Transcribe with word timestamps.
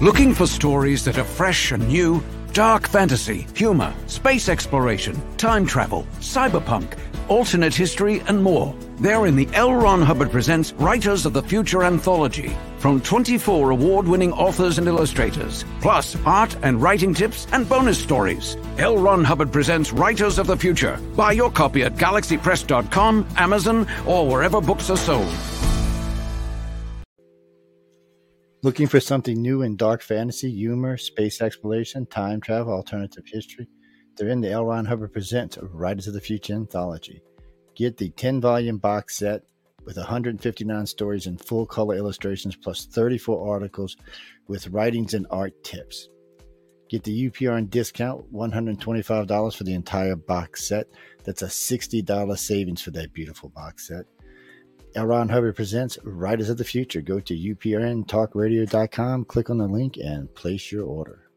Looking 0.00 0.32
for 0.32 0.46
stories 0.46 1.04
that 1.06 1.18
are 1.18 1.24
fresh 1.24 1.72
and 1.72 1.88
new? 1.88 2.22
Dark 2.52 2.86
fantasy, 2.86 3.48
humor, 3.56 3.92
space 4.06 4.48
exploration, 4.48 5.20
time 5.38 5.66
travel, 5.66 6.06
cyberpunk, 6.20 6.96
alternate 7.26 7.74
history, 7.74 8.20
and 8.28 8.40
more. 8.40 8.72
They're 9.00 9.26
in 9.26 9.34
the 9.34 9.48
L. 9.54 9.74
Ron 9.74 10.00
Hubbard 10.02 10.30
Presents 10.30 10.72
Writers 10.74 11.26
of 11.26 11.32
the 11.32 11.42
Future 11.42 11.82
anthology 11.82 12.56
from 12.78 13.00
24 13.00 13.70
award 13.70 14.06
winning 14.06 14.32
authors 14.32 14.78
and 14.78 14.86
illustrators, 14.86 15.64
plus 15.80 16.16
art 16.24 16.56
and 16.62 16.80
writing 16.80 17.12
tips 17.12 17.48
and 17.50 17.68
bonus 17.68 17.98
stories. 17.98 18.56
L. 18.78 18.98
Ron 18.98 19.24
Hubbard 19.24 19.52
Presents 19.52 19.92
Writers 19.92 20.38
of 20.38 20.46
the 20.46 20.56
Future. 20.56 20.96
Buy 21.16 21.32
your 21.32 21.50
copy 21.50 21.82
at 21.82 21.96
galaxypress.com, 21.96 23.26
Amazon, 23.36 23.84
or 24.06 24.28
wherever 24.28 24.60
books 24.60 24.90
are 24.90 24.96
sold. 24.96 25.34
Looking 28.60 28.88
for 28.88 28.98
something 28.98 29.40
new 29.40 29.62
in 29.62 29.76
dark 29.76 30.02
fantasy, 30.02 30.50
humor, 30.50 30.96
space 30.96 31.40
exploration, 31.40 32.06
time 32.06 32.40
travel, 32.40 32.72
alternative 32.72 33.22
history? 33.24 33.68
They're 34.16 34.30
in 34.30 34.40
the 34.40 34.50
L. 34.50 34.64
Ron 34.64 34.84
Hubbard 34.84 35.12
Presents 35.12 35.56
Writers 35.62 36.08
of 36.08 36.14
the 36.14 36.20
Future 36.20 36.54
anthology. 36.54 37.22
Get 37.76 37.96
the 37.96 38.10
10 38.10 38.40
volume 38.40 38.78
box 38.78 39.16
set 39.16 39.42
with 39.84 39.96
159 39.96 40.86
stories 40.86 41.26
and 41.26 41.40
full 41.40 41.66
color 41.66 41.94
illustrations, 41.94 42.56
plus 42.56 42.86
34 42.86 43.48
articles 43.48 43.96
with 44.48 44.66
writings 44.70 45.14
and 45.14 45.28
art 45.30 45.52
tips. 45.62 46.08
Get 46.90 47.04
the 47.04 47.30
UPRN 47.30 47.70
discount, 47.70 48.32
$125 48.32 49.54
for 49.54 49.62
the 49.62 49.74
entire 49.74 50.16
box 50.16 50.66
set. 50.66 50.88
That's 51.22 51.42
a 51.42 51.46
$60 51.46 52.38
savings 52.38 52.82
for 52.82 52.90
that 52.90 53.12
beautiful 53.12 53.50
box 53.50 53.86
set. 53.86 54.04
L. 54.98 55.06
Ron 55.06 55.28
Hubbard 55.28 55.54
presents 55.54 55.96
Writers 56.02 56.50
of 56.50 56.56
the 56.56 56.64
Future. 56.64 57.00
Go 57.00 57.20
to 57.20 57.32
uprntalkradio.com, 57.32 59.26
click 59.26 59.48
on 59.48 59.58
the 59.58 59.68
link, 59.68 59.96
and 59.96 60.34
place 60.34 60.72
your 60.72 60.86
order. 60.86 61.27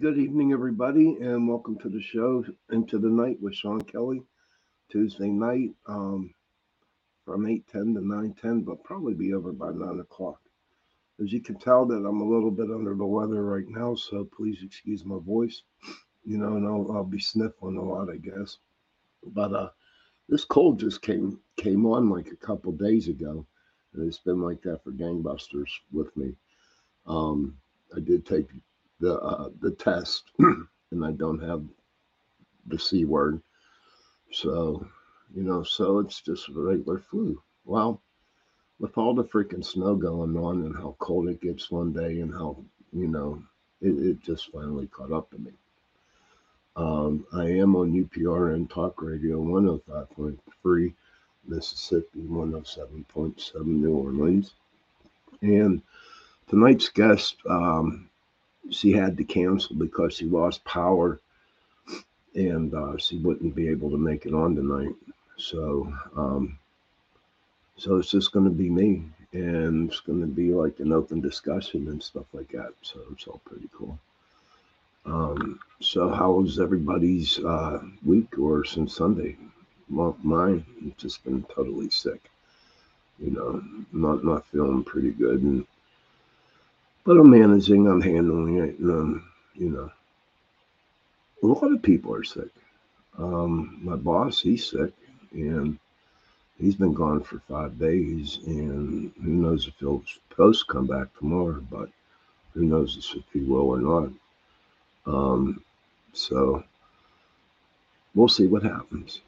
Good 0.00 0.16
evening, 0.16 0.50
everybody, 0.50 1.18
and 1.20 1.46
welcome 1.46 1.78
to 1.78 1.90
the 1.90 2.00
show 2.00 2.42
Into 2.72 2.98
the 2.98 3.10
Night 3.10 3.36
with 3.42 3.54
Sean 3.54 3.82
Kelly. 3.82 4.22
Tuesday 4.90 5.28
night 5.28 5.72
um, 5.86 6.32
from 7.26 7.44
8.10 7.44 7.96
to 7.96 8.00
9.10, 8.00 8.64
but 8.64 8.82
probably 8.82 9.12
be 9.12 9.34
over 9.34 9.52
by 9.52 9.70
9 9.70 10.00
o'clock. 10.00 10.40
As 11.22 11.30
you 11.30 11.42
can 11.42 11.58
tell 11.58 11.84
that 11.84 12.06
I'm 12.06 12.22
a 12.22 12.26
little 12.26 12.50
bit 12.50 12.70
under 12.70 12.94
the 12.94 13.04
weather 13.04 13.44
right 13.44 13.68
now, 13.68 13.94
so 13.94 14.26
please 14.34 14.60
excuse 14.62 15.04
my 15.04 15.18
voice. 15.18 15.64
You 16.24 16.38
know, 16.38 16.56
and 16.56 16.66
I'll, 16.66 16.90
I'll 16.96 17.04
be 17.04 17.20
sniffling 17.20 17.76
a 17.76 17.84
lot, 17.84 18.08
I 18.08 18.16
guess. 18.16 18.56
But 19.22 19.52
uh, 19.52 19.68
this 20.30 20.46
cold 20.46 20.80
just 20.80 21.02
came 21.02 21.38
came 21.58 21.84
on 21.84 22.08
like 22.08 22.28
a 22.28 22.46
couple 22.46 22.72
days 22.72 23.08
ago, 23.08 23.46
and 23.92 24.08
it's 24.08 24.20
been 24.20 24.40
like 24.40 24.62
that 24.62 24.82
for 24.82 24.92
gangbusters 24.92 25.68
with 25.92 26.16
me. 26.16 26.32
Um, 27.06 27.58
I 27.94 28.00
did 28.00 28.24
take 28.24 28.46
the 29.00 29.18
uh, 29.20 29.50
the 29.60 29.72
test, 29.72 30.24
and 30.38 31.04
I 31.04 31.12
don't 31.12 31.42
have 31.42 31.64
the 32.66 32.78
c 32.78 33.04
word. 33.04 33.42
So, 34.32 34.86
you 35.34 35.42
know, 35.42 35.62
so 35.62 35.98
it's 35.98 36.20
just 36.20 36.48
regular 36.50 36.98
flu. 36.98 37.42
Well, 37.64 38.00
with 38.78 38.96
all 38.96 39.14
the 39.14 39.24
freaking 39.24 39.64
snow 39.64 39.94
going 39.94 40.36
on 40.36 40.64
and 40.64 40.74
how 40.76 40.96
cold 40.98 41.28
it 41.28 41.40
gets 41.40 41.70
one 41.70 41.92
day 41.92 42.20
and 42.20 42.32
how 42.32 42.56
you 42.92 43.08
know 43.08 43.42
it, 43.80 43.90
it 43.90 44.20
just 44.22 44.52
finally 44.52 44.86
caught 44.88 45.12
up 45.12 45.30
to 45.30 45.38
me. 45.38 45.52
Um, 46.76 47.26
I 47.32 47.44
am 47.46 47.76
on 47.76 47.92
UPRN 47.92 48.70
Talk 48.70 49.02
Radio 49.02 49.42
105.3 49.42 50.94
Mississippi, 51.46 52.20
107.7 52.20 53.66
New 53.66 53.94
Orleans. 53.94 54.54
And 55.42 55.82
tonight's 56.48 56.88
guest, 56.88 57.36
um, 57.48 58.09
she 58.68 58.92
had 58.92 59.16
to 59.16 59.24
cancel 59.24 59.76
because 59.76 60.14
she 60.14 60.26
lost 60.26 60.64
power 60.64 61.20
and 62.34 62.74
uh, 62.74 62.96
she 62.96 63.16
wouldn't 63.18 63.54
be 63.54 63.68
able 63.68 63.90
to 63.90 63.98
make 63.98 64.26
it 64.26 64.34
on 64.34 64.54
tonight. 64.54 64.94
So, 65.36 65.92
um, 66.16 66.58
so 67.76 67.96
it's 67.96 68.10
just 68.10 68.32
going 68.32 68.44
to 68.44 68.50
be 68.50 68.68
me, 68.68 69.04
and 69.32 69.90
it's 69.90 70.00
going 70.00 70.20
to 70.20 70.26
be 70.26 70.52
like 70.52 70.80
an 70.80 70.92
open 70.92 71.20
discussion 71.20 71.88
and 71.88 72.02
stuff 72.02 72.26
like 72.32 72.50
that. 72.52 72.72
So 72.82 73.00
it's 73.12 73.26
all 73.26 73.40
pretty 73.44 73.68
cool. 73.74 73.98
Um, 75.06 75.58
so 75.80 76.10
how 76.10 76.32
was 76.32 76.60
everybody's 76.60 77.38
uh, 77.38 77.80
week 78.04 78.38
or 78.38 78.64
since 78.64 78.94
Sunday? 78.94 79.36
Well, 79.88 80.16
mine 80.22 80.64
just 80.98 81.24
been 81.24 81.42
totally 81.44 81.90
sick. 81.90 82.30
You 83.18 83.30
know, 83.30 83.62
not 83.92 84.24
not 84.24 84.46
feeling 84.46 84.84
pretty 84.84 85.10
good, 85.10 85.42
and 85.42 85.66
I'm 87.18 87.30
managing. 87.30 87.86
I'm 87.86 88.00
handling 88.00 88.58
it, 88.58 88.78
and 88.78 88.90
um, 88.90 89.32
you 89.54 89.70
know, 89.70 89.90
a 91.42 91.46
lot 91.46 91.72
of 91.72 91.82
people 91.82 92.14
are 92.14 92.24
sick. 92.24 92.50
Um, 93.18 93.78
my 93.82 93.96
boss, 93.96 94.40
he's 94.40 94.70
sick, 94.70 94.92
and 95.32 95.78
he's 96.58 96.74
been 96.74 96.92
gone 96.94 97.22
for 97.22 97.40
five 97.40 97.78
days, 97.78 98.38
and 98.46 99.12
who 99.22 99.30
knows 99.30 99.66
if 99.66 99.74
he'll 99.78 100.04
post 100.30 100.68
come 100.68 100.86
back 100.86 101.08
tomorrow, 101.18 101.64
but 101.70 101.88
who 102.54 102.64
knows 102.64 103.14
if 103.16 103.24
he 103.32 103.40
will 103.40 103.68
or 103.68 103.80
not. 103.80 104.10
Um, 105.06 105.64
so 106.12 106.62
we'll 108.14 108.28
see 108.28 108.46
what 108.46 108.62
happens. 108.62 109.20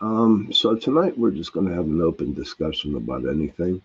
Um, 0.00 0.52
so 0.52 0.74
tonight 0.74 1.18
we're 1.18 1.30
just 1.30 1.52
going 1.52 1.66
to 1.66 1.74
have 1.74 1.86
an 1.86 2.02
open 2.02 2.34
discussion 2.34 2.96
about 2.96 3.26
anything. 3.26 3.80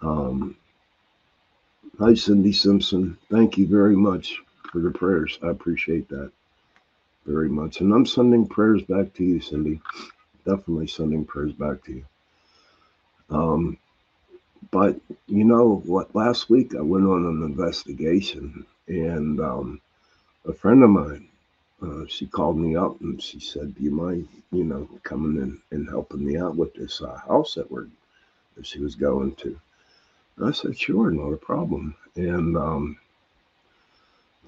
Um, 0.00 0.56
hi, 1.98 2.14
Cindy 2.14 2.52
Simpson. 2.52 3.18
Thank 3.30 3.58
you 3.58 3.66
very 3.66 3.96
much 3.96 4.40
for 4.70 4.80
the 4.80 4.90
prayers. 4.90 5.38
I 5.42 5.48
appreciate 5.48 6.08
that 6.10 6.32
very 7.26 7.48
much. 7.48 7.80
And 7.80 7.92
I'm 7.92 8.06
sending 8.06 8.46
prayers 8.46 8.82
back 8.82 9.14
to 9.14 9.24
you, 9.24 9.40
Cindy. 9.40 9.80
Definitely 10.44 10.88
sending 10.88 11.24
prayers 11.24 11.52
back 11.54 11.84
to 11.84 11.92
you. 11.92 12.04
Um, 13.30 13.78
but 14.70 15.00
you 15.26 15.44
know 15.44 15.82
what? 15.86 16.14
Last 16.14 16.50
week 16.50 16.74
I 16.74 16.80
went 16.80 17.06
on 17.06 17.26
an 17.26 17.42
investigation, 17.42 18.66
and 18.88 19.40
um, 19.40 19.80
a 20.46 20.52
friend 20.52 20.82
of 20.84 20.90
mine, 20.90 21.28
uh, 21.82 22.04
she 22.08 22.26
called 22.26 22.58
me 22.58 22.76
up 22.76 23.00
and 23.00 23.22
she 23.22 23.40
said, 23.40 23.74
"Do 23.74 23.82
you 23.82 23.90
mind, 23.90 24.28
you 24.52 24.64
know, 24.64 24.88
coming 25.02 25.40
in 25.42 25.60
and 25.70 25.88
helping 25.88 26.24
me 26.24 26.38
out 26.38 26.56
with 26.56 26.74
this 26.74 27.00
uh, 27.02 27.18
house 27.28 27.54
that 27.54 27.70
we're 27.70 27.88
that 28.56 28.66
she 28.66 28.80
was 28.80 28.94
going 28.94 29.34
to?" 29.36 29.58
I 30.42 30.52
said, 30.52 30.78
"Sure, 30.78 31.10
not 31.10 31.32
a 31.32 31.36
problem." 31.36 31.94
And 32.16 32.56
um, 32.56 32.98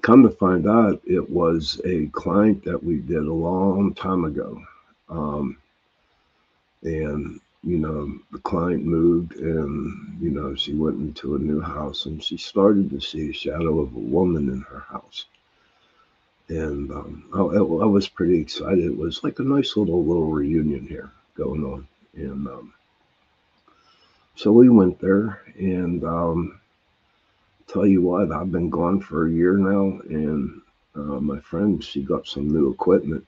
come 0.01 0.23
to 0.23 0.29
find 0.29 0.67
out, 0.67 1.01
it 1.05 1.29
was 1.29 1.79
a 1.85 2.07
client 2.07 2.63
that 2.65 2.83
we 2.83 2.97
did 2.97 3.25
a 3.25 3.33
long 3.33 3.93
time 3.93 4.25
ago. 4.25 4.61
Um, 5.09 5.57
and, 6.83 7.39
you 7.63 7.77
know, 7.77 8.17
the 8.31 8.39
client 8.39 8.85
moved 8.85 9.35
and, 9.35 10.17
you 10.21 10.29
know, 10.29 10.55
she 10.55 10.73
went 10.73 10.99
into 10.99 11.35
a 11.35 11.39
new 11.39 11.59
house 11.59 12.05
and 12.05 12.23
she 12.23 12.37
started 12.37 12.89
to 12.89 12.99
see 12.99 13.29
a 13.29 13.33
shadow 13.33 13.79
of 13.79 13.93
a 13.95 13.99
woman 13.99 14.49
in 14.49 14.61
her 14.61 14.79
house. 14.79 15.25
And 16.47 16.89
um, 16.91 17.29
I, 17.33 17.39
I, 17.39 17.85
was 17.85 18.07
pretty 18.07 18.39
excited. 18.39 18.83
It 18.83 18.97
was 18.97 19.23
like 19.23 19.37
a 19.37 19.43
nice 19.43 19.77
little 19.77 20.03
little 20.03 20.31
reunion 20.31 20.87
here 20.87 21.11
going 21.35 21.63
on. 21.63 21.87
And 22.15 22.47
um, 22.47 22.73
so 24.39 24.53
we 24.53 24.69
went 24.69 24.97
there 25.01 25.41
and 25.57 26.01
um, 26.05 26.61
tell 27.67 27.85
you 27.85 28.01
what, 28.01 28.31
I've 28.31 28.53
been 28.53 28.69
gone 28.69 29.01
for 29.01 29.27
a 29.27 29.31
year 29.31 29.57
now, 29.57 29.99
and 30.07 30.61
uh, 30.95 31.19
my 31.19 31.41
friend 31.41 31.83
she 31.83 32.03
got 32.03 32.25
some 32.25 32.47
new 32.47 32.71
equipment, 32.71 33.27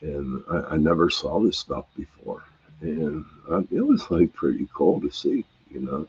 and 0.00 0.44
I, 0.48 0.74
I 0.74 0.76
never 0.76 1.10
saw 1.10 1.40
this 1.40 1.58
stuff 1.58 1.86
before, 1.96 2.44
and 2.82 3.24
uh, 3.50 3.62
it 3.72 3.80
was 3.80 4.08
like 4.12 4.32
pretty 4.32 4.68
cool 4.72 5.00
to 5.00 5.10
see, 5.10 5.44
you 5.72 5.80
know. 5.80 6.06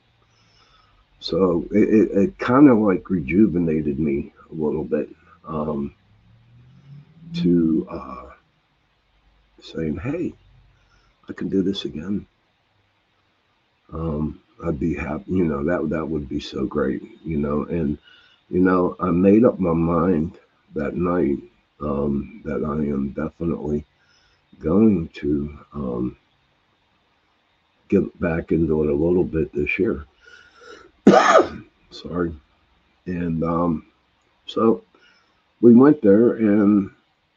So 1.20 1.66
it, 1.72 1.90
it, 1.90 2.12
it 2.12 2.38
kind 2.38 2.70
of 2.70 2.78
like 2.78 3.10
rejuvenated 3.10 3.98
me 3.98 4.32
a 4.52 4.54
little 4.54 4.84
bit 4.84 5.10
um, 5.48 5.96
to 7.38 7.88
uh, 7.90 8.30
saying, 9.60 9.98
"Hey, 9.98 10.34
I 11.28 11.34
can 11.34 11.50
do 11.50 11.64
this 11.64 11.86
again." 11.86 12.28
Um, 13.94 14.42
I'd 14.66 14.80
be 14.80 14.96
happy. 14.96 15.32
You 15.32 15.46
know 15.46 15.64
that 15.64 15.90
that 15.90 16.06
would 16.06 16.28
be 16.28 16.40
so 16.40 16.66
great. 16.66 17.02
You 17.24 17.38
know, 17.38 17.64
and 17.64 17.98
you 18.50 18.60
know 18.60 18.96
I 19.00 19.12
made 19.12 19.46
up 19.46 19.60
my 19.60 19.74
mind 19.74 20.40
that 20.76 20.96
night 20.96 21.38
um, 21.80 22.42
that 22.46 22.64
I 22.64 22.74
am 22.74 23.12
definitely 23.12 23.86
going 24.60 25.10
to 25.10 25.60
um, 25.74 26.18
get 27.90 28.20
back 28.20 28.52
into 28.52 28.84
it 28.84 28.90
a 28.90 28.96
little 28.96 29.24
bit 29.24 29.54
this 29.54 29.78
year. 29.78 30.06
Sorry, 31.92 32.34
and 33.06 33.44
um, 33.44 33.86
so 34.46 34.84
we 35.62 35.76
went 35.76 36.02
there, 36.02 36.34
and 36.34 36.90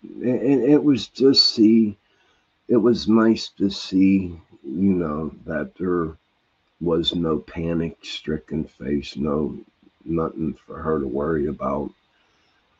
and 0.02 0.62
it 0.64 0.82
was 0.82 1.08
just 1.08 1.54
see, 1.54 1.98
it 2.68 2.76
was 2.76 3.08
nice 3.08 3.48
to 3.58 3.68
see, 3.68 4.40
you 4.62 4.94
know, 4.94 5.32
that 5.44 5.74
there 5.78 6.16
was 6.80 7.14
no 7.14 7.38
panic 7.38 7.98
stricken 8.02 8.64
face, 8.64 9.16
no 9.16 9.58
nothing 10.04 10.54
for 10.66 10.78
her 10.78 11.00
to 11.00 11.06
worry 11.06 11.46
about. 11.46 11.90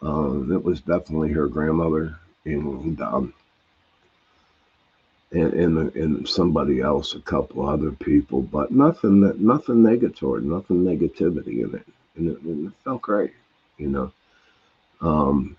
Um, 0.03 0.53
it 0.53 0.63
was 0.63 0.81
definitely 0.81 1.33
her 1.33 1.47
grandmother 1.49 2.19
and 2.45 2.93
and, 5.33 5.53
and 5.55 5.97
and 5.97 6.29
somebody 6.29 6.81
else, 6.81 7.15
a 7.15 7.21
couple 7.21 7.69
other 7.69 7.91
people, 7.91 8.43
but 8.43 8.71
nothing 8.71 9.21
that 9.23 9.41
nothing 9.41 9.83
negative, 9.83 10.45
nothing 10.45 10.85
negativity 10.85 11.65
in 11.65 11.75
it, 11.75 11.87
and 12.17 12.29
it, 12.31 12.41
and 12.43 12.69
it 12.69 12.73
felt 12.85 13.03
great, 13.03 13.33
you 13.79 13.89
know. 13.89 14.13
Um, 15.01 15.57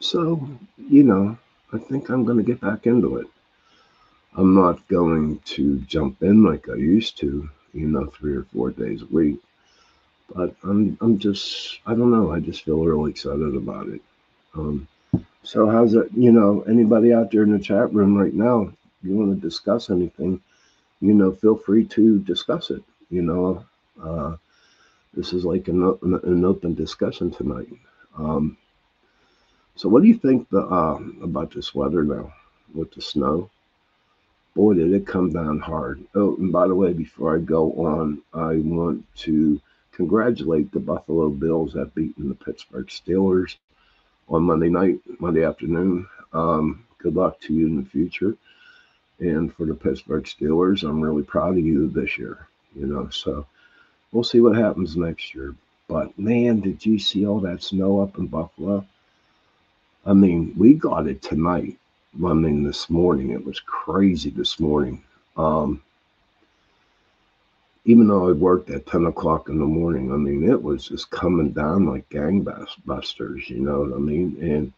so 0.00 0.46
you 0.76 1.02
know, 1.04 1.38
I 1.72 1.78
think 1.78 2.08
I'm 2.08 2.26
to 2.26 2.42
get 2.42 2.60
back 2.60 2.86
into 2.86 3.16
it. 3.16 3.26
I'm 4.36 4.54
not 4.54 4.86
going 4.88 5.40
to 5.40 5.80
jump 5.80 6.22
in 6.22 6.42
like 6.42 6.68
I 6.68 6.74
used 6.74 7.18
to, 7.18 7.48
you 7.74 7.86
know, 7.88 8.06
three 8.06 8.36
or 8.36 8.44
four 8.44 8.70
days 8.70 9.02
a 9.02 9.06
week. 9.06 9.38
But 10.34 10.54
I'm 10.62 10.96
I'm 11.00 11.18
just 11.18 11.80
I 11.86 11.94
don't 11.94 12.10
know. 12.10 12.32
I 12.32 12.40
just 12.40 12.64
feel 12.64 12.82
really 12.84 13.10
excited 13.10 13.54
about 13.54 13.88
it. 13.88 14.00
Um, 14.54 14.88
so 15.42 15.68
how's 15.68 15.94
it? 15.94 16.08
You 16.16 16.32
know, 16.32 16.62
anybody 16.62 17.12
out 17.12 17.30
there 17.30 17.42
in 17.42 17.52
the 17.52 17.58
chat 17.58 17.92
room 17.92 18.16
right 18.16 18.32
now? 18.32 18.72
You 19.02 19.16
want 19.16 19.34
to 19.34 19.48
discuss 19.48 19.90
anything, 19.90 20.40
you 21.00 21.12
know, 21.12 21.32
feel 21.32 21.56
free 21.56 21.84
to 21.86 22.20
discuss 22.20 22.70
it. 22.70 22.82
You 23.10 23.22
know, 23.22 23.64
uh, 24.02 24.36
this 25.12 25.32
is 25.32 25.44
like 25.44 25.68
an, 25.68 25.98
an 26.02 26.44
open 26.44 26.74
discussion 26.74 27.30
tonight. 27.30 27.68
Um, 28.16 28.56
so, 29.74 29.88
what 29.88 30.02
do 30.02 30.08
you 30.08 30.16
think 30.16 30.48
the, 30.50 30.60
uh, 30.60 31.00
about 31.22 31.52
this 31.52 31.74
weather 31.74 32.04
now 32.04 32.32
with 32.74 32.92
the 32.92 33.02
snow? 33.02 33.50
Boy, 34.54 34.74
did 34.74 34.92
it 34.92 35.06
come 35.06 35.30
down 35.30 35.60
hard. 35.60 36.04
Oh, 36.14 36.36
and 36.36 36.52
by 36.52 36.68
the 36.68 36.74
way, 36.74 36.92
before 36.92 37.36
I 37.36 37.40
go 37.40 37.72
on, 37.72 38.20
I 38.34 38.56
want 38.56 39.04
to 39.18 39.60
congratulate 39.92 40.72
the 40.72 40.80
Buffalo 40.80 41.30
Bills 41.30 41.72
that 41.72 41.94
beaten 41.94 42.28
the 42.28 42.34
Pittsburgh 42.34 42.86
Steelers 42.86 43.56
on 44.28 44.42
Monday 44.42 44.68
night, 44.68 45.00
Monday 45.18 45.44
afternoon. 45.44 46.06
Um, 46.32 46.84
good 46.98 47.14
luck 47.14 47.40
to 47.42 47.54
you 47.54 47.66
in 47.66 47.76
the 47.76 47.88
future. 47.88 48.36
And 49.20 49.54
for 49.54 49.66
the 49.66 49.74
Pittsburgh 49.74 50.24
Steelers, 50.24 50.82
I'm 50.82 51.00
really 51.00 51.22
proud 51.22 51.56
of 51.56 51.64
you 51.64 51.88
this 51.88 52.18
year. 52.18 52.46
You 52.74 52.86
know, 52.86 53.08
so 53.10 53.46
we'll 54.10 54.24
see 54.24 54.40
what 54.40 54.56
happens 54.56 54.96
next 54.96 55.34
year. 55.34 55.54
But 55.88 56.18
man, 56.18 56.60
did 56.60 56.84
you 56.84 56.98
see 56.98 57.26
all 57.26 57.40
that 57.40 57.62
snow 57.62 58.00
up 58.00 58.18
in 58.18 58.26
Buffalo? 58.26 58.86
I 60.04 60.14
mean, 60.14 60.54
we 60.56 60.74
got 60.74 61.06
it 61.06 61.22
tonight. 61.22 61.78
I 62.14 62.32
mean, 62.34 62.62
this 62.62 62.90
morning 62.90 63.30
it 63.30 63.44
was 63.44 63.60
crazy. 63.60 64.30
This 64.30 64.60
morning, 64.60 65.02
um, 65.36 65.82
even 67.84 68.06
though 68.06 68.28
I 68.28 68.32
worked 68.32 68.70
at 68.70 68.86
10 68.86 69.06
o'clock 69.06 69.48
in 69.48 69.58
the 69.58 69.64
morning, 69.64 70.12
I 70.12 70.16
mean, 70.16 70.48
it 70.48 70.62
was 70.62 70.88
just 70.88 71.10
coming 71.10 71.50
down 71.50 71.86
like 71.86 72.08
gangbusters, 72.10 73.48
you 73.48 73.60
know 73.60 73.80
what 73.80 73.94
I 73.94 73.98
mean? 73.98 74.36
And 74.40 74.72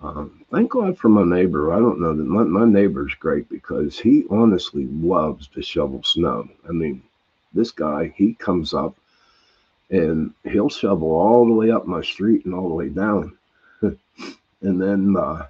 um, 0.00 0.44
thank 0.50 0.70
God 0.72 0.98
for 0.98 1.08
my 1.08 1.22
neighbor. 1.22 1.72
I 1.72 1.78
don't 1.78 2.00
know 2.00 2.14
that 2.14 2.24
my, 2.24 2.42
my 2.42 2.64
neighbor's 2.64 3.14
great 3.14 3.48
because 3.48 4.00
he 4.00 4.24
honestly 4.30 4.86
loves 4.86 5.46
to 5.48 5.62
shovel 5.62 6.02
snow. 6.02 6.48
I 6.68 6.72
mean, 6.72 7.02
this 7.52 7.70
guy, 7.70 8.12
he 8.16 8.34
comes 8.34 8.74
up 8.74 8.96
and 9.90 10.32
he'll 10.42 10.70
shovel 10.70 11.12
all 11.12 11.44
the 11.46 11.52
way 11.52 11.70
up 11.70 11.86
my 11.86 12.02
street 12.02 12.46
and 12.46 12.54
all 12.54 12.68
the 12.68 12.74
way 12.74 12.88
down. 12.88 13.36
and 13.82 13.98
then 14.60 15.14
uh, 15.16 15.46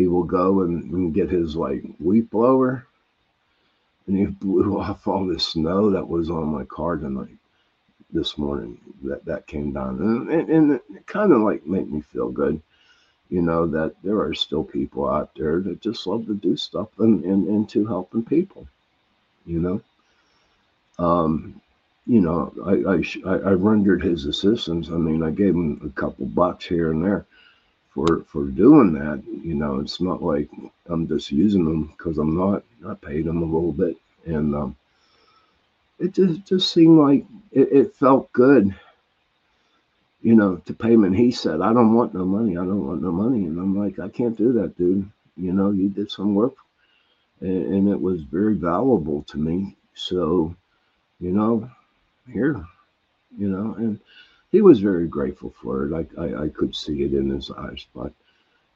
he 0.00 0.08
will 0.08 0.24
go 0.24 0.62
and, 0.62 0.90
and 0.90 1.14
get 1.14 1.30
his 1.30 1.56
like 1.56 1.84
wheat 1.98 2.30
blower. 2.30 2.86
And 4.06 4.18
he 4.18 4.26
blew 4.26 4.80
off 4.80 5.06
all 5.06 5.26
the 5.26 5.38
snow 5.38 5.90
that 5.90 6.08
was 6.08 6.30
on 6.30 6.48
my 6.48 6.64
car 6.64 6.96
tonight 6.96 7.36
this 8.12 8.38
morning 8.38 8.80
that 9.04 9.24
that 9.26 9.46
came 9.46 9.72
down. 9.72 10.00
And, 10.00 10.30
and, 10.30 10.48
and 10.48 10.72
it 10.72 11.06
kind 11.06 11.32
of 11.32 11.42
like 11.42 11.66
made 11.66 11.90
me 11.92 12.00
feel 12.00 12.30
good 12.30 12.60
you 13.30 13.40
know 13.40 13.66
that 13.66 13.94
there 14.02 14.20
are 14.20 14.34
still 14.34 14.64
people 14.64 15.08
out 15.08 15.30
there 15.36 15.60
that 15.60 15.80
just 15.80 16.06
love 16.06 16.26
to 16.26 16.34
do 16.34 16.56
stuff 16.56 16.88
and, 16.98 17.24
and 17.24 17.48
into 17.48 17.86
helping 17.86 18.24
people 18.24 18.66
you 19.46 19.60
know? 19.60 19.80
Um 20.98 21.60
you 22.06 22.20
know 22.20 22.52
I, 22.66 23.30
I 23.30 23.50
i 23.50 23.52
rendered 23.52 24.02
his 24.02 24.26
assistance. 24.26 24.88
I 24.88 24.96
mean 24.96 25.22
i 25.22 25.30
gave 25.30 25.54
him 25.54 25.80
a 25.84 26.00
couple 26.00 26.26
bucks 26.26 26.66
here 26.66 26.90
and 26.90 27.04
there 27.04 27.24
for 27.90 28.24
for 28.24 28.44
doing 28.46 28.92
that. 28.94 29.22
You 29.26 29.54
know, 29.54 29.80
it's 29.80 30.00
not 30.00 30.22
like 30.22 30.48
I'm 30.86 31.06
just 31.08 31.30
using 31.30 31.64
them 31.64 31.86
because 31.96 32.18
I'm 32.18 32.36
not. 32.36 32.62
I 32.86 32.94
paid 32.94 33.26
them 33.26 33.42
a 33.42 33.46
little 33.46 33.72
bit, 33.72 33.96
and 34.26 34.54
um, 34.54 34.76
it 35.98 36.12
just 36.14 36.44
just 36.44 36.72
seemed 36.72 36.98
like 36.98 37.24
it, 37.52 37.68
it 37.72 37.96
felt 37.96 38.32
good. 38.32 38.74
You 40.22 40.34
know, 40.34 40.56
to 40.66 40.74
pay 40.74 40.92
him. 40.92 41.04
And 41.04 41.16
he 41.16 41.30
said, 41.30 41.60
"I 41.60 41.72
don't 41.72 41.94
want 41.94 42.14
no 42.14 42.24
money. 42.24 42.52
I 42.52 42.64
don't 42.64 42.86
want 42.86 43.02
no 43.02 43.12
money." 43.12 43.46
And 43.46 43.58
I'm 43.58 43.76
like, 43.78 43.98
"I 43.98 44.08
can't 44.08 44.36
do 44.36 44.52
that, 44.54 44.76
dude. 44.76 45.10
You 45.36 45.52
know, 45.52 45.70
you 45.70 45.88
did 45.88 46.10
some 46.10 46.34
work, 46.34 46.54
and, 47.40 47.74
and 47.74 47.88
it 47.88 48.00
was 48.00 48.22
very 48.22 48.54
valuable 48.54 49.22
to 49.24 49.38
me. 49.38 49.76
So, 49.94 50.54
you 51.20 51.32
know, 51.32 51.70
here, 52.32 52.64
you 53.36 53.48
know, 53.48 53.74
and." 53.74 54.00
He 54.50 54.60
was 54.62 54.80
very 54.80 55.06
grateful 55.06 55.54
for 55.62 55.86
it. 55.86 56.08
I, 56.18 56.22
I, 56.22 56.44
I 56.44 56.48
could 56.48 56.74
see 56.74 57.02
it 57.04 57.14
in 57.14 57.30
his 57.30 57.50
eyes, 57.50 57.86
but 57.94 58.12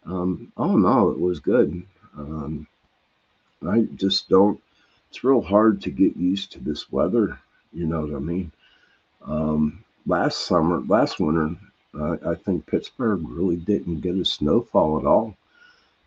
um, 0.06 0.52
all 0.56 0.76
in 0.76 0.84
all, 0.84 1.10
it 1.10 1.18
was 1.18 1.40
good. 1.40 1.82
Um, 2.16 2.66
I 3.66 3.88
just 3.96 4.28
don't. 4.28 4.60
It's 5.08 5.24
real 5.24 5.40
hard 5.40 5.80
to 5.82 5.90
get 5.90 6.16
used 6.16 6.52
to 6.52 6.60
this 6.60 6.92
weather. 6.92 7.38
You 7.72 7.86
know 7.86 8.02
what 8.02 8.14
I 8.14 8.18
mean? 8.18 8.52
Um, 9.24 9.84
last 10.06 10.46
summer, 10.46 10.80
last 10.86 11.18
winter, 11.18 11.56
uh, 11.98 12.16
I 12.28 12.34
think 12.34 12.66
Pittsburgh 12.66 13.20
really 13.28 13.56
didn't 13.56 14.00
get 14.00 14.16
a 14.16 14.24
snowfall 14.24 14.98
at 14.98 15.06
all, 15.06 15.36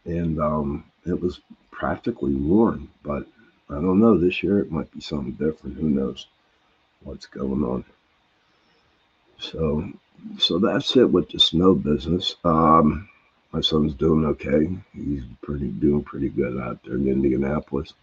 and 0.05 0.39
um, 0.39 0.85
it 1.05 1.19
was 1.19 1.41
practically 1.71 2.35
warm. 2.35 2.89
But 3.03 3.27
I 3.69 3.75
don't 3.75 3.99
know. 3.99 4.17
This 4.17 4.43
year 4.43 4.59
it 4.59 4.71
might 4.71 4.91
be 4.91 5.01
something 5.01 5.33
different. 5.33 5.77
Who 5.77 5.89
knows 5.89 6.27
what's 7.03 7.25
going 7.25 7.63
on? 7.63 7.83
So, 9.39 9.91
so 10.37 10.59
that's 10.59 10.95
it 10.95 11.09
with 11.11 11.29
the 11.29 11.39
snow 11.39 11.75
business. 11.75 12.35
Um, 12.43 13.07
my 13.51 13.61
son's 13.61 13.93
doing 13.93 14.25
okay. 14.25 14.69
He's 14.93 15.23
pretty 15.41 15.67
doing 15.67 16.03
pretty 16.03 16.29
good 16.29 16.59
out 16.59 16.79
there 16.83 16.95
in 16.95 17.07
Indianapolis. 17.07 17.93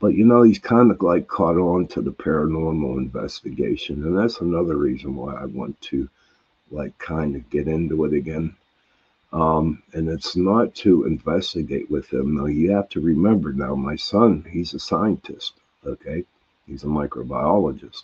But 0.00 0.14
you 0.14 0.24
know, 0.24 0.42
he's 0.42 0.58
kind 0.58 0.90
of 0.90 1.00
like 1.00 1.28
caught 1.28 1.56
on 1.56 1.86
to 1.88 2.02
the 2.02 2.12
paranormal 2.12 2.96
investigation, 2.98 4.04
and 4.04 4.18
that's 4.18 4.40
another 4.40 4.76
reason 4.76 5.14
why 5.14 5.34
I 5.34 5.44
want 5.44 5.80
to 5.82 6.08
like 6.70 6.96
kind 6.98 7.36
of 7.36 7.48
get 7.50 7.68
into 7.68 8.04
it 8.04 8.12
again. 8.12 8.56
Um, 9.32 9.82
and 9.94 10.08
it's 10.08 10.36
not 10.36 10.74
to 10.76 11.04
investigate 11.04 11.90
with 11.90 12.12
him. 12.12 12.36
Now 12.36 12.46
you 12.46 12.72
have 12.72 12.88
to 12.90 13.00
remember 13.00 13.52
now, 13.52 13.74
my 13.74 13.96
son, 13.96 14.44
he's 14.50 14.74
a 14.74 14.80
scientist. 14.80 15.54
Okay, 15.86 16.24
he's 16.66 16.82
a 16.82 16.86
microbiologist, 16.88 18.02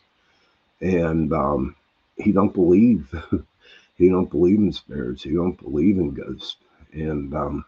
and 0.80 1.32
um, 1.32 1.74
he 2.18 2.32
don't 2.32 2.54
believe 2.54 3.12
he 3.96 4.08
don't 4.08 4.30
believe 4.30 4.58
in 4.58 4.72
spirits 4.72 5.22
he 5.22 5.32
don't 5.32 5.60
believe 5.62 5.98
in 5.98 6.12
ghosts. 6.12 6.56
And 6.92 7.34
um 7.34 7.64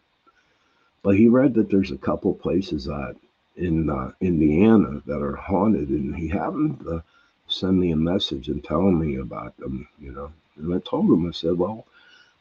but 1.02 1.16
he 1.16 1.28
read 1.28 1.54
that 1.54 1.70
there's 1.70 1.92
a 1.92 1.98
couple 1.98 2.34
places 2.34 2.84
that 2.86 3.16
in 3.56 3.90
uh, 3.90 4.12
indiana 4.20 5.02
that 5.06 5.22
are 5.22 5.36
haunted 5.36 5.88
and 5.90 6.16
he 6.16 6.28
happened 6.28 6.80
to 6.80 7.02
send 7.48 7.78
me 7.80 7.92
a 7.92 7.96
message 7.96 8.48
and 8.48 8.64
tell 8.64 8.82
me 8.90 9.16
about 9.16 9.56
them 9.58 9.86
you 10.00 10.12
know. 10.12 10.32
And 10.56 10.74
i 10.74 10.78
told 10.80 11.06
him 11.06 11.28
i 11.28 11.32
said 11.32 11.58
well 11.58 11.86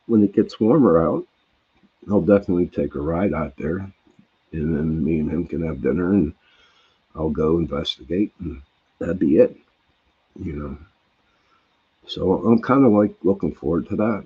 when 0.07 0.23
it 0.23 0.33
gets 0.33 0.59
warmer 0.59 1.01
out 1.01 1.25
i'll 2.11 2.21
definitely 2.21 2.67
take 2.67 2.95
a 2.95 3.01
ride 3.01 3.33
out 3.33 3.55
there 3.57 3.79
and 4.53 4.75
then 4.77 5.03
me 5.03 5.19
and 5.19 5.31
him 5.31 5.45
can 5.47 5.63
have 5.65 5.81
dinner 5.81 6.13
and 6.13 6.33
i'll 7.15 7.29
go 7.29 7.57
investigate 7.57 8.33
and 8.39 8.61
that'd 8.99 9.19
be 9.19 9.37
it 9.37 9.55
you 10.43 10.53
know 10.53 10.77
so 12.09 12.43
I'm 12.43 12.59
kind 12.61 12.85
of 12.85 12.91
like 12.91 13.13
looking 13.23 13.53
forward 13.53 13.87
to 13.89 13.95
that. 13.97 14.23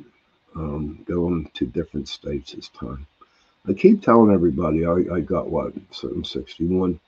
Um, 0.55 1.03
going 1.05 1.49
to 1.55 1.65
different 1.65 2.07
states 2.07 2.53
this 2.53 2.69
time. 2.69 3.05
I 3.67 3.73
keep 3.73 4.01
telling 4.01 4.33
everybody 4.33 4.85
I, 4.85 5.15
I 5.15 5.19
got 5.19 5.49
what? 5.49 5.73
So 5.91 6.07
I'm 6.09 6.23
61. 6.23 6.99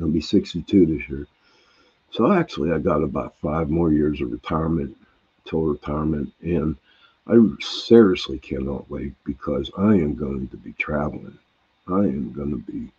I'll 0.00 0.08
be 0.08 0.20
62 0.20 0.86
this 0.86 1.08
year. 1.08 1.26
So 2.10 2.32
actually, 2.32 2.72
I 2.72 2.78
got 2.78 3.02
about 3.02 3.36
five 3.40 3.70
more 3.70 3.92
years 3.92 4.20
of 4.20 4.30
retirement 4.32 4.96
till 5.46 5.62
retirement, 5.62 6.32
and 6.42 6.76
I 7.26 7.36
seriously 7.60 8.38
cannot 8.38 8.90
wait 8.90 9.12
because 9.24 9.70
I 9.78 9.94
am 9.94 10.14
going 10.14 10.48
to 10.48 10.56
be 10.56 10.72
traveling. 10.74 11.38
I 11.86 12.00
am 12.00 12.32
going 12.32 12.50
to 12.50 12.72
be, 12.72 12.90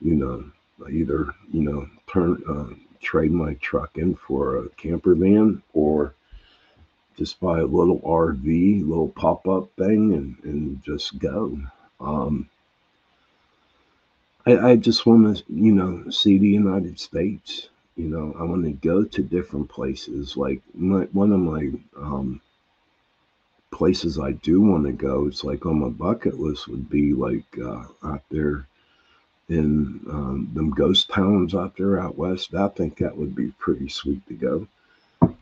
you 0.00 0.14
know, 0.14 0.44
either 0.90 1.34
you 1.52 1.62
know 1.62 1.88
turn 2.06 2.42
uh, 2.48 2.74
trade 3.00 3.32
my 3.32 3.54
truck 3.54 3.96
in 3.96 4.14
for 4.14 4.58
a 4.58 4.68
camper 4.70 5.14
van 5.14 5.62
or 5.72 6.14
just 7.16 7.40
buy 7.40 7.60
a 7.60 7.66
little 7.66 8.00
RV, 8.00 8.86
little 8.86 9.08
pop 9.08 9.46
up 9.48 9.70
thing, 9.76 10.14
and 10.14 10.36
and 10.44 10.82
just 10.82 11.18
go. 11.18 11.58
Um, 12.00 12.48
I, 14.46 14.58
I 14.70 14.76
just 14.76 15.06
want 15.06 15.36
to, 15.36 15.44
you 15.48 15.72
know, 15.72 16.10
see 16.10 16.38
the 16.38 16.48
United 16.48 17.00
States. 17.00 17.68
You 17.96 18.08
know, 18.08 18.34
I 18.38 18.42
want 18.42 18.64
to 18.64 18.72
go 18.72 19.04
to 19.04 19.22
different 19.22 19.68
places. 19.68 20.36
Like 20.36 20.60
my, 20.74 21.04
one 21.12 21.32
of 21.32 21.40
my 21.40 21.70
um, 21.96 22.40
places 23.70 24.18
I 24.18 24.32
do 24.32 24.60
want 24.60 24.84
to 24.86 24.92
go, 24.92 25.26
it's 25.26 25.44
like 25.44 25.64
on 25.66 25.80
my 25.80 25.88
bucket 25.88 26.38
list 26.38 26.68
would 26.68 26.90
be 26.90 27.12
like 27.12 27.44
uh, 27.62 27.84
out 28.04 28.22
there 28.30 28.66
in 29.48 30.00
um, 30.10 30.50
them 30.54 30.70
ghost 30.70 31.10
towns 31.10 31.54
out 31.54 31.76
there 31.76 32.00
out 32.00 32.16
west. 32.16 32.54
I 32.54 32.68
think 32.68 32.98
that 32.98 33.16
would 33.16 33.34
be 33.34 33.52
pretty 33.58 33.88
sweet 33.88 34.26
to 34.28 34.34
go. 34.34 34.66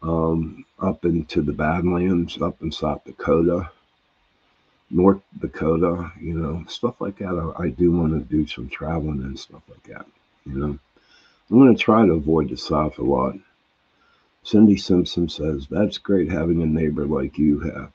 Um, 0.02 0.64
up 0.80 1.04
into 1.04 1.42
the 1.42 1.52
Badlands, 1.52 2.40
up 2.42 2.60
in 2.62 2.72
South 2.72 3.04
Dakota, 3.04 3.70
North 4.90 5.22
Dakota, 5.40 6.12
you 6.20 6.34
know, 6.34 6.64
stuff 6.68 7.00
like 7.00 7.18
that. 7.18 7.54
I, 7.58 7.64
I 7.64 7.68
do 7.70 7.92
want 7.92 8.12
to 8.12 8.20
do 8.20 8.46
some 8.46 8.68
traveling 8.68 9.22
and 9.22 9.38
stuff 9.38 9.62
like 9.68 9.82
that, 9.84 10.06
you 10.44 10.54
know. 10.54 10.78
I'm 11.50 11.58
going 11.58 11.74
to 11.74 11.82
try 11.82 12.04
to 12.06 12.12
avoid 12.12 12.50
the 12.50 12.56
South 12.56 12.98
a 12.98 13.02
lot. 13.02 13.36
Cindy 14.42 14.76
Simpson 14.76 15.28
says, 15.28 15.66
That's 15.70 15.98
great 15.98 16.30
having 16.30 16.62
a 16.62 16.66
neighbor 16.66 17.06
like 17.06 17.38
you 17.38 17.60
have. 17.60 17.92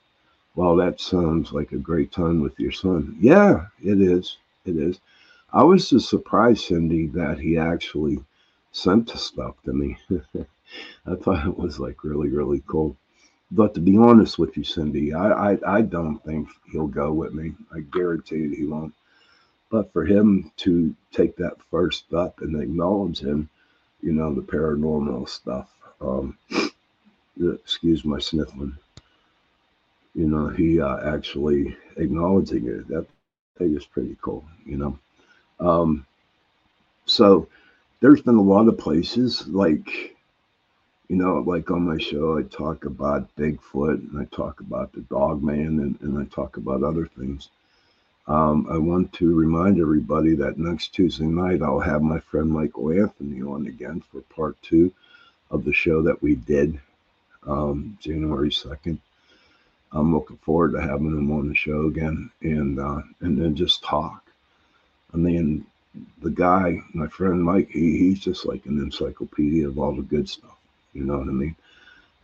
Well, 0.55 0.75
that 0.77 0.99
sounds 0.99 1.51
like 1.51 1.71
a 1.71 1.77
great 1.77 2.11
time 2.11 2.41
with 2.41 2.59
your 2.59 2.71
son. 2.71 3.15
Yeah, 3.19 3.67
it 3.83 4.01
is. 4.01 4.37
It 4.65 4.77
is. 4.77 4.99
I 5.53 5.63
was 5.63 5.89
just 5.89 6.09
surprised, 6.09 6.65
Cindy, 6.65 7.07
that 7.07 7.39
he 7.39 7.57
actually 7.57 8.19
sent 8.71 9.11
the 9.11 9.17
stuff 9.17 9.55
to 9.65 9.73
me. 9.73 9.97
I 11.05 11.15
thought 11.15 11.47
it 11.47 11.57
was 11.57 11.79
like 11.79 12.03
really, 12.03 12.29
really 12.29 12.63
cool. 12.67 12.97
But 13.51 13.73
to 13.75 13.79
be 13.79 13.97
honest 13.97 14.37
with 14.37 14.57
you, 14.57 14.63
Cindy, 14.63 15.13
I, 15.13 15.53
I, 15.53 15.77
I 15.77 15.81
don't 15.81 16.19
think 16.25 16.49
he'll 16.71 16.87
go 16.87 17.13
with 17.13 17.33
me. 17.33 17.53
I 17.73 17.79
guarantee 17.79 18.37
you 18.37 18.49
he 18.49 18.65
won't. 18.65 18.93
But 19.69 19.91
for 19.93 20.05
him 20.05 20.51
to 20.57 20.95
take 21.11 21.35
that 21.37 21.61
first 21.71 22.05
step 22.05 22.39
and 22.41 22.61
acknowledge 22.61 23.19
him, 23.19 23.49
you 24.01 24.13
know, 24.13 24.33
the 24.33 24.41
paranormal 24.41 25.27
stuff, 25.29 25.69
um, 26.01 26.37
excuse 27.41 28.03
my 28.05 28.19
sniffling, 28.19 28.77
you 30.13 30.27
know, 30.27 30.49
he 30.49 30.81
uh, 30.81 30.97
actually 31.13 31.77
acknowledging 31.97 32.67
it. 32.67 32.87
That 32.87 33.05
thing 33.57 33.75
is 33.75 33.85
pretty 33.85 34.17
cool, 34.21 34.45
you 34.65 34.77
know. 34.77 34.99
Um, 35.59 36.05
so 37.05 37.47
there's 37.99 38.21
been 38.21 38.35
a 38.35 38.41
lot 38.41 38.67
of 38.67 38.77
places 38.77 39.47
like, 39.47 40.16
you 41.09 41.15
know, 41.15 41.39
like 41.39 41.71
on 41.71 41.87
my 41.87 41.97
show, 41.97 42.37
I 42.37 42.43
talk 42.43 42.85
about 42.85 43.33
Bigfoot 43.37 44.11
and 44.11 44.19
I 44.19 44.25
talk 44.35 44.59
about 44.59 44.91
the 44.91 45.01
dog 45.01 45.41
man 45.41 45.79
and, 45.79 45.97
and 46.01 46.17
I 46.19 46.25
talk 46.25 46.57
about 46.57 46.83
other 46.83 47.07
things. 47.07 47.49
Um, 48.27 48.67
I 48.69 48.77
want 48.77 49.13
to 49.13 49.33
remind 49.33 49.79
everybody 49.79 50.35
that 50.35 50.57
next 50.57 50.89
Tuesday 50.93 51.25
night, 51.25 51.61
I'll 51.61 51.79
have 51.79 52.01
my 52.01 52.19
friend 52.19 52.49
Michael 52.49 52.91
Anthony 52.91 53.41
on 53.41 53.67
again 53.67 54.03
for 54.11 54.19
part 54.23 54.61
two 54.61 54.91
of 55.49 55.63
the 55.63 55.71
show 55.71 56.01
that 56.01 56.21
we 56.21 56.35
did 56.35 56.77
um, 57.45 57.97
January 58.01 58.49
2nd. 58.49 58.97
I'm 59.93 60.13
looking 60.13 60.37
forward 60.37 60.73
to 60.73 60.81
having 60.81 61.07
him 61.07 61.31
on 61.31 61.47
the 61.47 61.55
show 61.55 61.87
again 61.87 62.29
and 62.41 62.77
uh, 62.77 63.01
and 63.21 63.41
then 63.41 63.55
just 63.55 63.81
talk. 63.81 64.29
I 65.13 65.17
mean, 65.17 65.65
the 66.21 66.29
guy, 66.29 66.81
my 66.93 67.07
friend 67.07 67.41
Mike, 67.41 67.69
he, 67.69 67.97
he's 67.97 68.19
just 68.19 68.45
like 68.45 68.65
an 68.65 68.79
encyclopedia 68.79 69.65
of 69.65 69.79
all 69.79 69.95
the 69.95 70.01
good 70.01 70.27
stuff. 70.27 70.56
You 70.97 71.05
know 71.05 71.19
what 71.19 71.27
I 71.27 71.31
mean? 71.31 71.55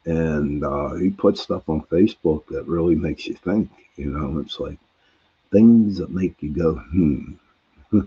And 0.05 0.63
uh, 0.63 0.95
he 0.95 1.09
puts 1.09 1.41
stuff 1.41 1.69
on 1.69 1.81
Facebook 1.83 2.45
that 2.47 2.67
really 2.67 2.95
makes 2.95 3.27
you 3.27 3.35
think. 3.35 3.69
You 3.95 4.07
know, 4.07 4.39
it's 4.39 4.59
like 4.59 4.79
things 5.51 5.97
that 5.97 6.09
make 6.11 6.41
you 6.41 6.49
go, 6.49 6.75
hmm. 6.75 7.33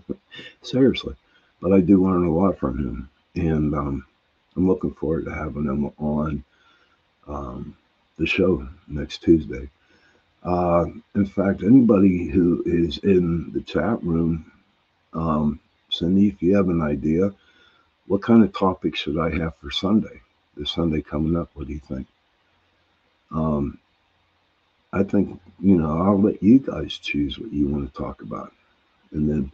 Seriously. 0.61 1.15
But 1.61 1.73
I 1.73 1.79
do 1.79 2.03
learn 2.03 2.25
a 2.25 2.31
lot 2.31 2.59
from 2.59 2.77
him. 2.77 3.09
And 3.35 3.73
um, 3.73 4.05
I'm 4.55 4.67
looking 4.67 4.93
forward 4.93 5.25
to 5.25 5.33
having 5.33 5.65
him 5.65 5.91
on. 5.97 6.43
Um, 7.27 7.75
the 8.17 8.25
show 8.25 8.67
next 8.87 9.23
Tuesday. 9.23 9.69
Uh, 10.43 10.85
in 11.15 11.25
fact, 11.25 11.63
anybody 11.63 12.27
who 12.27 12.63
is 12.65 12.97
in 12.99 13.51
the 13.53 13.61
chat 13.61 14.01
room, 14.03 14.51
um, 15.13 15.59
Cindy, 15.89 16.27
if 16.27 16.41
you 16.41 16.55
have 16.55 16.69
an 16.69 16.81
idea, 16.81 17.33
what 18.07 18.21
kind 18.21 18.43
of 18.43 18.53
topic 18.53 18.95
should 18.95 19.17
I 19.17 19.29
have 19.37 19.55
for 19.57 19.71
Sunday? 19.71 20.21
This 20.57 20.71
Sunday 20.71 21.01
coming 21.01 21.35
up, 21.35 21.49
what 21.53 21.67
do 21.67 21.73
you 21.73 21.81
think? 21.87 22.07
Um, 23.31 23.77
I 24.91 25.03
think, 25.03 25.39
you 25.59 25.75
know, 25.75 26.01
I'll 26.01 26.21
let 26.21 26.41
you 26.41 26.59
guys 26.59 26.97
choose 26.97 27.37
what 27.37 27.53
you 27.53 27.67
want 27.67 27.93
to 27.93 27.97
talk 27.97 28.21
about. 28.21 28.51
And 29.11 29.29
then 29.29 29.51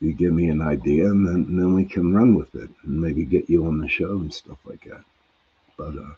you 0.00 0.12
give 0.12 0.32
me 0.32 0.48
an 0.48 0.60
idea, 0.60 1.06
and 1.06 1.26
then, 1.26 1.34
and 1.48 1.58
then 1.58 1.74
we 1.74 1.84
can 1.84 2.14
run 2.14 2.34
with 2.34 2.54
it 2.54 2.70
and 2.82 3.00
maybe 3.00 3.24
get 3.24 3.48
you 3.48 3.66
on 3.66 3.78
the 3.78 3.88
show 3.88 4.10
and 4.10 4.32
stuff 4.32 4.58
like 4.64 4.84
that. 4.84 5.04
But, 5.76 5.94
uh, 5.96 6.14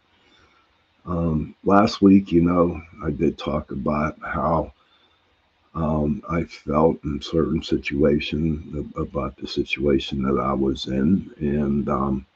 um, 1.04 1.54
last 1.64 2.00
week, 2.00 2.32
you 2.32 2.42
know, 2.42 2.80
I 3.04 3.11
did 3.11 3.37
talk 3.37 3.73
about 3.73 4.16
how 4.23 4.73
um, 5.75 6.23
I 6.28 6.44
felt 6.44 7.02
in 7.04 7.21
certain 7.21 7.62
situation 7.62 8.92
about 8.97 9.37
the 9.37 9.47
situation 9.47 10.23
that 10.23 10.40
I 10.40 10.52
was 10.52 10.87
in, 10.87 11.30
and 11.38 11.88
um, 11.88 12.26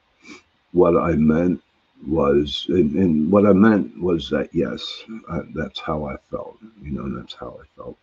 what 0.77 0.95
I 0.95 1.13
meant 1.13 1.61
was, 2.05 2.67
and, 2.69 2.95
and, 2.95 3.31
what 3.31 3.47
I 3.47 3.53
meant 3.53 3.99
was 3.99 4.29
that 4.29 4.49
yes, 4.53 5.03
I, 5.29 5.39
that's 5.55 5.79
how 5.79 6.05
I 6.05 6.15
felt. 6.29 6.57
You 6.81 6.91
know, 6.91 7.17
that's 7.17 7.33
how 7.33 7.59
I 7.61 7.65
felt. 7.75 7.97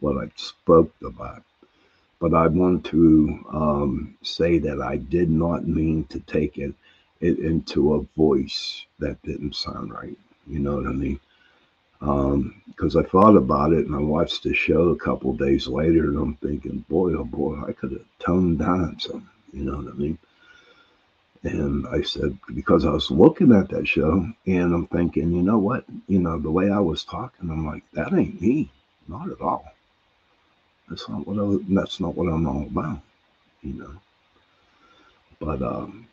What 0.00 0.16
I 0.24 0.30
spoke 0.36 0.92
about. 1.04 1.42
But 2.20 2.34
I 2.34 2.46
want 2.46 2.84
to 2.86 3.44
um, 3.52 4.16
say 4.22 4.58
that 4.58 4.80
I 4.80 4.96
did 4.96 5.28
not 5.28 5.66
mean 5.66 6.04
to 6.04 6.20
take 6.20 6.58
it 6.58 6.74
it 7.20 7.38
into 7.38 7.94
a 7.94 8.02
voice 8.16 8.84
that 8.98 9.22
didn't 9.22 9.54
sound 9.54 9.92
right. 9.92 10.18
You 10.46 10.58
know 10.58 10.76
what 10.76 10.86
I 10.86 10.92
mean? 10.92 11.20
Because 12.00 12.96
um, 12.96 13.04
I 13.04 13.08
thought 13.08 13.36
about 13.36 13.72
it 13.72 13.86
and 13.86 13.94
I 13.94 14.00
watched 14.00 14.42
the 14.42 14.52
show 14.52 14.88
a 14.88 14.96
couple 14.96 15.32
days 15.34 15.68
later 15.68 16.04
and 16.06 16.18
I'm 16.18 16.34
thinking, 16.36 16.84
boy, 16.88 17.12
oh 17.14 17.24
boy, 17.24 17.60
I 17.66 17.72
could 17.72 17.92
have 17.92 18.04
toned 18.18 18.58
down 18.58 18.98
some. 18.98 19.30
You 19.52 19.64
know 19.64 19.76
what 19.76 19.86
I 19.86 19.96
mean? 19.96 20.18
And 21.44 21.86
I 21.88 22.02
said, 22.02 22.38
because 22.54 22.84
I 22.84 22.90
was 22.90 23.10
looking 23.10 23.52
at 23.52 23.68
that 23.70 23.88
show 23.88 24.26
and 24.46 24.74
I'm 24.74 24.86
thinking, 24.88 25.32
you 25.32 25.42
know 25.42 25.58
what? 25.58 25.84
You 26.06 26.20
know, 26.20 26.38
the 26.38 26.50
way 26.50 26.70
I 26.70 26.78
was 26.78 27.04
talking, 27.04 27.50
I'm 27.50 27.66
like, 27.66 27.82
that 27.94 28.12
ain't 28.12 28.40
me. 28.40 28.70
Not 29.08 29.30
at 29.30 29.40
all. 29.40 29.64
That's 30.88 31.08
not 31.08 31.26
what 31.26 31.38
I, 31.38 31.64
that's 31.74 32.00
not 32.00 32.14
what 32.14 32.28
I'm 32.32 32.46
all 32.46 32.62
about, 32.62 33.00
you 33.62 33.74
know. 33.74 33.92
But 35.40 35.62
um, 35.62 36.06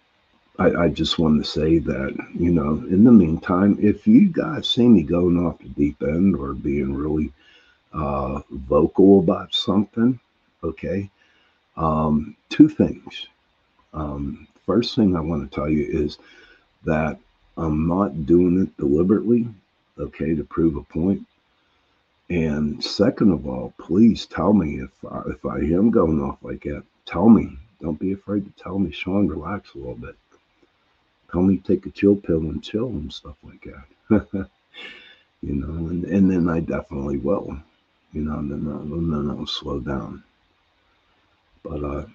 I, 0.58 0.72
I 0.72 0.90
just 0.90 1.20
want 1.20 1.44
to 1.44 1.50
say 1.50 1.80
that, 1.80 2.18
you 2.34 2.52
know, 2.52 2.86
in 2.90 3.04
the 3.04 3.12
meantime, 3.12 3.78
if 3.82 4.08
you 4.08 4.30
guys 4.30 4.70
see 4.70 4.88
me 4.88 5.04
going 5.04 5.38
off 5.38 5.60
the 5.60 5.70
deep 5.70 6.02
end 6.02 6.36
or 6.36 6.54
being 6.54 6.96
really 6.96 7.32
uh, 7.94 8.42
vocal 8.52 9.20
about 9.20 9.54
something, 9.54 10.20
okay, 10.64 11.10
um, 11.78 12.36
two 12.50 12.70
things. 12.70 13.28
Um, 13.94 14.48
first 14.70 14.96
thing 14.96 15.16
I 15.16 15.22
want 15.22 15.50
to 15.50 15.56
tell 15.56 15.70
you 15.70 15.86
is 15.86 16.18
that 16.86 17.18
I'm 17.58 17.88
not 17.88 18.26
doing 18.26 18.62
it 18.62 18.78
deliberately, 18.78 19.48
okay, 19.98 20.36
to 20.36 20.44
prove 20.44 20.76
a 20.76 20.84
point. 20.84 21.26
And 22.30 22.84
second 22.84 23.32
of 23.32 23.48
all, 23.48 23.74
please 23.80 24.28
tell 24.28 24.54
me 24.54 24.82
if 24.82 24.92
I, 25.10 25.22
if 25.30 25.46
I 25.46 25.58
am 25.58 25.90
going 25.90 26.22
off 26.22 26.38
like 26.44 26.64
that. 26.64 26.84
Tell 27.06 27.30
me. 27.30 27.58
Don't 27.82 28.00
be 28.00 28.12
afraid 28.12 28.46
to 28.46 28.64
tell 28.64 28.78
me, 28.78 28.92
Sean. 28.92 29.28
Relax 29.28 29.74
a 29.74 29.78
little 29.80 29.96
bit 29.96 30.16
tell 31.32 31.42
me 31.42 31.58
take 31.58 31.86
a 31.86 31.92
chill 31.92 32.16
pill 32.16 32.40
and 32.40 32.64
chill 32.64 32.88
and 32.88 33.14
stuff 33.14 33.36
like 33.44 33.64
that. 33.64 34.28
you 35.42 35.54
know, 35.54 35.88
and, 35.90 36.06
and 36.06 36.32
then 36.32 36.50
I 36.50 36.60
definitely 36.60 37.18
will. 37.18 37.58
You 38.14 38.22
know, 38.22 38.40
and 38.40 38.52
then, 38.52 38.68
I'll, 38.68 38.86
then 38.86 39.30
I'll 39.30 39.46
slow 39.46 39.80
down. 39.80 40.24
But 41.64 41.84
uh, 41.84 42.06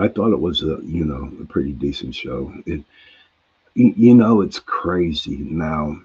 I 0.00 0.08
thought 0.08 0.32
it 0.32 0.40
was 0.40 0.62
a 0.62 0.78
you 0.82 1.04
know 1.04 1.30
a 1.42 1.44
pretty 1.44 1.72
decent 1.72 2.14
show. 2.14 2.52
It 2.64 2.82
you 3.74 4.14
know 4.14 4.40
it's 4.40 4.58
crazy 4.58 5.36
now. 5.36 6.00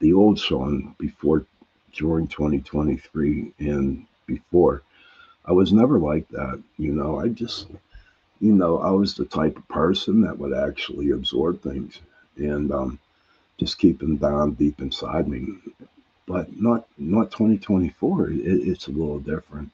The 0.00 0.12
old 0.12 0.38
song 0.38 0.94
before 0.98 1.46
during 1.92 2.26
2023 2.26 3.52
and 3.60 4.04
before, 4.26 4.82
I 5.46 5.52
was 5.52 5.72
never 5.72 5.98
like 5.98 6.28
that. 6.30 6.60
You 6.76 6.92
know, 6.92 7.20
I 7.20 7.28
just 7.28 7.68
you 8.40 8.52
know, 8.52 8.78
I 8.78 8.90
was 8.90 9.14
the 9.14 9.24
type 9.24 9.56
of 9.56 9.68
person 9.68 10.20
that 10.22 10.38
would 10.38 10.52
actually 10.52 11.10
absorb 11.10 11.62
things 11.62 12.00
and 12.36 12.70
um, 12.72 12.98
just 13.58 13.78
keep 13.78 14.00
them 14.00 14.16
down 14.16 14.52
deep 14.52 14.80
inside 14.80 15.28
me. 15.28 15.54
But 16.26 16.60
not 16.60 16.86
not 16.98 17.30
2024. 17.30 18.30
It, 18.30 18.38
it's 18.42 18.88
a 18.88 18.90
little 18.90 19.20
different. 19.20 19.70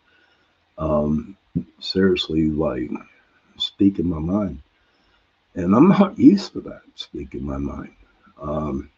Um, 0.77 1.37
seriously, 1.81 2.51
like 2.51 2.91
speaking 3.63 4.09
my 4.09 4.19
mind, 4.19 4.61
and 5.55 5.75
I'm 5.75 5.89
not 5.89 6.19
used 6.19 6.53
to 6.53 6.61
that 6.63 6.83
speaking 6.95 7.45
my 7.45 7.59
mind. 7.59 7.95
Um, 8.41 8.91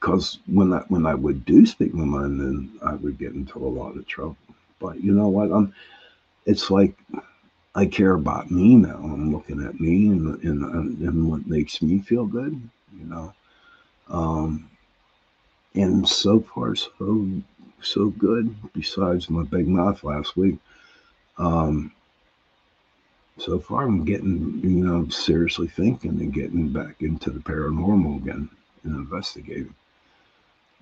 because 0.00 0.36
uh, 0.36 0.38
when 0.46 0.72
I 0.72 0.78
when 0.88 1.06
I 1.06 1.14
would 1.14 1.44
do 1.44 1.66
speak 1.66 1.92
my 1.94 2.04
mind, 2.04 2.40
then 2.40 2.78
I 2.84 2.94
would 2.94 3.18
get 3.18 3.32
into 3.32 3.58
a 3.58 3.68
lot 3.68 3.96
of 3.96 4.06
trouble. 4.06 4.36
But 4.78 5.02
you 5.02 5.12
know 5.12 5.28
what? 5.28 5.50
I'm. 5.50 5.74
It's 6.46 6.70
like 6.70 6.96
I 7.74 7.86
care 7.86 8.14
about 8.14 8.50
me 8.50 8.76
now. 8.76 8.96
I'm 8.96 9.32
looking 9.32 9.62
at 9.64 9.80
me 9.80 10.08
and 10.08 10.42
and 10.42 10.98
and 11.00 11.30
what 11.30 11.46
makes 11.46 11.82
me 11.82 12.00
feel 12.00 12.24
good, 12.24 12.60
you 12.98 13.04
know. 13.04 13.34
Um, 14.08 14.70
and 15.74 16.08
so 16.08 16.40
far, 16.40 16.74
so 16.74 17.28
so 17.82 18.08
good. 18.10 18.54
Besides 18.72 19.28
my 19.28 19.42
big 19.42 19.68
mouth 19.68 20.02
last 20.04 20.36
week, 20.36 20.56
um, 21.38 21.92
so 23.38 23.58
far 23.58 23.84
I'm 23.84 24.04
getting 24.04 24.60
you 24.62 24.84
know 24.84 25.08
seriously 25.08 25.68
thinking 25.68 26.20
and 26.20 26.32
getting 26.32 26.68
back 26.72 27.02
into 27.02 27.30
the 27.30 27.40
paranormal 27.40 28.22
again 28.22 28.48
and 28.84 28.94
investigating. 28.94 29.74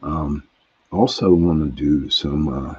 Um, 0.03 0.43
also 0.93 1.33
want 1.33 1.63
to 1.65 1.71
do 1.71 2.09
some 2.11 2.49
uh, 2.49 2.75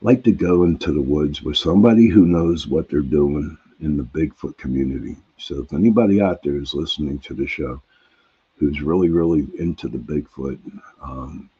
like 0.00 0.22
to 0.24 0.32
go 0.32 0.64
into 0.64 0.92
the 0.92 1.00
woods 1.00 1.42
with 1.42 1.56
somebody 1.56 2.08
who 2.08 2.26
knows 2.26 2.66
what 2.66 2.88
they're 2.90 3.00
doing 3.00 3.56
in 3.80 3.96
the 3.96 4.02
Bigfoot 4.02 4.56
community. 4.58 5.16
So 5.38 5.62
if 5.62 5.72
anybody 5.72 6.20
out 6.20 6.42
there 6.42 6.56
is 6.56 6.74
listening 6.74 7.18
to 7.20 7.34
the 7.34 7.46
show 7.46 7.80
who's 8.58 8.82
really, 8.82 9.08
really 9.10 9.46
into 9.58 9.88
the 9.88 9.98
Bigfoot 9.98 10.58
um, 11.02 11.50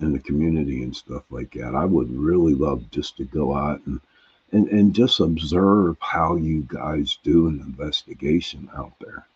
and 0.00 0.14
the 0.14 0.18
community 0.20 0.82
and 0.82 0.94
stuff 0.94 1.24
like 1.30 1.52
that, 1.52 1.74
I 1.74 1.84
would 1.84 2.10
really 2.10 2.54
love 2.54 2.90
just 2.90 3.16
to 3.18 3.24
go 3.24 3.54
out 3.54 3.80
and 3.86 4.00
and, 4.52 4.68
and 4.68 4.94
just 4.94 5.20
observe 5.20 5.96
how 6.00 6.36
you 6.36 6.66
guys 6.68 7.18
do 7.22 7.48
an 7.48 7.60
investigation 7.60 8.68
out 8.76 8.92
there. 9.00 9.26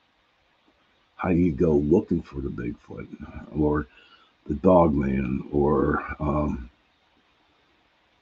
How 1.16 1.28
you 1.28 1.52
go 1.52 1.74
looking 1.74 2.22
for 2.22 2.40
the 2.40 2.48
Bigfoot 2.48 3.08
or 3.56 3.86
the 4.46 4.54
Dogman 4.54 5.48
or 5.52 6.04
um, 6.18 6.70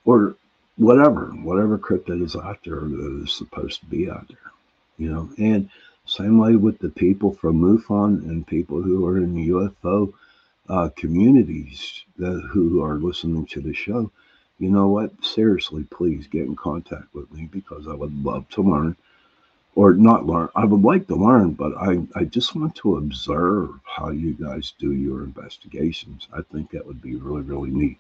or 0.05 0.35
whatever, 0.77 1.27
whatever 1.27 1.79
cryptid 1.79 2.23
is 2.23 2.37
out 2.37 2.59
there 2.65 2.81
that 2.81 3.23
is 3.25 3.35
supposed 3.35 3.81
to 3.81 3.87
be 3.87 4.11
out 4.11 4.27
there, 4.29 4.53
you 4.99 5.13
know. 5.13 5.31
And 5.39 5.71
same 6.07 6.39
way 6.39 6.57
with 6.57 6.79
the 6.79 6.89
people 6.89 7.35
from 7.35 7.61
MUFON 7.61 8.29
and 8.29 8.47
people 8.47 8.83
who 8.83 9.07
are 9.07 9.19
in 9.19 9.35
the 9.35 9.49
UFO 9.51 10.13
uh, 10.69 10.89
communities 10.97 12.05
that 12.19 12.41
who 12.51 12.83
are 12.83 12.95
listening 12.95 13.47
to 13.47 13.61
the 13.61 13.75
show. 13.75 14.11
You 14.61 14.71
know 14.71 14.87
what? 14.89 15.25
Seriously, 15.25 15.85
please 15.91 16.29
get 16.29 16.47
in 16.47 16.55
contact 16.55 17.13
with 17.15 17.33
me 17.33 17.49
because 17.51 17.89
I 17.89 17.95
would 17.95 18.25
love 18.25 18.49
to 18.51 18.63
learn 18.63 18.97
or 19.75 19.95
not 19.95 20.27
learn. 20.27 20.51
I 20.55 20.65
would 20.67 20.83
like 20.83 21.09
to 21.09 21.17
learn, 21.17 21.55
but 21.55 21.73
I, 21.77 22.01
I 22.15 22.25
just 22.25 22.55
want 22.55 22.77
to 22.77 22.99
observe 22.99 23.71
how 23.85 24.11
you 24.11 24.35
guys 24.35 24.75
do 24.79 24.93
your 24.93 25.25
investigations. 25.25 26.29
I 26.33 26.43
think 26.53 26.71
that 26.71 26.87
would 26.87 27.03
be 27.03 27.17
really, 27.17 27.43
really 27.43 27.71
neat 27.71 27.99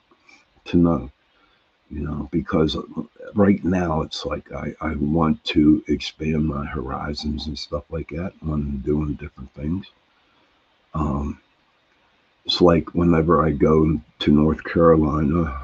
to 0.67 0.77
know 0.77 1.11
you 1.91 2.01
know, 2.01 2.29
because 2.31 2.77
right 3.35 3.63
now 3.65 4.03
it's 4.03 4.25
like 4.25 4.53
I, 4.53 4.75
I 4.81 4.95
want 4.95 5.43
to 5.45 5.83
expand 5.89 6.47
my 6.47 6.65
horizons 6.65 7.49
and 7.49 7.59
stuff 7.59 7.85
like 7.91 8.09
that 8.11 8.33
when 8.41 8.79
doing 8.79 9.15
different 9.15 9.53
things. 9.55 9.87
Um, 10.95 11.41
it's 12.47 12.61
like 12.61 12.95
whenever 12.95 13.45
I 13.45 13.51
go 13.51 14.01
to 14.21 14.33
North 14.33 14.63
Carolina 14.65 15.61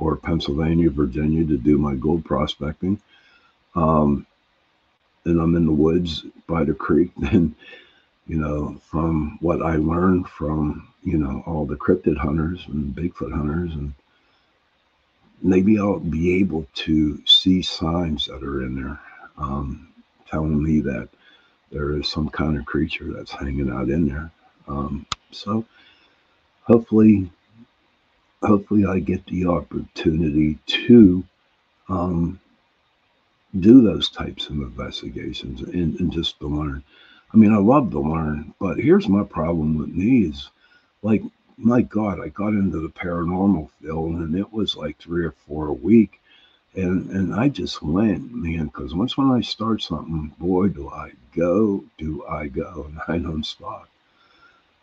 or 0.00 0.16
Pennsylvania, 0.16 0.90
Virginia 0.90 1.46
to 1.46 1.56
do 1.56 1.78
my 1.78 1.94
gold 1.94 2.24
prospecting, 2.24 3.00
um, 3.76 4.26
and 5.24 5.40
I'm 5.40 5.56
in 5.56 5.66
the 5.66 5.72
woods 5.72 6.24
by 6.48 6.64
the 6.64 6.74
creek, 6.74 7.12
then, 7.18 7.54
you 8.26 8.38
know, 8.38 8.80
from 8.84 9.38
what 9.40 9.62
I 9.62 9.76
learned 9.76 10.28
from, 10.28 10.88
you 11.04 11.18
know, 11.18 11.42
all 11.46 11.66
the 11.66 11.76
cryptid 11.76 12.16
hunters 12.16 12.64
and 12.68 12.94
Bigfoot 12.94 13.32
hunters 13.32 13.72
and 13.74 13.92
maybe 15.42 15.78
I'll 15.78 16.00
be 16.00 16.38
able 16.40 16.66
to 16.74 17.22
see 17.26 17.62
signs 17.62 18.26
that 18.26 18.42
are 18.42 18.64
in 18.64 18.74
there 18.74 19.00
um, 19.38 19.88
telling 20.28 20.62
me 20.62 20.80
that 20.80 21.08
there 21.72 21.96
is 21.96 22.08
some 22.10 22.28
kind 22.28 22.58
of 22.58 22.66
creature 22.66 23.12
that's 23.12 23.30
hanging 23.30 23.70
out 23.70 23.88
in 23.88 24.08
there. 24.08 24.30
Um, 24.68 25.06
so 25.30 25.64
hopefully, 26.62 27.30
hopefully 28.42 28.86
I 28.86 29.00
get 29.00 29.26
the 29.26 29.46
opportunity 29.46 30.58
to 30.66 31.24
um, 31.88 32.40
do 33.58 33.82
those 33.82 34.10
types 34.10 34.48
of 34.48 34.56
investigations 34.56 35.62
and, 35.62 35.98
and 36.00 36.12
just 36.12 36.38
to 36.40 36.46
learn. 36.48 36.84
I 37.34 37.36
mean, 37.36 37.52
I 37.52 37.58
love 37.58 37.90
to 37.92 38.00
learn, 38.00 38.54
but 38.60 38.78
here's 38.78 39.08
my 39.08 39.24
problem 39.24 39.78
with 39.78 39.90
me 39.90 40.26
is 40.26 40.50
like 41.02 41.22
my 41.58 41.82
God, 41.82 42.20
I 42.20 42.28
got 42.28 42.48
into 42.48 42.80
the 42.80 42.88
paranormal 42.88 43.70
field 43.82 44.14
and 44.16 44.34
it 44.34 44.50
was 44.52 44.76
like 44.76 44.98
three 44.98 45.26
or 45.26 45.34
four 45.46 45.68
a 45.68 45.74
week. 45.74 46.20
And, 46.74 47.10
and 47.10 47.34
I 47.34 47.48
just 47.48 47.82
went, 47.82 48.32
man, 48.32 48.66
because 48.66 48.94
once 48.94 49.18
when 49.18 49.30
I 49.30 49.42
start 49.42 49.82
something, 49.82 50.32
boy, 50.38 50.68
do 50.68 50.88
I 50.88 51.12
go, 51.36 51.84
do 51.98 52.24
I 52.26 52.48
go, 52.48 52.86
and 52.88 53.00
I 53.08 53.18
don't 53.18 53.44
stop. 53.44 53.89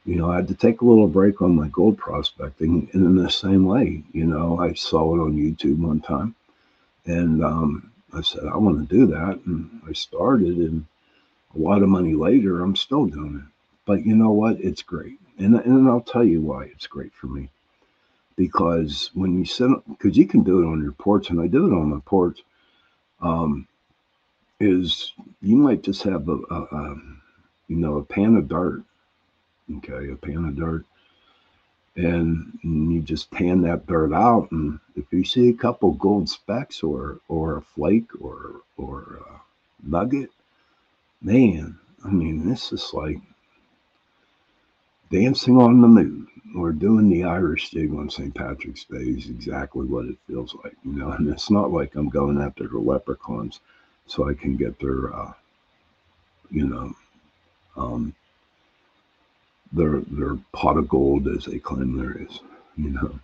You 0.08 0.16
know, 0.16 0.32
I 0.32 0.38
had 0.38 0.48
to 0.48 0.56
take 0.56 0.80
a 0.80 0.86
little 0.86 1.10
break 1.10 1.42
on 1.42 1.54
my 1.54 1.68
gold 1.68 1.98
prospecting, 1.98 2.90
and 2.94 3.06
in 3.06 3.16
the 3.18 3.30
same 3.30 3.66
way, 3.66 4.04
you 4.14 4.24
know, 4.24 4.58
I 4.58 4.74
saw 4.74 5.14
it 5.14 5.20
on 5.20 5.36
YouTube 5.36 5.80
one 5.80 6.00
time, 6.00 6.34
and 7.06 7.44
um, 7.44 7.92
I 8.14 8.22
said 8.22 8.46
I 8.46 8.56
want 8.56 8.88
to 8.88 8.96
do 8.96 9.06
that, 9.08 9.42
and 9.46 9.82
I 9.86 9.92
started, 9.92 10.60
and 10.60 10.86
a 11.54 11.60
lot 11.60 11.84
of 11.84 11.90
money 11.90 12.14
later, 12.14 12.64
I'm 12.64 12.78
still 12.78 13.06
doing 13.06 13.44
it. 13.44 13.54
But 13.86 14.06
you 14.06 14.16
know 14.16 14.32
what? 14.32 14.62
It's 14.62 14.82
great. 14.82 15.20
And, 15.40 15.56
and 15.56 15.90
I'll 15.90 16.00
tell 16.00 16.24
you 16.24 16.42
why 16.42 16.64
it's 16.66 16.88
great 16.88 17.14
for 17.14 17.28
me. 17.28 17.50
Because 18.38 19.12
when 19.14 19.38
you 19.38 19.44
sit, 19.44 19.70
up 19.70 19.84
because 19.90 20.16
you 20.16 20.26
can 20.26 20.44
do 20.44 20.62
it 20.62 20.68
on 20.68 20.82
your 20.82 20.94
porch, 20.94 21.32
and 21.32 21.42
I 21.42 21.48
do 21.48 21.68
it 21.68 21.76
on 21.76 21.90
my 21.90 22.00
porch, 22.06 22.44
um, 23.20 23.68
is 24.62 25.12
you 25.42 25.58
might 25.58 25.84
just 25.84 26.04
have 26.04 26.30
a, 26.30 26.38
a, 26.50 26.62
a, 26.62 26.96
you 27.68 27.76
know, 27.76 27.98
a 27.98 28.04
pan 28.04 28.38
of 28.38 28.48
dirt, 28.48 28.84
okay, 29.78 30.12
a 30.12 30.16
pan 30.16 30.46
of 30.46 30.56
dirt, 30.56 30.86
and 31.96 32.60
you 32.64 33.02
just 33.02 33.32
pan 33.32 33.62
that 33.62 33.88
dirt 33.88 34.14
out, 34.14 34.52
and 34.52 34.80
if 34.96 35.06
you 35.12 35.24
see 35.24 35.50
a 35.50 35.54
couple 35.54 35.92
gold 35.94 36.30
specks 36.30 36.84
or 36.84 37.20
or 37.28 37.58
a 37.58 37.62
flake 37.62 38.10
or 38.22 38.62
or 38.78 39.20
a 39.30 39.42
nugget, 39.88 40.32
man, 41.22 41.78
I 42.06 42.10
mean, 42.10 42.48
this 42.48 42.72
is 42.72 42.94
like 42.94 43.20
dancing 45.10 45.58
on 45.58 45.82
the 45.82 45.88
moon 45.88 46.28
or 46.56 46.72
doing 46.72 47.10
the 47.10 47.24
Irish 47.24 47.70
jig 47.72 47.94
on 47.94 48.10
St. 48.10 48.34
Patrick's 48.34 48.86
Day 48.86 48.98
is 48.98 49.30
exactly 49.30 49.86
what 49.86 50.06
it 50.06 50.18
feels 50.28 50.56
like, 50.64 50.76
you 50.84 50.94
know. 50.94 51.12
And 51.18 51.30
it's 51.30 51.50
not 51.50 51.72
like 51.72 51.96
I'm 51.96 52.10
going 52.10 52.40
after 52.42 52.68
the 52.68 52.78
leprechauns 52.80 53.60
so 54.06 54.30
I 54.30 54.34
can 54.34 54.56
get 54.56 54.80
their, 54.80 55.14
uh, 55.14 55.34
you 56.50 56.68
know, 56.68 56.94
um, 57.76 58.16
their 59.72 60.02
their 60.02 60.38
pot 60.54 60.78
of 60.78 60.90
gold 60.90 61.28
as 61.28 61.46
they 61.46 61.60
claim 61.60 61.98
there 61.98 62.18
is, 62.22 62.40
you 62.78 62.90
know. 62.92 63.20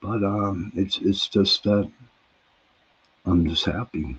But 0.00 0.24
um, 0.24 0.72
it's 0.74 0.98
it's 0.98 1.28
just 1.28 1.64
that 1.64 1.90
I'm 3.26 3.48
just 3.48 3.64
happy, 3.64 4.16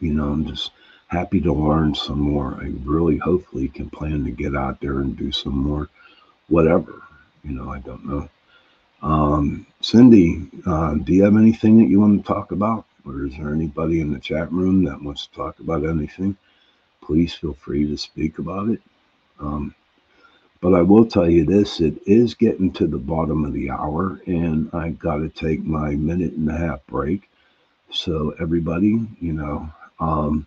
you 0.00 0.12
know. 0.14 0.30
I'm 0.32 0.46
just 0.46 0.72
happy 1.08 1.40
to 1.40 1.52
learn 1.52 1.94
some 1.94 2.20
more. 2.20 2.54
I 2.60 2.72
really, 2.84 3.18
hopefully, 3.18 3.68
can 3.68 3.90
plan 3.90 4.24
to 4.24 4.30
get 4.30 4.56
out 4.56 4.80
there 4.80 5.00
and 5.00 5.16
do 5.16 5.32
some 5.32 5.56
more 5.58 5.88
whatever. 6.48 7.02
You 7.44 7.52
know, 7.52 7.70
I 7.70 7.78
don't 7.80 8.04
know. 8.06 8.28
Um, 9.02 9.66
Cindy, 9.80 10.48
uh, 10.66 10.94
do 10.94 11.14
you 11.14 11.24
have 11.24 11.36
anything 11.36 11.78
that 11.78 11.88
you 11.88 12.00
want 12.00 12.24
to 12.24 12.26
talk 12.32 12.52
about? 12.52 12.84
Or 13.04 13.26
is 13.26 13.36
there 13.36 13.54
anybody 13.54 14.00
in 14.00 14.12
the 14.12 14.18
chat 14.18 14.50
room 14.52 14.84
that 14.84 15.00
wants 15.00 15.26
to 15.26 15.34
talk 15.34 15.60
about 15.60 15.86
anything? 15.86 16.36
Please 17.00 17.34
feel 17.34 17.54
free 17.54 17.86
to 17.86 17.96
speak 17.96 18.38
about 18.38 18.68
it. 18.68 18.82
Um, 19.40 19.74
but 20.60 20.74
I 20.74 20.82
will 20.82 21.06
tell 21.06 21.28
you 21.30 21.44
this 21.44 21.80
it 21.80 21.96
is 22.06 22.34
getting 22.34 22.72
to 22.74 22.86
the 22.86 22.98
bottom 22.98 23.44
of 23.44 23.52
the 23.54 23.70
hour, 23.70 24.20
and 24.26 24.70
I 24.74 24.90
got 24.90 25.18
to 25.18 25.28
take 25.30 25.64
my 25.64 25.90
minute 25.96 26.34
and 26.34 26.50
a 26.50 26.56
half 26.56 26.86
break. 26.86 27.30
So, 27.92 28.34
everybody, 28.40 29.00
you 29.20 29.32
know, 29.34 29.70
um, 30.00 30.46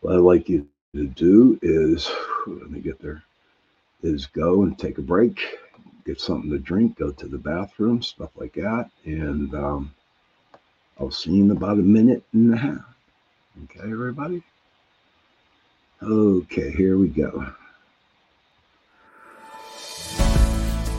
what 0.00 0.14
I'd 0.14 0.20
like 0.20 0.48
you 0.48 0.68
to 0.94 1.06
do 1.08 1.58
is 1.62 2.10
let 2.46 2.70
me 2.70 2.80
get 2.80 3.00
there 3.00 3.22
is 4.02 4.26
go 4.26 4.62
and 4.62 4.78
take 4.78 4.98
a 4.98 5.02
break, 5.02 5.40
get 6.06 6.20
something 6.20 6.50
to 6.50 6.58
drink, 6.58 6.96
go 6.98 7.10
to 7.12 7.26
the 7.28 7.38
bathroom, 7.38 8.02
stuff 8.02 8.30
like 8.36 8.54
that. 8.54 8.90
And 9.04 9.54
um, 9.54 9.94
I'll 11.00 11.10
see 11.12 11.32
you 11.32 11.44
in 11.44 11.50
about 11.52 11.78
a 11.78 11.82
minute 11.82 12.24
and 12.32 12.54
a 12.54 12.56
half. 12.56 12.94
Okay, 13.64 13.80
everybody? 13.90 14.42
Okay, 16.02 16.72
here 16.72 16.98
we 16.98 17.08
go. 17.08 17.46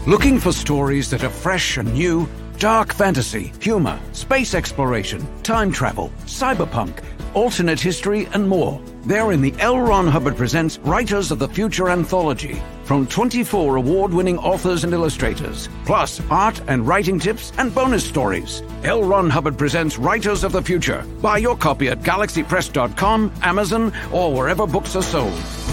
Looking 0.08 0.40
for 0.40 0.54
stories 0.54 1.10
that 1.10 1.26
are 1.26 1.30
fresh 1.30 1.76
and 1.76 1.94
new? 1.94 2.30
Dark 2.60 2.94
fantasy, 2.94 3.52
humor, 3.60 4.00
space 4.14 4.54
exploration, 4.56 5.28
time 5.44 5.70
travel, 5.70 6.14
cyberpunk, 6.26 7.04
alternate 7.34 7.82
history, 7.82 8.26
and 8.28 8.48
more. 8.48 8.82
They're 9.04 9.34
in 9.34 9.42
the 9.42 9.54
L. 9.60 9.82
Ron 9.82 10.08
Hubbard 10.08 10.38
Presents 10.38 10.80
Writers 10.80 11.30
of 11.30 11.40
the 11.40 11.50
Future 11.50 11.90
anthology 11.90 12.62
from 12.86 13.06
24 13.08 13.76
award 13.76 14.14
winning 14.14 14.38
authors 14.38 14.86
and 14.86 14.94
illustrators, 14.94 15.68
plus 15.84 16.22
art 16.30 16.62
and 16.70 16.88
writing 16.88 17.20
tips 17.20 17.52
and 17.58 17.76
bonus 17.76 18.06
stories. 18.06 18.64
L. 18.86 19.04
Ron 19.04 19.30
Hubbard 19.30 19.58
Presents 19.58 19.98
Writers 19.98 20.46
of 20.46 20.54
the 20.54 20.62
Future. 20.62 21.04
Buy 21.22 21.40
your 21.40 21.58
copy 21.58 21.90
at 21.90 22.00
galaxypress.com, 22.00 23.34
Amazon, 23.42 23.92
or 24.14 24.34
wherever 24.34 24.66
books 24.66 24.96
are 24.96 25.04
sold. 25.04 25.67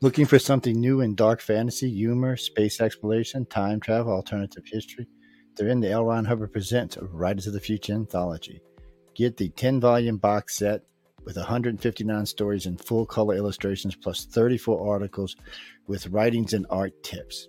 Looking 0.00 0.26
for 0.26 0.38
something 0.38 0.78
new 0.78 1.00
in 1.00 1.16
dark 1.16 1.40
fantasy, 1.40 1.90
humor, 1.90 2.36
space 2.36 2.80
exploration, 2.80 3.46
time 3.46 3.80
travel, 3.80 4.12
alternative 4.12 4.62
history? 4.64 5.08
They're 5.56 5.66
in 5.66 5.80
the 5.80 5.90
L. 5.90 6.04
Ron 6.04 6.24
Hubbard 6.24 6.52
Presents 6.52 6.96
Writers 7.00 7.48
of 7.48 7.52
the 7.52 7.58
Future 7.58 7.94
anthology. 7.94 8.60
Get 9.16 9.36
the 9.36 9.48
10 9.48 9.80
volume 9.80 10.18
box 10.18 10.56
set 10.56 10.82
with 11.24 11.36
159 11.36 12.26
stories 12.26 12.66
and 12.66 12.80
full 12.80 13.06
color 13.06 13.34
illustrations, 13.34 13.96
plus 13.96 14.24
34 14.26 14.88
articles 14.88 15.34
with 15.88 16.06
writings 16.06 16.52
and 16.52 16.64
art 16.70 16.92
tips. 17.02 17.48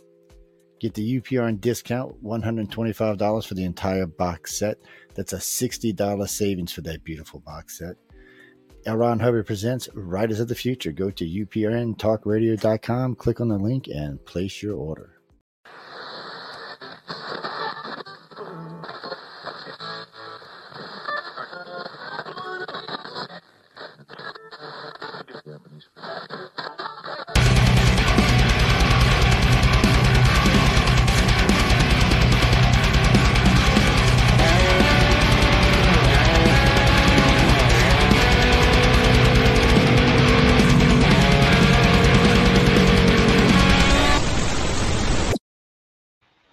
Get 0.79 0.95
the 0.95 1.21
UPRN 1.21 1.61
discount, 1.61 2.23
$125 2.23 3.45
for 3.45 3.53
the 3.53 3.63
entire 3.63 4.07
box 4.07 4.57
set. 4.57 4.77
That's 5.13 5.33
a 5.33 5.37
$60 5.37 6.27
savings 6.27 6.71
for 6.71 6.81
that 6.81 7.03
beautiful 7.03 7.41
box 7.41 7.77
set. 7.77 7.95
L. 8.85 8.97
Ron 8.97 9.19
Hubbard 9.19 9.45
presents 9.45 9.89
Writers 9.93 10.39
of 10.39 10.47
the 10.47 10.55
Future. 10.55 10.91
Go 10.91 11.11
to 11.11 11.25
uprntalkradio.com, 11.25 13.15
click 13.15 13.41
on 13.41 13.49
the 13.49 13.57
link, 13.57 13.87
and 13.87 14.23
place 14.25 14.63
your 14.63 14.75
order. 14.75 15.19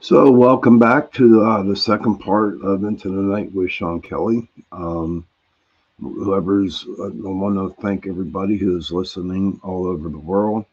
So, 0.08 0.30
welcome 0.30 0.78
back 0.78 1.10
to 1.14 1.42
uh, 1.42 1.62
the 1.64 1.74
second 1.74 2.18
part 2.18 2.62
of 2.62 2.84
Into 2.84 3.08
the 3.08 3.22
Night 3.22 3.52
with 3.52 3.72
Sean 3.72 4.00
Kelly. 4.00 4.48
Um, 4.70 5.26
whoever's, 5.98 6.86
uh, 7.00 7.06
I 7.06 7.10
want 7.12 7.56
to 7.56 7.82
thank 7.82 8.06
everybody 8.06 8.56
who's 8.56 8.92
listening 8.92 9.58
all 9.64 9.84
over 9.84 10.08
the 10.08 10.16
world. 10.16 10.64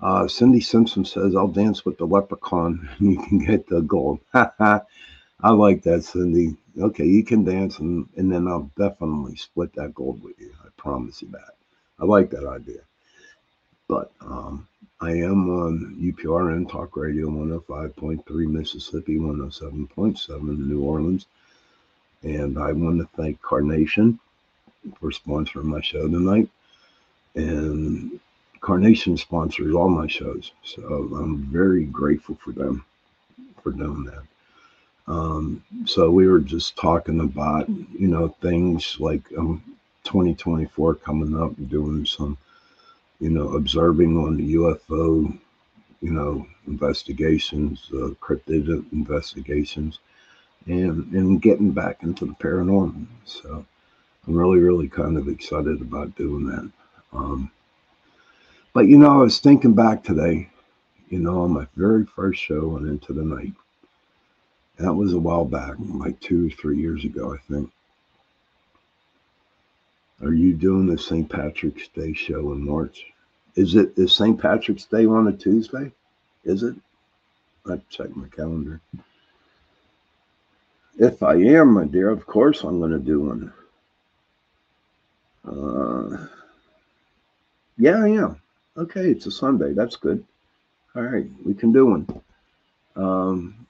Uh, 0.00 0.28
Cindy 0.28 0.60
Simpson 0.60 1.04
says, 1.04 1.34
I'll 1.34 1.48
dance 1.48 1.84
with 1.84 1.98
the 1.98 2.06
leprechaun 2.06 2.88
and 3.00 3.10
you 3.10 3.20
can 3.24 3.38
get 3.44 3.66
the 3.66 3.80
gold. 3.80 4.20
I 4.34 4.82
like 5.42 5.82
that, 5.82 6.04
Cindy. 6.04 6.56
Okay, 6.80 7.06
you 7.06 7.24
can 7.24 7.42
dance 7.42 7.80
and, 7.80 8.08
and 8.16 8.30
then 8.30 8.46
I'll 8.46 8.70
definitely 8.78 9.34
split 9.34 9.74
that 9.74 9.96
gold 9.96 10.22
with 10.22 10.38
you. 10.38 10.52
I 10.64 10.68
promise 10.76 11.22
you 11.22 11.28
that. 11.32 11.56
I 11.98 12.04
like 12.04 12.30
that 12.30 12.46
idea. 12.46 12.82
But 13.88 14.12
um, 14.20 14.68
I 15.02 15.12
am 15.12 15.48
on 15.48 15.96
UPRN 15.98 16.70
Talk 16.70 16.94
Radio 16.94 17.28
105.3 17.28 18.22
Mississippi, 18.50 19.16
107.7 19.16 20.58
New 20.58 20.82
Orleans. 20.82 21.24
And 22.22 22.58
I 22.58 22.72
want 22.72 22.98
to 22.98 23.08
thank 23.16 23.40
Carnation 23.40 24.20
for 25.00 25.10
sponsoring 25.10 25.64
my 25.64 25.80
show 25.80 26.06
tonight. 26.06 26.50
And 27.34 28.20
Carnation 28.60 29.16
sponsors 29.16 29.74
all 29.74 29.88
my 29.88 30.06
shows. 30.06 30.52
So 30.64 30.82
I'm 30.82 31.44
very 31.46 31.86
grateful 31.86 32.38
for 32.44 32.52
them 32.52 32.84
for 33.62 33.70
doing 33.72 34.04
that. 34.04 34.22
Um, 35.10 35.64
so 35.86 36.10
we 36.10 36.26
were 36.28 36.40
just 36.40 36.76
talking 36.76 37.20
about, 37.20 37.66
you 37.70 38.08
know, 38.08 38.28
things 38.42 38.98
like 39.00 39.22
um, 39.38 39.62
2024 40.04 40.96
coming 40.96 41.40
up, 41.40 41.56
and 41.56 41.70
doing 41.70 42.04
some 42.04 42.36
you 43.20 43.30
know, 43.30 43.50
observing 43.54 44.16
on 44.16 44.36
the 44.36 44.54
UFO, 44.54 45.38
you 46.00 46.10
know, 46.10 46.46
investigations, 46.66 47.88
uh, 47.92 48.14
cryptid 48.20 48.90
investigations, 48.92 49.98
and 50.66 51.12
and 51.12 51.42
getting 51.42 51.70
back 51.70 52.02
into 52.02 52.26
the 52.26 52.32
paranormal. 52.32 53.06
So 53.24 53.64
I'm 54.26 54.34
really, 54.34 54.58
really 54.58 54.88
kind 54.88 55.16
of 55.16 55.28
excited 55.28 55.80
about 55.80 56.16
doing 56.16 56.46
that. 56.46 56.70
Um, 57.12 57.50
but 58.72 58.86
you 58.86 58.98
know, 58.98 59.10
I 59.10 59.18
was 59.18 59.38
thinking 59.38 59.74
back 59.74 60.02
today, 60.02 60.48
you 61.08 61.18
know, 61.18 61.42
on 61.42 61.52
my 61.52 61.66
very 61.76 62.06
first 62.06 62.40
show 62.40 62.76
on 62.76 62.88
Into 62.88 63.12
the 63.12 63.24
Night. 63.24 63.52
That 64.78 64.94
was 64.94 65.12
a 65.12 65.18
while 65.18 65.44
back, 65.44 65.74
like 65.78 66.18
two 66.20 66.46
or 66.46 66.50
three 66.50 66.78
years 66.78 67.04
ago, 67.04 67.34
I 67.34 67.52
think. 67.52 67.70
Are 70.22 70.34
you 70.34 70.54
doing 70.54 70.86
the 70.86 70.98
St. 70.98 71.28
Patrick's 71.28 71.88
Day 71.88 72.12
show 72.12 72.52
in 72.52 72.64
March? 72.64 73.06
Is 73.56 73.74
it 73.74 73.92
is 73.96 74.14
St. 74.14 74.40
Patrick's 74.40 74.84
Day 74.84 75.06
on 75.06 75.28
a 75.28 75.32
Tuesday? 75.32 75.92
Is 76.44 76.62
it? 76.62 76.76
I 77.66 77.80
check 77.88 78.14
my 78.16 78.28
calendar. 78.28 78.80
If 80.98 81.22
I 81.22 81.34
am, 81.36 81.74
my 81.74 81.84
dear, 81.86 82.10
of 82.10 82.26
course 82.26 82.64
I'm 82.64 82.78
going 82.78 82.90
to 82.92 82.98
do 82.98 83.20
one. 83.20 83.52
Uh, 85.46 86.26
yeah. 87.78 88.34
Okay, 88.76 89.10
it's 89.10 89.26
a 89.26 89.30
Sunday. 89.30 89.72
That's 89.72 89.96
good. 89.96 90.24
All 90.94 91.02
right, 91.02 91.26
we 91.44 91.54
can 91.54 91.72
do 91.72 91.86
one. 91.86 92.22
Um, 92.96 93.66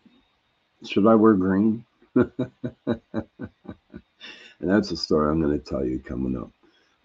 should 0.86 1.06
I 1.06 1.14
wear 1.14 1.34
green? 1.34 1.84
and 4.60 4.70
that's 4.70 4.90
a 4.90 4.96
story 4.96 5.30
I'm 5.30 5.40
going 5.40 5.58
to 5.58 5.64
tell 5.64 5.84
you 5.84 5.98
coming 5.98 6.36
up. 6.36 6.50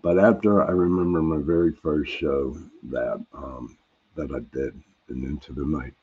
But 0.01 0.19
after 0.19 0.63
I 0.63 0.71
remember 0.71 1.21
my 1.21 1.41
very 1.41 1.71
first 1.71 2.11
show 2.11 2.57
that 2.83 3.25
um, 3.33 3.77
that 4.15 4.31
I 4.31 4.39
did 4.55 4.79
in 5.09 5.23
Into 5.23 5.53
the 5.53 5.65
Night, 5.65 5.93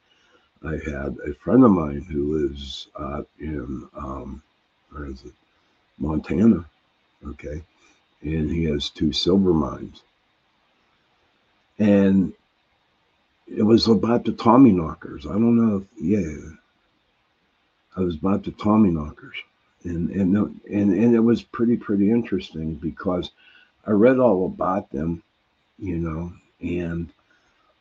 I 0.65 0.73
had 0.91 1.17
a 1.27 1.35
friend 1.35 1.65
of 1.65 1.71
mine 1.71 2.03
who 2.11 2.39
lives 2.39 2.89
uh, 2.97 3.23
in 3.39 3.89
um, 3.95 4.43
where 4.91 5.07
is 5.07 5.23
it, 5.25 5.35
Montana, 5.99 6.65
okay, 7.29 7.63
and 8.23 8.51
he 8.51 8.65
has 8.65 8.91
two 8.91 9.13
silver 9.13 9.53
mines, 9.53 10.03
and 11.79 12.33
it 13.47 13.63
was 13.63 13.87
about 13.87 14.25
the 14.25 14.33
Tommy 14.33 14.73
knockers. 14.73 15.27
I 15.27 15.33
don't 15.33 15.57
know 15.57 15.77
if 15.77 16.03
yeah, 16.03 16.51
I 17.97 18.01
was 18.01 18.17
about 18.17 18.43
the 18.43 18.53
Tommy 18.53 18.91
knockers 18.91 19.37
and 19.85 20.11
and 20.11 20.37
and 20.71 20.93
and 20.93 21.15
it 21.15 21.21
was 21.21 21.43
pretty 21.43 21.77
pretty 21.77 22.11
interesting 22.11 22.75
because 22.75 23.31
I 23.87 23.91
read 23.91 24.19
all 24.19 24.47
about 24.47 24.91
them, 24.91 25.23
you 25.79 25.97
know, 25.97 26.33
and 26.61 27.13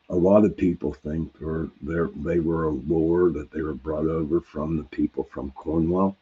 a 0.08 0.16
lot 0.16 0.44
of 0.44 0.56
people 0.56 0.92
think 0.92 1.32
they're, 1.38 1.68
they're 1.80 2.10
they 2.16 2.40
were 2.40 2.64
a 2.64 2.70
lore 2.70 3.30
that 3.30 3.50
they 3.50 3.62
were 3.62 3.74
brought 3.74 4.06
over 4.06 4.40
from 4.40 4.76
the 4.76 4.84
people 4.84 5.24
from 5.24 5.52
Cornwall, 5.52 6.16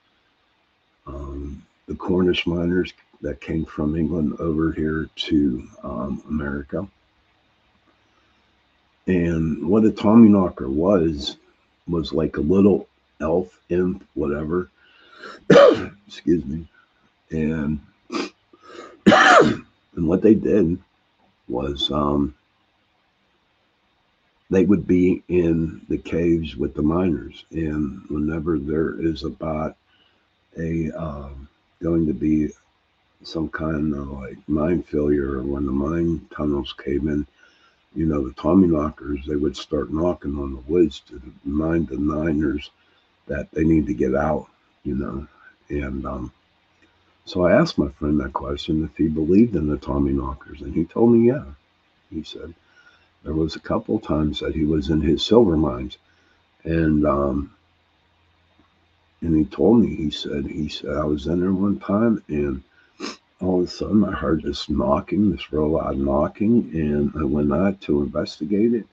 um, 1.06 1.64
the 1.86 1.94
Cornish 1.94 2.46
miners 2.46 2.92
that 3.22 3.40
came 3.40 3.64
from 3.64 3.96
England 3.96 4.36
over 4.38 4.72
here 4.72 5.08
to 5.14 5.68
um, 5.82 6.22
America. 6.28 6.86
And 9.06 9.66
what 9.66 9.84
a 9.84 9.90
Tommyknocker 9.90 10.68
was 10.68 11.36
was 11.88 12.12
like 12.12 12.36
a 12.36 12.42
little 12.42 12.86
elf 13.20 13.58
imp, 13.70 14.06
whatever, 14.14 14.70
excuse 16.06 16.44
me. 16.44 16.66
And 17.30 17.80
and 19.06 20.08
what 20.08 20.22
they 20.22 20.34
did 20.34 20.78
was 21.48 21.90
um, 21.90 22.34
they 24.50 24.64
would 24.64 24.86
be 24.86 25.22
in 25.28 25.80
the 25.88 25.98
caves 25.98 26.56
with 26.56 26.74
the 26.74 26.82
miners. 26.82 27.44
And 27.50 28.02
whenever 28.08 28.58
there 28.58 29.00
is 29.00 29.24
about 29.24 29.76
a 30.58 30.90
uh, 30.96 31.30
going 31.82 32.06
to 32.06 32.12
be 32.12 32.50
some 33.22 33.48
kind 33.48 33.94
of 33.94 34.08
like 34.08 34.36
mine 34.48 34.82
failure 34.82 35.38
or 35.38 35.42
when 35.42 35.66
the 35.66 35.72
mine 35.72 36.26
tunnels 36.34 36.74
came 36.84 37.08
in, 37.08 37.26
you 37.94 38.06
know, 38.06 38.26
the 38.26 38.34
Tommy 38.34 38.66
knockers, 38.66 39.20
they 39.26 39.36
would 39.36 39.56
start 39.56 39.92
knocking 39.92 40.38
on 40.38 40.52
the 40.54 40.72
woods 40.72 41.00
to 41.08 41.20
remind 41.44 41.88
the 41.88 41.98
miners 41.98 42.70
that 43.26 43.50
they 43.52 43.64
need 43.64 43.86
to 43.86 43.94
get 43.94 44.14
out, 44.14 44.48
you 44.84 44.94
know. 44.94 45.26
And 45.70 46.06
um, 46.06 46.32
So 47.24 47.44
I 47.44 47.52
asked 47.52 47.78
my 47.78 47.88
friend 47.90 48.20
that 48.20 48.32
question 48.32 48.84
if 48.84 48.96
he 48.96 49.08
believed 49.08 49.56
in 49.56 49.68
the 49.68 49.78
Tommy 49.78 50.12
knockers, 50.12 50.62
and 50.62 50.74
he 50.74 50.84
told 50.84 51.12
me, 51.12 51.28
yeah. 51.28 51.44
He 52.10 52.24
said 52.24 52.54
there 53.24 53.34
was 53.34 53.56
a 53.56 53.60
couple 53.60 54.00
times 54.00 54.40
that 54.40 54.54
he 54.54 54.64
was 54.64 54.90
in 54.90 55.00
his 55.00 55.24
silver 55.24 55.56
mines, 55.56 55.98
and 56.64 57.06
um, 57.06 57.54
and 59.22 59.36
he 59.36 59.44
told 59.46 59.80
me, 59.80 59.94
he 59.96 60.10
said, 60.10 60.46
he 60.46 60.68
said 60.68 60.96
I 60.96 61.04
was 61.04 61.26
in 61.26 61.40
there 61.40 61.52
one 61.52 61.80
time, 61.80 62.22
and 62.28 62.62
all 63.40 63.60
of 63.60 63.68
a 63.68 63.70
sudden 63.70 64.04
I 64.04 64.12
heard 64.12 64.42
this 64.42 64.68
knocking, 64.68 65.30
this 65.32 65.52
real 65.52 65.70
loud 65.70 65.98
knocking, 65.98 66.70
and 66.74 67.12
I 67.16 67.24
went 67.24 67.52
out 67.52 67.80
to 67.82 68.02
investigate 68.02 68.74
it, 68.74 68.86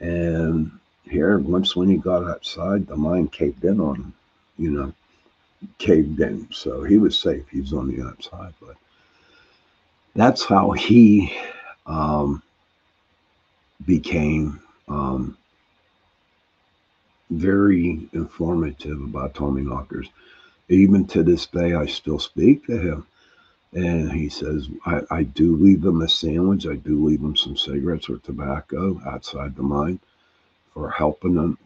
and 0.00 0.72
here 1.04 1.38
once 1.38 1.76
when 1.76 1.88
he 1.88 1.96
got 1.96 2.24
outside, 2.24 2.86
the 2.86 2.96
mine 2.96 3.28
caved 3.28 3.64
in 3.64 3.80
on 3.80 3.96
him, 3.96 4.14
you 4.58 4.70
know 4.70 4.92
caved 5.78 6.20
in. 6.20 6.48
So 6.52 6.82
he 6.82 6.98
was 6.98 7.18
safe. 7.18 7.48
He 7.48 7.60
was 7.60 7.72
on 7.72 7.88
the 7.88 8.02
outside. 8.06 8.54
But 8.60 8.76
that's 10.14 10.44
how 10.44 10.72
he 10.72 11.36
um, 11.86 12.42
became 13.86 14.60
um, 14.88 15.36
very 17.30 18.08
informative 18.12 19.00
about 19.02 19.34
Tommy 19.34 19.62
Knockers. 19.62 20.08
Even 20.68 21.06
to 21.06 21.22
this 21.22 21.46
day, 21.46 21.74
I 21.74 21.86
still 21.86 22.18
speak 22.18 22.66
to 22.66 22.78
him. 22.78 23.06
And 23.72 24.10
he 24.10 24.28
says, 24.28 24.68
I, 24.84 25.02
I 25.10 25.22
do 25.22 25.54
leave 25.56 25.84
him 25.84 26.02
a 26.02 26.08
sandwich. 26.08 26.66
I 26.66 26.74
do 26.74 27.04
leave 27.04 27.20
him 27.20 27.36
some 27.36 27.56
cigarettes 27.56 28.08
or 28.10 28.18
tobacco 28.18 29.00
outside 29.06 29.54
the 29.54 29.62
mine 29.62 30.00
for 30.74 30.90
helping 30.90 31.34
them, 31.34 31.56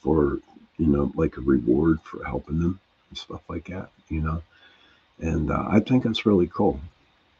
for, 0.00 0.38
you 0.78 0.86
know, 0.86 1.12
like 1.16 1.36
a 1.36 1.40
reward 1.40 1.98
for 2.04 2.24
helping 2.24 2.60
them 2.60 2.78
stuff 3.16 3.42
like 3.48 3.66
that, 3.68 3.90
you 4.08 4.20
know. 4.20 4.42
And 5.20 5.50
uh, 5.50 5.66
I 5.68 5.80
think 5.80 6.04
that's 6.04 6.26
really 6.26 6.48
cool. 6.48 6.80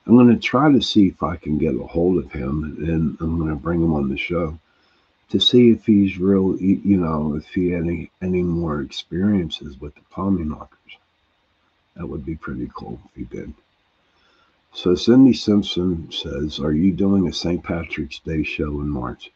I'm 0.07 0.17
going 0.17 0.29
to 0.29 0.41
try 0.41 0.71
to 0.71 0.83
see 0.83 1.09
if 1.09 1.23
I 1.23 1.37
can 1.37 1.59
get 1.59 1.75
a 1.75 1.87
hold 1.87 2.19
of 2.19 2.33
him, 2.33 2.77
and 2.81 3.17
I'm 3.21 3.39
going 3.39 3.51
to 3.51 3.57
bring 3.57 3.81
him 3.81 3.95
on 3.95 4.09
the 4.09 4.17
show 4.17 4.59
to 5.31 5.41
see 5.41 5.71
if 5.71 5.87
he's 5.87 6.19
real, 6.19 6.57
you 6.61 6.99
know, 6.99 7.37
if 7.37 7.47
he 7.49 7.71
had 7.71 7.85
any 7.85 8.11
any 8.21 8.43
more 8.43 8.83
experiences 8.83 9.81
with 9.81 9.95
the 9.95 10.03
Tommy 10.15 10.45
knockers. 10.45 10.79
That 11.97 12.07
would 12.07 12.25
be 12.25 12.37
pretty 12.37 12.71
cool 12.75 13.01
if 13.07 13.15
he 13.15 13.25
did. 13.25 13.55
So 14.75 14.95
Cindy 14.95 15.33
Simpson 15.35 16.11
says, 16.11 16.59
"Are 16.59 16.73
you 16.73 16.93
doing 16.93 17.29
a 17.29 17.33
St. 17.33 17.63
Patrick's 17.63 18.19
Day 18.19 18.43
show 18.43 18.81
in 18.81 18.89
March?" 18.89 19.31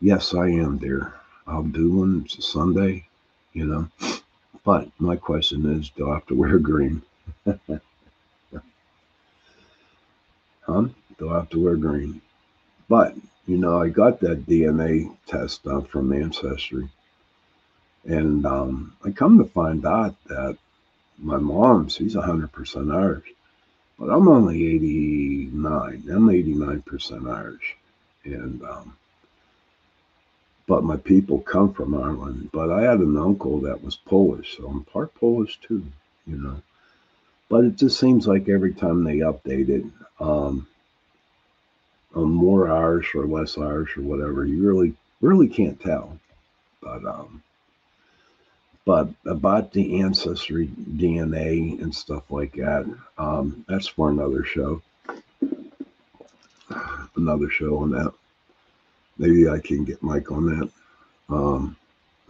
Yes, 0.00 0.34
I 0.34 0.48
am, 0.48 0.78
dear. 0.78 1.14
I'll 1.46 1.62
do 1.62 1.90
one. 1.90 2.28
Sunday, 2.28 3.06
you 3.52 3.66
know. 3.66 3.88
But 4.64 4.88
my 4.98 5.16
question 5.16 5.78
is, 5.78 5.90
do 5.90 6.10
I 6.10 6.14
have 6.14 6.26
to 6.26 6.34
wear 6.34 6.58
green? 6.58 7.02
huh? 7.46 7.80
Do 11.18 11.30
I 11.30 11.34
have 11.36 11.50
to 11.50 11.62
wear 11.62 11.76
green? 11.76 12.20
But, 12.88 13.14
you 13.46 13.56
know, 13.56 13.80
I 13.80 13.88
got 13.88 14.20
that 14.20 14.46
DNA 14.46 15.16
test 15.26 15.64
done 15.64 15.84
from 15.84 16.12
Ancestry. 16.12 16.88
And 18.04 18.46
um, 18.46 18.96
I 19.04 19.10
come 19.10 19.38
to 19.38 19.44
find 19.44 19.84
out 19.86 20.16
that 20.26 20.58
my 21.18 21.36
mom, 21.36 21.88
she's 21.88 22.14
100% 22.14 22.94
Irish. 22.94 23.32
But 23.98 24.10
I'm 24.10 24.28
only 24.28 24.66
89. 24.74 26.04
I'm 26.10 26.28
89% 26.28 27.30
Irish. 27.30 27.76
And 28.24 28.62
um, 28.64 28.96
but 30.70 30.84
my 30.84 30.96
people 30.96 31.40
come 31.40 31.72
from 31.72 31.96
Ireland. 31.96 32.48
But 32.52 32.70
I 32.70 32.82
had 32.82 33.00
an 33.00 33.16
uncle 33.16 33.58
that 33.62 33.82
was 33.82 33.96
Polish, 33.96 34.56
so 34.56 34.68
I'm 34.68 34.84
part 34.84 35.12
Polish 35.16 35.58
too, 35.60 35.84
you 36.28 36.36
know. 36.36 36.62
But 37.48 37.64
it 37.64 37.74
just 37.74 37.98
seems 37.98 38.28
like 38.28 38.48
every 38.48 38.72
time 38.72 39.02
they 39.02 39.16
update 39.16 39.68
it, 39.68 39.84
um, 40.20 40.68
I'm 42.14 42.30
more 42.30 42.70
Irish 42.70 43.16
or 43.16 43.26
less 43.26 43.58
Irish 43.58 43.96
or 43.96 44.02
whatever. 44.02 44.44
You 44.44 44.62
really, 44.62 44.94
really 45.20 45.48
can't 45.48 45.80
tell. 45.80 46.20
But 46.80 47.04
um, 47.04 47.42
but 48.84 49.08
about 49.26 49.72
the 49.72 50.02
ancestry 50.02 50.68
DNA 50.68 51.82
and 51.82 51.92
stuff 51.92 52.30
like 52.30 52.52
that, 52.52 52.88
um, 53.18 53.64
that's 53.68 53.88
for 53.88 54.08
another 54.08 54.44
show. 54.44 54.82
Another 57.16 57.50
show 57.50 57.78
on 57.78 57.90
that 57.90 58.12
maybe 59.20 59.48
I 59.48 59.60
can 59.60 59.84
get 59.84 60.02
Mike 60.02 60.32
on 60.32 60.46
that. 60.46 60.70
Um, 61.28 61.76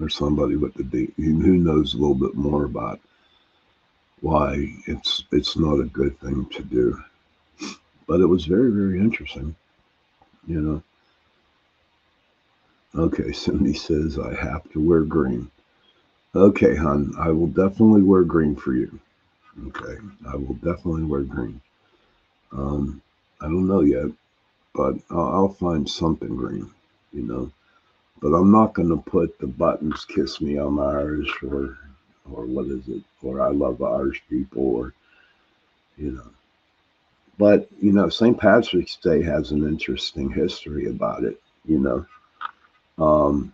or 0.00 0.08
somebody 0.08 0.56
with 0.56 0.74
the 0.74 1.08
who 1.16 1.56
knows 1.56 1.94
a 1.94 1.98
little 1.98 2.14
bit 2.14 2.34
more 2.34 2.64
about 2.64 3.00
why 4.20 4.74
it's 4.86 5.24
it's 5.30 5.56
not 5.56 5.80
a 5.80 5.84
good 5.84 6.18
thing 6.20 6.46
to 6.46 6.62
do. 6.62 6.98
But 8.06 8.20
it 8.20 8.26
was 8.26 8.44
very 8.46 8.70
very 8.70 8.98
interesting, 8.98 9.54
you 10.46 10.60
know. 10.60 10.82
Okay, 12.94 13.30
Cindy 13.32 13.74
says 13.74 14.18
I 14.18 14.34
have 14.34 14.68
to 14.72 14.80
wear 14.80 15.02
green. 15.02 15.50
Okay, 16.34 16.74
hon, 16.74 17.14
I 17.18 17.30
will 17.30 17.46
definitely 17.48 18.02
wear 18.02 18.24
green 18.24 18.56
for 18.56 18.74
you. 18.74 18.98
Okay, 19.66 19.96
I 20.28 20.36
will 20.36 20.54
definitely 20.54 21.04
wear 21.04 21.22
green. 21.22 21.60
Um, 22.52 23.02
I 23.40 23.44
don't 23.44 23.68
know 23.68 23.82
yet, 23.82 24.06
but 24.74 24.96
I'll, 25.10 25.28
I'll 25.28 25.52
find 25.52 25.88
something 25.88 26.36
green 26.36 26.70
you 27.12 27.22
know. 27.22 27.50
But 28.20 28.34
I'm 28.34 28.50
not 28.50 28.74
going 28.74 28.90
to 28.90 28.96
put 28.96 29.38
the 29.38 29.46
buttons 29.46 30.04
"Kiss 30.04 30.40
Me, 30.40 30.56
I'm 30.56 30.78
Irish" 30.78 31.42
or 31.42 31.78
or 32.30 32.46
what 32.46 32.66
is 32.66 32.88
it, 32.88 33.02
or 33.22 33.40
"I 33.40 33.50
love 33.50 33.82
Irish 33.82 34.22
people" 34.28 34.62
or 34.62 34.94
you 35.96 36.12
know. 36.12 36.30
But 37.38 37.68
you 37.80 37.92
know, 37.92 38.08
St. 38.08 38.38
Patrick's 38.38 38.96
Day 38.96 39.22
has 39.22 39.50
an 39.50 39.66
interesting 39.66 40.30
history 40.30 40.86
about 40.86 41.24
it. 41.24 41.40
You 41.64 41.78
know, 41.78 42.06
um, 43.04 43.52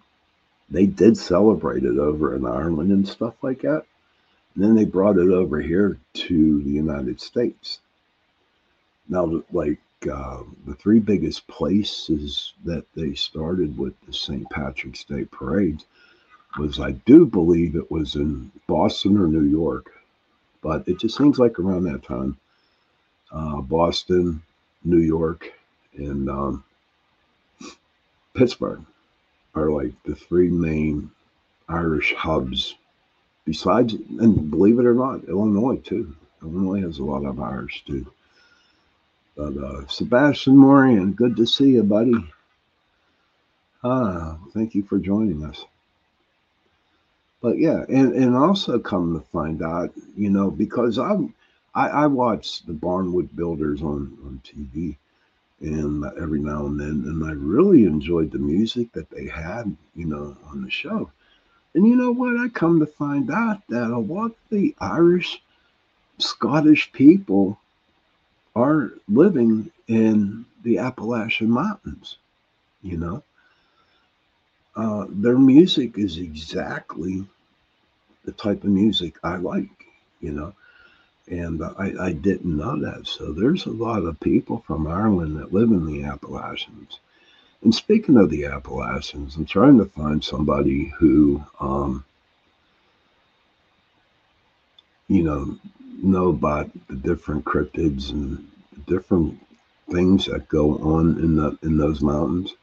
they 0.70 0.86
did 0.86 1.16
celebrate 1.16 1.84
it 1.84 1.98
over 1.98 2.34
in 2.34 2.44
Ireland 2.44 2.90
and 2.90 3.06
stuff 3.06 3.34
like 3.42 3.62
that. 3.62 3.84
And 4.54 4.64
then 4.64 4.74
they 4.74 4.84
brought 4.84 5.18
it 5.18 5.28
over 5.28 5.60
here 5.60 5.98
to 6.14 6.62
the 6.62 6.70
United 6.70 7.20
States. 7.20 7.80
Now, 9.08 9.42
like 9.52 9.78
uh, 10.10 10.42
the 10.66 10.74
three 10.74 11.00
biggest 11.00 11.46
places 11.48 12.52
that 12.64 12.84
they 12.94 13.14
started 13.14 13.76
with 13.76 13.94
the 14.06 14.12
St. 14.12 14.48
Patrick's 14.50 15.04
Day 15.04 15.24
parades 15.24 15.84
was, 16.58 16.80
I 16.80 16.92
do 16.92 17.26
believe 17.26 17.76
it 17.76 17.90
was 17.90 18.14
in 18.14 18.50
Boston 18.66 19.16
or 19.18 19.26
New 19.26 19.44
York, 19.44 19.92
but 20.62 20.86
it 20.88 20.98
just 20.98 21.16
seems 21.16 21.38
like 21.38 21.58
around 21.58 21.84
that 21.84 22.02
time, 22.02 22.36
uh, 23.32 23.60
Boston, 23.60 24.42
New 24.84 25.00
York, 25.00 25.52
and 25.96 26.28
um, 26.30 26.64
Pittsburgh 28.34 28.84
are 29.54 29.70
like 29.70 29.92
the 30.04 30.14
three 30.14 30.48
main 30.48 31.10
Irish 31.68 32.14
hubs. 32.14 32.74
Besides, 33.44 33.94
and 33.94 34.50
believe 34.50 34.78
it 34.78 34.86
or 34.86 34.94
not, 34.94 35.24
Illinois 35.28 35.76
too. 35.76 36.14
Illinois 36.42 36.82
has 36.82 36.98
a 36.98 37.04
lot 37.04 37.24
of 37.24 37.40
Irish 37.40 37.84
too. 37.86 38.06
But 39.36 39.56
uh, 39.58 39.86
Sebastian 39.88 40.56
Morian, 40.56 41.12
good 41.12 41.36
to 41.36 41.46
see 41.46 41.72
you, 41.72 41.82
buddy. 41.82 42.14
Ah, 43.84 44.38
thank 44.54 44.74
you 44.74 44.82
for 44.82 44.98
joining 44.98 45.44
us. 45.44 45.64
But 47.42 47.58
yeah, 47.58 47.84
and, 47.88 48.14
and 48.14 48.34
also 48.34 48.78
come 48.78 49.14
to 49.14 49.24
find 49.28 49.62
out, 49.62 49.92
you 50.16 50.30
know, 50.30 50.50
because 50.50 50.98
I'm 50.98 51.34
I, 51.74 51.88
I 51.88 52.06
watch 52.06 52.62
the 52.64 52.72
Barnwood 52.72 53.36
Builders 53.36 53.82
on, 53.82 54.16
on 54.24 54.40
TV 54.42 54.96
and 55.60 56.04
every 56.18 56.40
now 56.40 56.66
and 56.66 56.80
then, 56.80 57.04
and 57.06 57.24
I 57.24 57.32
really 57.32 57.84
enjoyed 57.84 58.30
the 58.30 58.38
music 58.38 58.92
that 58.92 59.10
they 59.10 59.26
had, 59.26 59.76
you 59.94 60.06
know, 60.06 60.36
on 60.46 60.62
the 60.62 60.70
show. 60.70 61.10
And 61.74 61.86
you 61.86 61.94
know 61.94 62.10
what? 62.10 62.38
I 62.38 62.48
come 62.48 62.80
to 62.80 62.86
find 62.86 63.30
out 63.30 63.60
that 63.68 63.90
a 63.90 63.98
lot 63.98 64.30
of 64.30 64.36
the 64.50 64.74
Irish, 64.80 65.42
Scottish 66.18 66.90
people 66.92 67.58
are 68.56 68.94
living 69.06 69.70
in 69.86 70.46
the 70.64 70.78
Appalachian 70.78 71.50
Mountains, 71.50 72.16
you 72.82 72.96
know. 72.96 73.22
Uh, 74.74 75.06
their 75.10 75.38
music 75.38 75.98
is 75.98 76.18
exactly 76.18 77.24
the 78.24 78.32
type 78.32 78.64
of 78.64 78.70
music 78.70 79.16
I 79.22 79.36
like, 79.36 79.84
you 80.20 80.32
know. 80.32 80.54
And 81.28 81.62
I, 81.62 81.92
I 82.00 82.12
didn't 82.12 82.56
know 82.56 82.80
that. 82.80 83.06
So 83.06 83.32
there's 83.32 83.66
a 83.66 83.70
lot 83.70 84.04
of 84.04 84.18
people 84.20 84.64
from 84.66 84.86
Ireland 84.86 85.36
that 85.38 85.52
live 85.52 85.70
in 85.70 85.86
the 85.86 86.04
Appalachians. 86.04 87.00
And 87.62 87.74
speaking 87.74 88.16
of 88.16 88.30
the 88.30 88.46
Appalachians, 88.46 89.36
I'm 89.36 89.44
trying 89.44 89.78
to 89.78 89.84
find 89.86 90.22
somebody 90.22 90.92
who, 90.98 91.44
um, 91.60 92.04
you 95.08 95.22
know, 95.22 95.58
know 96.02 96.28
about 96.28 96.70
the 96.88 96.96
different 96.96 97.44
cryptids 97.44 98.10
and 98.10 98.46
different 98.86 99.38
things 99.90 100.26
that 100.26 100.48
go 100.48 100.78
on 100.78 101.18
in 101.18 101.36
the 101.36 101.58
in 101.62 101.76
those 101.76 102.00
mountains. 102.00 102.54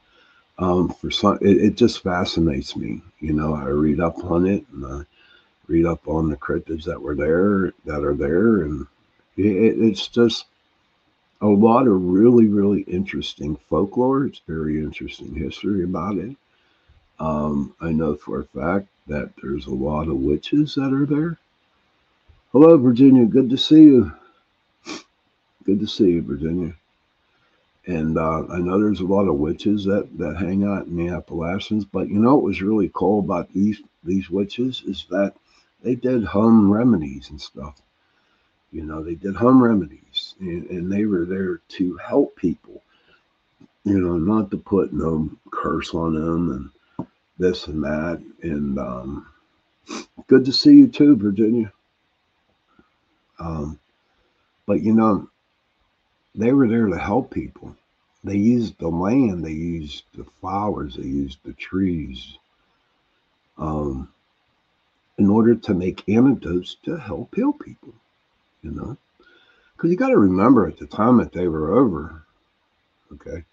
Um, 0.58 0.88
for 0.88 1.10
some, 1.10 1.38
it, 1.40 1.56
it, 1.56 1.76
just 1.76 2.02
fascinates 2.02 2.76
me. 2.76 3.02
You 3.18 3.32
know, 3.32 3.54
I 3.54 3.64
read 3.64 3.98
up 4.00 4.22
on 4.24 4.46
it 4.46 4.64
and 4.72 4.86
I 4.86 5.00
read 5.66 5.84
up 5.84 6.06
on 6.06 6.30
the 6.30 6.36
cryptids 6.36 6.84
that 6.84 7.00
were 7.00 7.16
there, 7.16 7.72
that 7.86 8.04
are 8.04 8.14
there, 8.14 8.62
and 8.62 8.86
It, 9.36 9.78
it's 9.80 10.06
just 10.06 10.46
a 11.40 11.48
lot 11.48 11.86
of 11.88 12.02
really, 12.02 12.46
really 12.46 12.82
interesting 12.82 13.56
folklore. 13.68 14.26
It's 14.26 14.42
very 14.46 14.78
interesting 14.78 15.34
history 15.34 15.84
about 15.84 16.18
it. 16.18 16.36
Um, 17.18 17.74
I 17.80 17.90
know 17.90 18.14
for 18.14 18.40
a 18.40 18.44
fact 18.44 18.88
that 19.08 19.32
there's 19.42 19.66
a 19.66 19.74
lot 19.74 20.08
of 20.08 20.16
witches 20.16 20.74
that 20.76 20.92
are 20.92 21.06
there. 21.06 21.38
Hello, 22.54 22.76
Virginia. 22.78 23.24
Good 23.24 23.50
to 23.50 23.56
see 23.56 23.82
you. 23.82 24.12
Good 25.64 25.80
to 25.80 25.88
see 25.88 26.12
you, 26.12 26.22
Virginia. 26.22 26.72
And 27.86 28.16
uh, 28.16 28.44
I 28.48 28.58
know 28.58 28.78
there's 28.78 29.00
a 29.00 29.04
lot 29.04 29.26
of 29.26 29.34
witches 29.34 29.84
that, 29.86 30.16
that 30.18 30.36
hang 30.36 30.62
out 30.62 30.86
in 30.86 30.94
the 30.96 31.08
Appalachians, 31.08 31.84
but 31.84 32.08
you 32.08 32.14
know 32.14 32.36
what 32.36 32.44
was 32.44 32.62
really 32.62 32.92
cool 32.94 33.18
about 33.18 33.52
these 33.52 33.82
these 34.04 34.30
witches 34.30 34.84
is 34.86 35.04
that 35.10 35.34
they 35.82 35.96
did 35.96 36.22
home 36.22 36.70
remedies 36.70 37.30
and 37.30 37.40
stuff. 37.40 37.82
You 38.70 38.84
know, 38.84 39.02
they 39.02 39.16
did 39.16 39.34
home 39.34 39.60
remedies, 39.60 40.36
and, 40.38 40.70
and 40.70 40.92
they 40.92 41.06
were 41.06 41.24
there 41.24 41.60
to 41.70 41.96
help 41.96 42.36
people. 42.36 42.84
You 43.82 43.98
know, 43.98 44.16
not 44.16 44.52
to 44.52 44.58
put 44.58 44.92
no 44.92 45.28
curse 45.50 45.92
on 45.92 46.14
them 46.14 46.70
and 46.96 47.08
this 47.36 47.66
and 47.66 47.82
that. 47.82 48.22
And 48.44 48.78
um, 48.78 49.26
good 50.28 50.44
to 50.44 50.52
see 50.52 50.76
you 50.76 50.86
too, 50.86 51.16
Virginia. 51.16 51.72
Um, 53.38 53.78
but 54.66 54.82
you 54.82 54.94
know, 54.94 55.28
they 56.34 56.52
were 56.52 56.68
there 56.68 56.86
to 56.86 56.98
help 56.98 57.30
people. 57.30 57.76
They 58.24 58.36
used 58.36 58.78
the 58.78 58.88
land, 58.88 59.44
they 59.44 59.52
used 59.52 60.04
the 60.14 60.24
flowers, 60.40 60.96
they 60.96 61.04
used 61.04 61.38
the 61.44 61.52
trees 61.52 62.38
um, 63.58 64.08
in 65.18 65.28
order 65.28 65.54
to 65.54 65.74
make 65.74 66.08
antidotes 66.08 66.76
to 66.84 66.96
help 66.96 67.34
heal 67.34 67.52
people, 67.52 67.92
you 68.62 68.70
know? 68.70 68.96
Because 69.76 69.90
you 69.90 69.96
got 69.96 70.08
to 70.08 70.18
remember 70.18 70.66
at 70.66 70.78
the 70.78 70.86
time 70.86 71.18
that 71.18 71.32
they 71.32 71.48
were 71.48 71.76
over, 71.78 72.24
okay, 73.12 73.44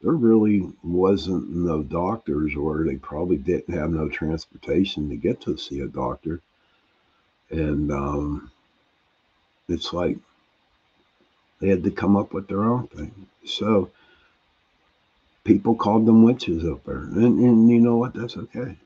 there 0.00 0.12
really 0.12 0.70
wasn't 0.82 1.50
no 1.50 1.82
doctors, 1.82 2.54
or 2.56 2.84
they 2.84 2.96
probably 2.96 3.36
didn't 3.36 3.74
have 3.74 3.90
no 3.90 4.08
transportation 4.08 5.08
to 5.10 5.16
get 5.16 5.40
to 5.42 5.56
see 5.56 5.80
a 5.80 5.86
doctor. 5.86 6.40
And 7.50 7.90
um, 7.92 8.50
it's 9.68 9.92
like 9.92 10.16
they 11.60 11.68
had 11.68 11.84
to 11.84 11.90
come 11.90 12.16
up 12.16 12.32
with 12.32 12.48
their 12.48 12.64
own 12.64 12.86
thing. 12.88 13.26
So 13.44 13.90
people 15.44 15.74
called 15.74 16.06
them 16.06 16.22
witches 16.22 16.64
up 16.64 16.84
there. 16.84 16.98
And, 16.98 17.40
and 17.40 17.70
you 17.70 17.80
know 17.80 17.96
what? 17.96 18.14
That's 18.14 18.36
okay. 18.36 18.76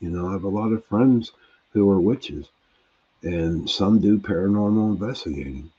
You 0.00 0.10
know, 0.10 0.28
I 0.28 0.32
have 0.32 0.44
a 0.44 0.48
lot 0.48 0.72
of 0.72 0.84
friends 0.86 1.32
who 1.72 1.90
are 1.90 2.00
witches, 2.00 2.46
and 3.22 3.68
some 3.68 4.00
do 4.00 4.18
paranormal 4.18 4.92
investigating. 4.92 5.70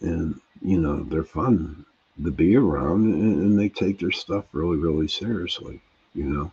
And, 0.00 0.40
you 0.62 0.80
know, 0.80 1.02
they're 1.04 1.24
fun 1.24 1.84
to 2.22 2.30
be 2.30 2.56
around, 2.56 3.12
and, 3.12 3.42
and 3.42 3.58
they 3.58 3.68
take 3.68 3.98
their 3.98 4.10
stuff 4.10 4.44
really, 4.52 4.76
really 4.76 5.08
seriously, 5.08 5.80
you 6.14 6.24
know. 6.24 6.52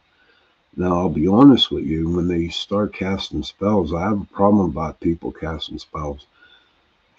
Now, 0.76 1.00
I'll 1.00 1.10
be 1.10 1.28
honest 1.28 1.72
with 1.72 1.86
you, 1.86 2.10
when 2.10 2.28
they 2.28 2.50
start 2.50 2.94
casting 2.94 3.44
spells, 3.44 3.94
I 3.94 4.02
have 4.02 4.22
a 4.22 4.26
problem 4.26 4.70
about 4.70 5.00
people 5.00 5.32
casting 5.32 5.80
spells. 5.80 6.28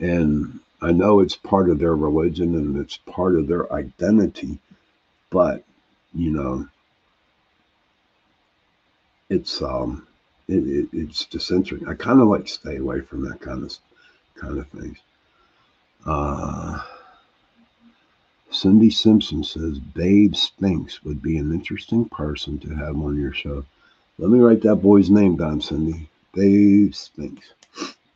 And 0.00 0.60
I 0.80 0.92
know 0.92 1.20
it's 1.20 1.36
part 1.36 1.70
of 1.70 1.78
their 1.78 1.96
religion 1.96 2.54
and 2.54 2.76
it's 2.78 2.98
part 2.98 3.34
of 3.34 3.48
their 3.48 3.72
identity, 3.72 4.58
but 5.30 5.64
you 6.14 6.30
know, 6.30 6.68
it's 9.28 9.60
um, 9.62 10.06
it, 10.48 10.66
it, 10.66 10.88
it's 10.92 11.26
disinteresting. 11.26 11.88
I 11.88 11.94
kind 11.94 12.20
of 12.20 12.28
like 12.28 12.48
stay 12.48 12.76
away 12.76 13.00
from 13.00 13.28
that 13.28 13.40
kind 13.40 13.64
of 13.64 13.76
kind 14.36 14.58
of 14.58 14.68
things. 14.68 14.98
Uh, 16.06 16.80
Cindy 18.50 18.90
Simpson 18.90 19.44
says 19.44 19.78
Dave 19.94 20.36
Spinks 20.36 21.04
would 21.04 21.20
be 21.20 21.36
an 21.36 21.52
interesting 21.52 22.08
person 22.08 22.58
to 22.60 22.74
have 22.74 22.96
on 22.96 23.20
your 23.20 23.32
show. 23.32 23.64
Let 24.18 24.30
me 24.30 24.38
write 24.40 24.62
that 24.62 24.76
boy's 24.76 25.10
name 25.10 25.36
down, 25.36 25.60
Cindy. 25.60 26.08
Dave 26.32 26.96
Spinks. 26.96 27.52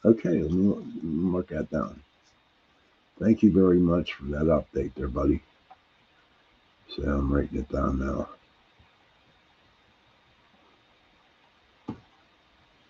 Okay, 0.04 0.42
let 0.42 0.50
me 0.50 0.82
mark 1.02 1.48
that 1.48 1.70
down. 1.70 2.02
Thank 3.20 3.42
you 3.42 3.52
very 3.52 3.78
much 3.78 4.14
for 4.14 4.24
that 4.24 4.46
update 4.46 4.94
there, 4.94 5.08
buddy. 5.08 5.40
So 6.88 7.02
I'm 7.04 7.32
writing 7.32 7.58
it 7.58 7.68
down 7.68 8.00
now. 8.00 8.28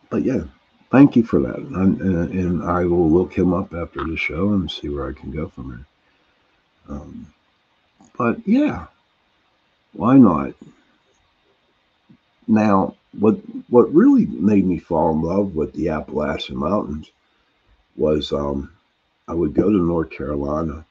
But 0.08 0.22
yeah, 0.24 0.44
thank 0.90 1.16
you 1.16 1.22
for 1.22 1.40
that. 1.40 1.58
And, 1.58 2.00
and, 2.00 2.62
I 2.62 2.84
will 2.84 3.10
look 3.10 3.34
him 3.34 3.52
up 3.52 3.74
after 3.74 4.04
the 4.04 4.16
show 4.16 4.52
and 4.52 4.70
see 4.70 4.88
where 4.88 5.08
I 5.08 5.12
can 5.12 5.30
go 5.30 5.48
from 5.48 5.86
there. 6.88 6.96
Um, 6.96 7.32
but 8.16 8.46
yeah, 8.46 8.86
why 9.92 10.16
not? 10.16 10.54
Now, 12.46 12.94
what 13.18 13.34
what 13.68 13.92
really 13.92 14.26
made 14.26 14.64
me 14.64 14.78
fall 14.78 15.12
in 15.12 15.22
love 15.22 15.54
with 15.54 15.72
the 15.74 15.88
Appalachian 15.88 16.56
Mountains 16.56 17.10
was 17.96 18.32
um, 18.32 18.70
I 19.28 19.34
would 19.34 19.54
go 19.54 19.70
to 19.70 19.76
North 19.76 20.10
Carolina 20.10 20.84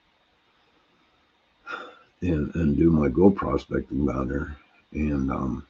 and, 2.21 2.53
and 2.55 2.77
do 2.77 2.91
my 2.91 3.07
gold 3.07 3.35
prospecting 3.35 4.05
down 4.05 4.29
there. 4.29 4.55
And 4.93 5.31
um, 5.31 5.65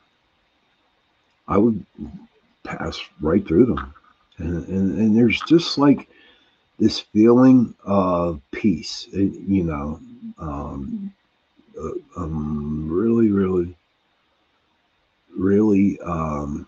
I 1.48 1.58
would 1.58 1.86
pass 2.64 3.00
right 3.20 3.46
through 3.46 3.68
them. 3.68 3.94
And, 4.38 4.68
and, 4.68 4.98
and 4.98 5.18
there's 5.18 5.42
just 5.42 5.78
like 5.78 6.10
this 6.80 7.00
feeling 7.00 7.76
of 7.84 8.42
peace, 8.52 9.08
it, 9.14 9.34
you 9.48 9.64
know, 9.64 10.00
um, 10.40 11.14
uh, 11.80 11.92
um, 12.18 12.88
really, 12.90 13.30
really, 13.30 13.76
really 15.36 16.00
um, 16.02 16.68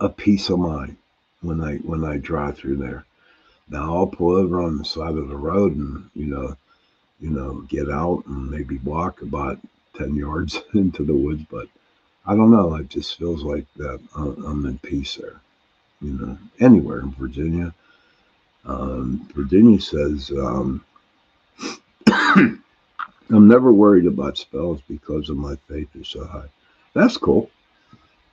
a 0.00 0.08
peace 0.08 0.48
of 0.50 0.58
mind 0.58 0.96
when 1.42 1.60
I 1.60 1.76
when 1.76 2.04
I 2.04 2.18
drive 2.18 2.58
through 2.58 2.76
there. 2.76 3.04
Now 3.68 3.96
I'll 3.96 4.06
pull 4.06 4.36
over 4.36 4.60
on 4.60 4.78
the 4.78 4.84
side 4.84 5.16
of 5.16 5.28
the 5.28 5.36
road 5.36 5.76
and 5.76 6.10
you 6.14 6.26
know 6.26 6.56
you 7.20 7.30
know, 7.30 7.60
get 7.68 7.90
out 7.90 8.24
and 8.26 8.50
maybe 8.50 8.78
walk 8.78 9.22
about 9.22 9.58
10 9.96 10.14
yards 10.16 10.60
into 10.74 11.04
the 11.04 11.14
woods. 11.14 11.44
But 11.50 11.68
I 12.26 12.34
don't 12.34 12.50
know. 12.50 12.74
It 12.76 12.88
just 12.88 13.18
feels 13.18 13.42
like 13.42 13.66
that 13.76 14.00
I'm 14.16 14.66
in 14.66 14.78
peace 14.78 15.16
there, 15.16 15.40
you 16.00 16.12
know, 16.12 16.38
anywhere 16.58 17.00
in 17.00 17.12
Virginia. 17.12 17.74
Um, 18.64 19.28
Virginia 19.34 19.80
says, 19.80 20.30
um, 20.32 20.84
I'm 22.08 22.62
never 23.48 23.72
worried 23.72 24.06
about 24.06 24.38
spells 24.38 24.80
because 24.88 25.28
of 25.28 25.36
my 25.36 25.56
faith 25.68 25.88
is 25.94 26.08
so 26.08 26.24
high. 26.26 26.48
That's 26.94 27.16
cool. 27.16 27.50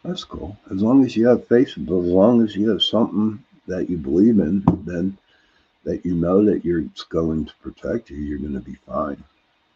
That's 0.04 0.24
cool. 0.24 0.58
As 0.72 0.82
long 0.82 1.04
as 1.06 1.15
you 1.15 1.28
have 1.28 1.48
faith, 1.48 1.70
as 1.70 1.78
long 1.78 2.41
as 2.41 2.56
you 2.56 2.70
have 2.70 2.84
something 2.84 3.43
that 3.67 3.89
you 3.89 3.98
believe 3.98 4.39
in, 4.39 4.63
then 4.86 5.17
that 5.84 6.06
you 6.06 6.15
know 6.15 6.43
that 6.46 6.65
you're 6.65 6.82
it's 6.82 7.04
going 7.04 7.46
to 7.46 7.54
protect 7.62 8.10
you, 8.10 8.17
you're 8.17 8.39
going 8.39 8.54
to 8.54 8.60
be 8.60 8.78
fine. 8.88 9.22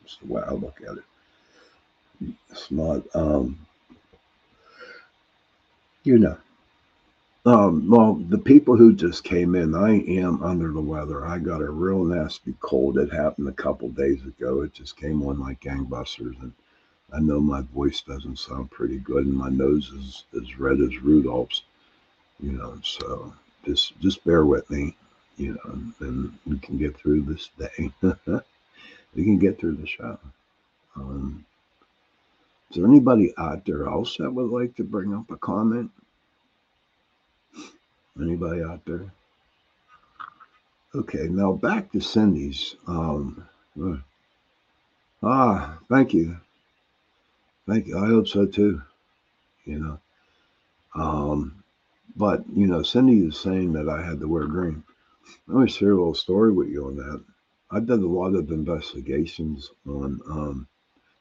That's 0.01 0.17
the 0.17 0.33
way 0.33 0.41
I 0.45 0.51
look 0.51 0.79
at 0.87 0.97
it. 0.97 2.35
It's 2.49 2.71
not, 2.71 3.03
um, 3.15 3.57
you 6.03 6.17
know. 6.17 6.37
Um, 7.43 7.89
well, 7.89 8.13
the 8.29 8.37
people 8.37 8.77
who 8.77 8.93
just 8.93 9.23
came 9.23 9.55
in, 9.55 9.73
I 9.73 10.01
am 10.01 10.43
under 10.43 10.71
the 10.71 10.81
weather. 10.81 11.25
I 11.25 11.39
got 11.39 11.61
a 11.61 11.71
real 11.71 12.03
nasty 12.03 12.53
cold. 12.59 12.99
It 12.99 13.11
happened 13.11 13.47
a 13.47 13.53
couple 13.53 13.89
days 13.89 14.21
ago. 14.23 14.61
It 14.61 14.73
just 14.73 14.95
came 14.95 15.25
on 15.25 15.39
like 15.39 15.59
gangbusters, 15.59 16.39
and 16.39 16.53
I 17.13 17.19
know 17.19 17.39
my 17.39 17.61
voice 17.61 18.01
doesn't 18.01 18.39
sound 18.39 18.71
pretty 18.71 18.97
good, 18.97 19.25
and 19.25 19.35
my 19.35 19.49
nose 19.49 19.89
is 19.89 20.23
as 20.41 20.57
red 20.59 20.79
as 20.79 21.01
Rudolph's. 21.01 21.63
You 22.39 22.53
know, 22.53 22.79
so 22.83 23.33
just 23.65 23.99
just 23.99 24.23
bear 24.23 24.45
with 24.45 24.69
me 24.69 24.95
you 25.41 25.53
know, 25.53 26.07
and 26.07 26.37
we 26.45 26.59
can 26.59 26.77
get 26.77 26.95
through 26.95 27.21
this 27.23 27.49
day. 27.57 27.91
we 29.15 29.23
can 29.23 29.39
get 29.39 29.59
through 29.59 29.75
the 29.75 29.87
show. 29.87 30.17
Um, 30.95 31.45
is 32.69 32.77
there 32.77 32.85
anybody 32.85 33.33
out 33.37 33.65
there 33.65 33.87
else 33.87 34.17
that 34.17 34.31
would 34.31 34.51
like 34.51 34.75
to 34.75 34.83
bring 34.83 35.13
up 35.13 35.29
a 35.31 35.37
comment? 35.37 35.89
Anybody 38.19 38.61
out 38.61 38.85
there? 38.85 39.11
Okay, 40.93 41.27
now 41.27 41.53
back 41.53 41.91
to 41.91 42.01
Cindy's. 42.01 42.75
Um, 42.85 43.47
uh, 43.81 43.95
ah, 45.23 45.79
thank 45.89 46.13
you. 46.13 46.37
Thank 47.71 47.87
you. 47.87 47.97
I 47.97 48.07
hope 48.07 48.27
so 48.27 48.45
too. 48.45 48.81
You 49.63 49.79
know. 49.79 49.99
Um, 50.93 51.63
but 52.17 52.43
you 52.53 52.67
know, 52.67 52.83
Cindy 52.83 53.25
is 53.27 53.39
saying 53.39 53.71
that 53.73 53.87
I 53.87 54.05
had 54.05 54.19
to 54.19 54.27
wear 54.27 54.45
green. 54.45 54.83
Let 55.47 55.63
me 55.63 55.69
share 55.69 55.91
a 55.91 55.95
little 55.95 56.13
story 56.13 56.51
with 56.51 56.67
you 56.67 56.87
on 56.87 56.97
that. 56.97 57.23
I've 57.71 57.85
done 57.85 58.03
a 58.03 58.07
lot 58.07 58.35
of 58.35 58.51
investigations 58.51 59.71
on, 59.87 60.19
um, 60.29 60.67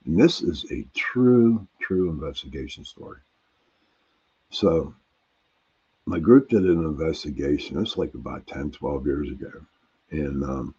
and 0.05 0.21
this 0.21 0.43
is 0.43 0.67
a 0.73 0.85
true, 0.93 1.69
true 1.81 2.11
investigation 2.11 2.85
story. 2.85 3.21
So, 4.51 4.93
my 6.05 6.19
group 6.19 6.49
did 6.49 6.65
an 6.65 6.85
investigation. 6.85 7.81
It's 7.81 7.97
like 7.97 8.15
about 8.15 8.49
10, 8.49 8.73
12 8.73 9.07
years 9.07 9.31
ago. 9.31 9.53
And 10.11 10.43
um, 10.43 10.75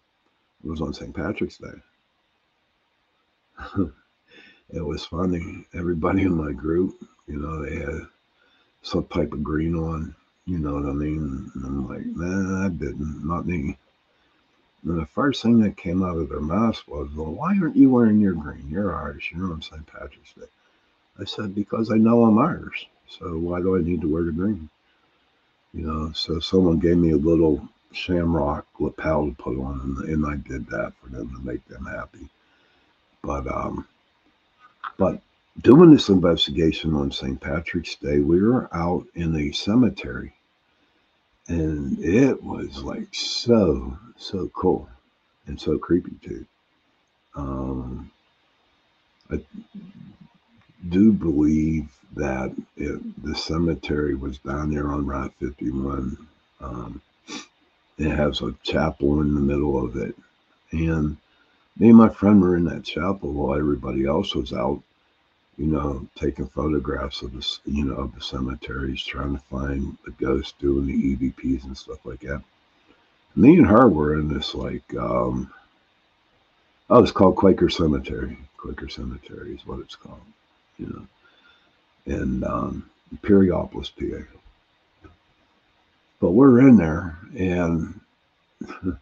it 0.62 0.68
was 0.68 0.82
on 0.82 0.92
St. 0.92 1.14
Patrick's 1.16 1.56
Day. 1.56 1.80
it 4.72 4.84
was 4.84 5.04
funny. 5.04 5.66
Everybody 5.74 6.22
in 6.22 6.34
my 6.34 6.52
group, 6.52 6.96
you 7.26 7.38
know, 7.38 7.62
they 7.62 7.76
had 7.76 8.06
some 8.82 9.04
type 9.06 9.32
of 9.32 9.44
green 9.44 9.74
on. 9.74 10.14
You 10.46 10.58
know 10.58 10.74
what 10.74 10.86
I 10.86 10.92
mean? 10.92 11.50
And 11.54 11.64
I'm 11.64 11.88
like, 11.88 12.06
nah, 12.06 12.66
I 12.66 12.68
didn't. 12.68 13.26
Not 13.26 13.46
me. 13.46 13.76
And 14.84 14.98
the 15.00 15.06
first 15.06 15.42
thing 15.42 15.60
that 15.60 15.76
came 15.76 16.02
out 16.02 16.16
of 16.16 16.28
their 16.28 16.40
mouths 16.40 16.82
was, 16.88 17.08
well, 17.14 17.32
why 17.32 17.56
aren't 17.60 17.76
you 17.76 17.90
wearing 17.90 18.20
your 18.20 18.32
green? 18.32 18.68
You're 18.68 18.96
Irish. 18.96 19.32
You're 19.32 19.52
on 19.52 19.62
St. 19.62 19.86
Patrick's 19.86 20.32
Day. 20.32 20.46
I 21.20 21.24
said, 21.24 21.54
because 21.54 21.92
I 21.92 21.96
know 21.96 22.24
I'm 22.24 22.38
Irish. 22.38 22.88
So 23.08 23.38
why 23.38 23.60
do 23.60 23.76
I 23.76 23.82
need 23.82 24.00
to 24.00 24.12
wear 24.12 24.24
the 24.24 24.32
green? 24.32 24.68
You 25.72 25.86
know, 25.86 26.12
so 26.12 26.40
someone 26.40 26.78
gave 26.78 26.96
me 26.96 27.12
a 27.12 27.16
little 27.16 27.68
shamrock 27.92 28.66
lapel 28.78 29.26
to 29.26 29.34
put 29.34 29.58
on, 29.58 29.80
and, 29.80 30.08
and 30.08 30.26
I 30.26 30.36
did 30.48 30.66
that 30.68 30.94
for 31.00 31.08
them 31.10 31.32
to 31.34 31.46
make 31.46 31.64
them 31.68 31.84
happy. 31.84 32.28
But 33.22 33.46
um, 33.46 33.86
but 34.98 35.20
doing 35.60 35.90
this 35.90 36.08
investigation 36.08 36.94
on 36.94 37.12
St. 37.12 37.40
Patrick's 37.40 37.96
Day, 37.96 38.20
we 38.20 38.42
were 38.42 38.68
out 38.74 39.06
in 39.14 39.36
a 39.36 39.52
cemetery, 39.52 40.32
and 41.48 41.98
it 42.02 42.42
was 42.42 42.82
like 42.82 43.14
so 43.14 43.98
so 44.16 44.48
cool 44.54 44.88
and 45.46 45.60
so 45.60 45.78
creepy 45.78 46.16
too. 46.22 46.46
Um, 47.34 48.10
I 49.30 49.40
do 50.88 51.12
believe 51.12 51.88
that 52.16 52.54
it, 52.76 53.24
the 53.24 53.34
cemetery 53.34 54.14
was 54.14 54.38
down 54.38 54.72
there 54.72 54.88
on 54.88 55.06
Route 55.06 55.32
51. 55.40 56.16
Um, 56.60 57.00
it 57.98 58.10
has 58.10 58.40
a 58.42 58.54
chapel 58.62 59.20
in 59.20 59.34
the 59.34 59.40
middle 59.40 59.82
of 59.82 59.96
it. 59.96 60.14
And 60.72 61.16
me 61.78 61.88
and 61.88 61.96
my 61.96 62.08
friend 62.08 62.40
were 62.40 62.56
in 62.56 62.64
that 62.64 62.84
chapel 62.84 63.32
while 63.32 63.58
everybody 63.58 64.06
else 64.06 64.34
was 64.34 64.52
out, 64.52 64.82
you 65.56 65.66
know, 65.66 66.06
taking 66.14 66.46
photographs 66.46 67.22
of 67.22 67.32
the, 67.32 67.58
you 67.64 67.84
know, 67.84 67.94
of 67.94 68.14
the 68.14 68.20
cemeteries, 68.20 69.02
trying 69.02 69.36
to 69.36 69.42
find 69.44 69.96
the 70.04 70.10
ghosts, 70.12 70.54
doing 70.58 70.86
the 70.86 71.16
EVPs 71.16 71.64
and 71.64 71.76
stuff 71.76 72.04
like 72.04 72.20
that. 72.20 72.42
Me 73.34 73.56
and 73.56 73.66
her 73.66 73.88
were 73.88 74.18
in 74.18 74.28
this 74.28 74.54
like, 74.54 74.94
um, 74.94 75.52
oh, 76.90 77.02
it's 77.02 77.12
called 77.12 77.36
Quaker 77.36 77.70
Cemetery. 77.70 78.36
Quaker 78.58 78.88
Cemetery 78.88 79.54
is 79.54 79.66
what 79.66 79.80
it's 79.80 79.96
called, 79.96 80.20
you 80.78 80.86
know 80.86 81.06
in 82.06 82.44
um, 82.44 82.88
Perryopolis, 83.22 83.90
PA. 83.96 84.24
But 86.20 86.30
we're 86.32 86.60
in 86.68 86.76
there, 86.76 87.18
and 87.36 88.00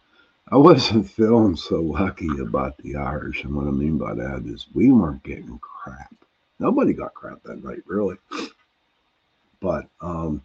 I 0.53 0.57
wasn't 0.57 1.09
feeling 1.09 1.55
so 1.55 1.81
lucky 1.81 2.29
about 2.41 2.77
the 2.79 2.97
Irish. 2.97 3.45
And 3.45 3.55
what 3.55 3.69
I 3.69 3.71
mean 3.71 3.99
by 3.99 4.15
that 4.15 4.43
is 4.47 4.67
we 4.75 4.91
weren't 4.91 5.23
getting 5.23 5.59
crap. 5.61 6.13
Nobody 6.59 6.93
got 6.93 7.15
crap 7.15 7.43
that 7.45 7.63
night, 7.63 7.83
really. 7.87 8.17
But 9.61 9.87
um, 10.01 10.43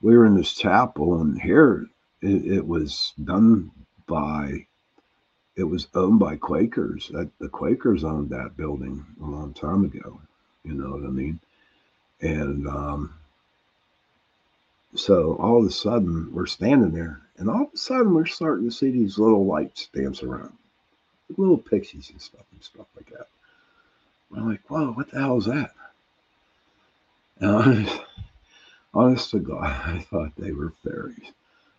we 0.00 0.16
were 0.16 0.24
in 0.26 0.36
this 0.36 0.54
chapel, 0.54 1.20
and 1.20 1.40
here 1.40 1.86
it, 2.22 2.46
it 2.46 2.66
was 2.66 3.12
done 3.22 3.70
by 4.06 4.66
it 5.56 5.64
was 5.64 5.88
owned 5.94 6.18
by 6.18 6.36
Quakers. 6.36 7.08
That 7.12 7.30
the 7.38 7.48
Quakers 7.48 8.04
owned 8.04 8.30
that 8.30 8.56
building 8.56 9.04
a 9.22 9.26
long 9.26 9.52
time 9.54 9.84
ago. 9.84 10.20
You 10.64 10.74
know 10.74 10.90
what 10.90 11.04
I 11.04 11.10
mean? 11.10 11.40
And 12.20 12.66
um, 12.68 13.14
so 14.94 15.36
all 15.36 15.58
of 15.60 15.66
a 15.66 15.70
sudden 15.70 16.32
we're 16.32 16.46
standing 16.46 16.92
there, 16.92 17.20
and 17.38 17.50
all 17.50 17.64
of 17.64 17.74
a 17.74 17.76
sudden 17.76 18.14
we're 18.14 18.26
starting 18.26 18.68
to 18.68 18.74
see 18.74 18.90
these 18.90 19.18
little 19.18 19.44
lights 19.44 19.88
dance 19.94 20.22
around, 20.22 20.52
little 21.36 21.58
pixies 21.58 22.10
and 22.10 22.20
stuff 22.20 22.44
and 22.52 22.62
stuff 22.62 22.86
like 22.96 23.10
that. 23.10 23.28
We're 24.30 24.42
like, 24.42 24.60
whoa, 24.68 24.92
what 24.92 25.10
the 25.10 25.20
hell 25.20 25.38
is 25.38 25.46
that? 25.46 25.70
And 27.38 27.50
honest, 27.50 28.00
honest 28.94 29.30
to 29.30 29.38
God, 29.38 29.64
I 29.86 29.98
thought 30.10 30.32
they 30.36 30.52
were 30.52 30.72
fairies. 30.84 31.32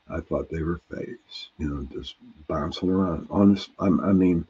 I 0.09 0.21
thought 0.21 0.49
they 0.49 0.63
were 0.63 0.79
fays, 0.89 1.49
you 1.57 1.67
know, 1.67 1.83
just 1.91 2.15
bouncing 2.47 2.89
around. 2.89 3.27
Honest, 3.29 3.69
I, 3.77 3.87
I 3.87 4.13
mean, 4.13 4.47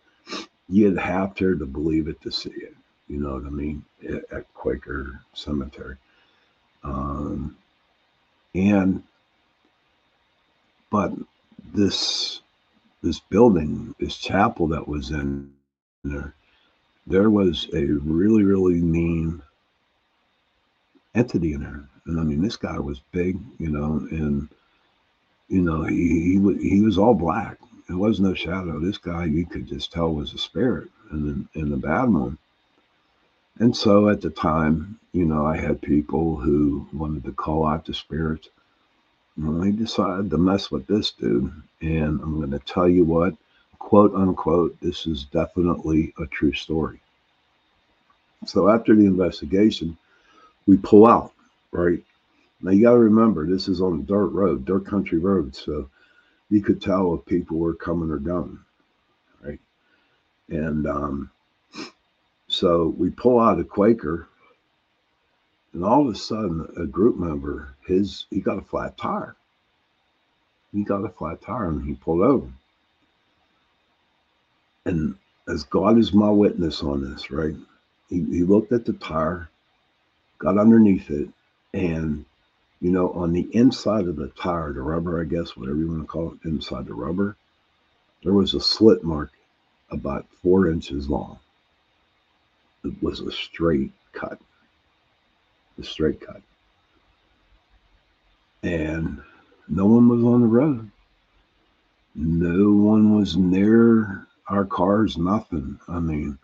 you'd 0.69 0.99
have 0.99 1.33
to 1.35 1.57
to 1.57 1.65
believe 1.65 2.07
it 2.07 2.21
to 2.21 2.31
see 2.31 2.51
it. 2.51 2.75
You 3.07 3.19
know 3.19 3.33
what 3.33 3.45
I 3.45 3.49
mean? 3.49 3.83
At 4.31 4.53
Quaker 4.53 5.21
Cemetery. 5.33 5.95
Um, 6.83 7.57
and, 8.53 9.01
but 10.89 11.13
this, 11.73 12.41
this 13.03 13.19
building, 13.19 13.93
this 13.99 14.17
chapel 14.17 14.67
that 14.67 14.87
was 14.87 15.11
in 15.11 15.51
there, 16.03 16.33
there 17.05 17.29
was 17.29 17.67
a 17.73 17.85
really, 17.85 18.43
really 18.43 18.81
mean 18.81 19.41
entity 21.15 21.53
in 21.53 21.61
there. 21.61 21.83
And 22.05 22.19
I 22.19 22.23
mean, 22.23 22.41
this 22.41 22.57
guy 22.57 22.79
was 22.79 23.01
big, 23.11 23.39
you 23.59 23.69
know, 23.69 24.07
and, 24.11 24.49
you 25.49 25.61
know, 25.61 25.83
he, 25.83 26.39
he, 26.39 26.69
he 26.69 26.81
was 26.81 26.97
all 26.97 27.13
black. 27.13 27.57
There 27.87 27.97
was 27.97 28.19
no 28.19 28.33
shadow. 28.33 28.79
This 28.79 28.97
guy, 28.97 29.25
you 29.25 29.45
could 29.45 29.67
just 29.67 29.91
tell 29.91 30.13
was 30.13 30.33
a 30.33 30.37
spirit 30.37 30.89
and, 31.11 31.47
and 31.55 31.71
the 31.71 31.77
bad 31.77 32.11
one. 32.11 32.37
And 33.59 33.75
so 33.75 34.09
at 34.09 34.21
the 34.21 34.29
time, 34.29 34.99
you 35.13 35.25
know, 35.25 35.45
I 35.45 35.57
had 35.57 35.81
people 35.81 36.35
who 36.35 36.87
wanted 36.93 37.23
to 37.25 37.31
call 37.31 37.65
out 37.65 37.85
the 37.85 37.93
spirits. 37.93 38.49
And 39.37 39.63
I 39.63 39.71
decided 39.71 40.29
to 40.31 40.37
mess 40.37 40.71
with 40.71 40.87
this 40.87 41.11
dude. 41.11 41.51
And 41.81 42.19
I'm 42.21 42.37
going 42.37 42.51
to 42.51 42.59
tell 42.59 42.87
you 42.89 43.05
what, 43.05 43.35
quote 43.79 44.13
unquote, 44.15 44.79
this 44.81 45.05
is 45.05 45.25
definitely 45.25 46.13
a 46.19 46.25
true 46.27 46.53
story. 46.53 46.99
So 48.45 48.69
after 48.69 48.95
the 48.95 49.05
investigation, 49.05 49.97
we 50.65 50.77
pull 50.77 51.07
out, 51.07 51.33
right? 51.71 52.03
Now 52.61 52.71
you 52.71 52.83
got 52.83 52.93
to 52.93 52.99
remember, 52.99 53.45
this 53.45 53.67
is 53.67 53.81
on 53.81 54.05
dirt 54.05 54.27
road, 54.27 54.65
dirt 54.65 54.85
country 54.85 55.19
road. 55.19 55.55
So 55.55 55.89
you 56.49 56.61
could 56.61 56.81
tell 56.81 57.13
if 57.13 57.25
people 57.25 57.57
were 57.57 57.73
coming 57.73 58.09
or 58.09 58.17
going, 58.17 58.59
right? 59.43 59.59
And 60.49 60.87
um, 60.87 61.29
so 62.47 62.95
we 62.97 63.09
pull 63.09 63.39
out 63.39 63.59
a 63.59 63.63
Quaker, 63.63 64.27
and 65.77 65.85
all 65.85 66.07
of 66.09 66.15
a 66.15 66.17
sudden, 66.17 66.67
a 66.75 66.87
group 66.87 67.17
member, 67.19 67.75
his 67.85 68.25
he 68.31 68.41
got 68.41 68.57
a 68.57 68.63
flat 68.63 68.97
tire. 68.97 69.35
He 70.73 70.83
got 70.83 71.05
a 71.05 71.09
flat 71.09 71.41
tire, 71.43 71.69
and 71.69 71.85
he 71.85 71.93
pulled 71.93 72.23
over. 72.23 72.47
And 74.85 75.15
as 75.47 75.63
God 75.65 75.99
is 75.99 76.13
my 76.13 76.31
witness 76.31 76.81
on 76.81 77.03
this, 77.03 77.29
right? 77.29 77.55
He, 78.09 78.25
he 78.25 78.43
looked 78.43 78.71
at 78.71 78.85
the 78.85 78.93
tire, 78.93 79.49
got 80.39 80.57
underneath 80.57 81.11
it, 81.11 81.29
and 81.75 82.25
you 82.81 82.89
know, 82.91 83.11
on 83.11 83.33
the 83.33 83.47
inside 83.55 84.07
of 84.07 84.15
the 84.15 84.29
tire, 84.29 84.73
the 84.73 84.81
rubber, 84.81 85.21
I 85.21 85.25
guess, 85.25 85.55
whatever 85.55 85.77
you 85.77 85.89
want 85.89 86.01
to 86.01 86.07
call 86.07 86.33
it, 86.33 86.47
inside 86.49 86.87
the 86.87 86.95
rubber, 86.95 87.37
there 88.23 88.33
was 88.33 88.55
a 88.55 88.59
slit 88.59 89.03
mark 89.03 89.31
about 89.91 90.25
four 90.41 90.67
inches 90.71 91.07
long 91.07 91.37
it 92.83 92.93
was 93.03 93.19
a 93.21 93.31
straight 93.31 93.91
cut. 94.13 94.39
A 95.79 95.83
straight 95.83 96.21
cut. 96.21 96.41
And 98.63 99.21
no 99.67 99.85
one 99.85 100.09
was 100.09 100.23
on 100.23 100.41
the 100.41 100.47
road. 100.47 100.89
No 102.15 102.71
one 102.71 103.15
was 103.15 103.37
near 103.37 104.27
our 104.49 104.65
cars, 104.65 105.17
nothing. 105.17 105.79
I 105.87 105.99
mean, 105.99 106.37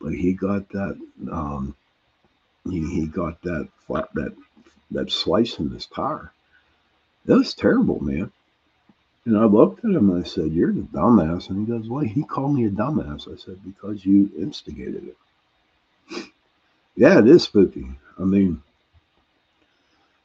but 0.00 0.12
he 0.12 0.32
got 0.32 0.68
that 0.70 1.00
um 1.30 1.76
he, 2.68 2.80
he 2.92 3.06
got 3.06 3.40
that 3.42 3.68
flat 3.86 4.08
that 4.14 4.34
that 4.90 5.12
slice 5.12 5.58
in 5.58 5.70
his 5.70 5.86
tire. 5.86 6.32
That 7.26 7.38
was 7.38 7.54
terrible, 7.54 8.02
man. 8.02 8.32
And 9.24 9.36
I 9.36 9.44
looked 9.44 9.84
at 9.84 9.90
him 9.90 10.10
and 10.10 10.24
I 10.24 10.28
said, 10.28 10.52
You're 10.52 10.72
the 10.72 10.82
dumbass. 10.82 11.50
And 11.50 11.60
he 11.60 11.72
goes, 11.72 11.88
Well, 11.88 12.04
he 12.04 12.22
called 12.22 12.54
me 12.54 12.66
a 12.66 12.70
dumbass. 12.70 13.32
I 13.32 13.36
said, 13.36 13.58
Because 13.64 14.06
you 14.06 14.30
instigated 14.38 15.08
it. 15.08 15.16
Yeah, 16.98 17.18
it 17.18 17.28
is 17.28 17.42
spooky. 17.42 17.86
I 18.18 18.24
mean, 18.24 18.62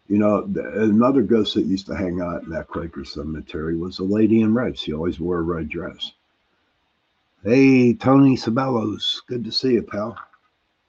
you 0.07 0.17
know, 0.17 0.43
another 0.75 1.21
ghost 1.21 1.55
that 1.55 1.65
used 1.65 1.87
to 1.87 1.95
hang 1.95 2.21
out 2.21 2.43
in 2.43 2.49
that 2.49 2.67
Quaker 2.67 3.05
cemetery 3.05 3.77
was 3.77 3.99
a 3.99 4.03
lady 4.03 4.41
in 4.41 4.53
red. 4.53 4.77
She 4.77 4.93
always 4.93 5.19
wore 5.19 5.39
a 5.39 5.43
red 5.43 5.69
dress. 5.69 6.11
Hey, 7.43 7.93
Tony 7.93 8.35
Sabellos, 8.35 9.21
good 9.27 9.43
to 9.45 9.51
see 9.51 9.73
you, 9.73 9.83
pal. 9.83 10.17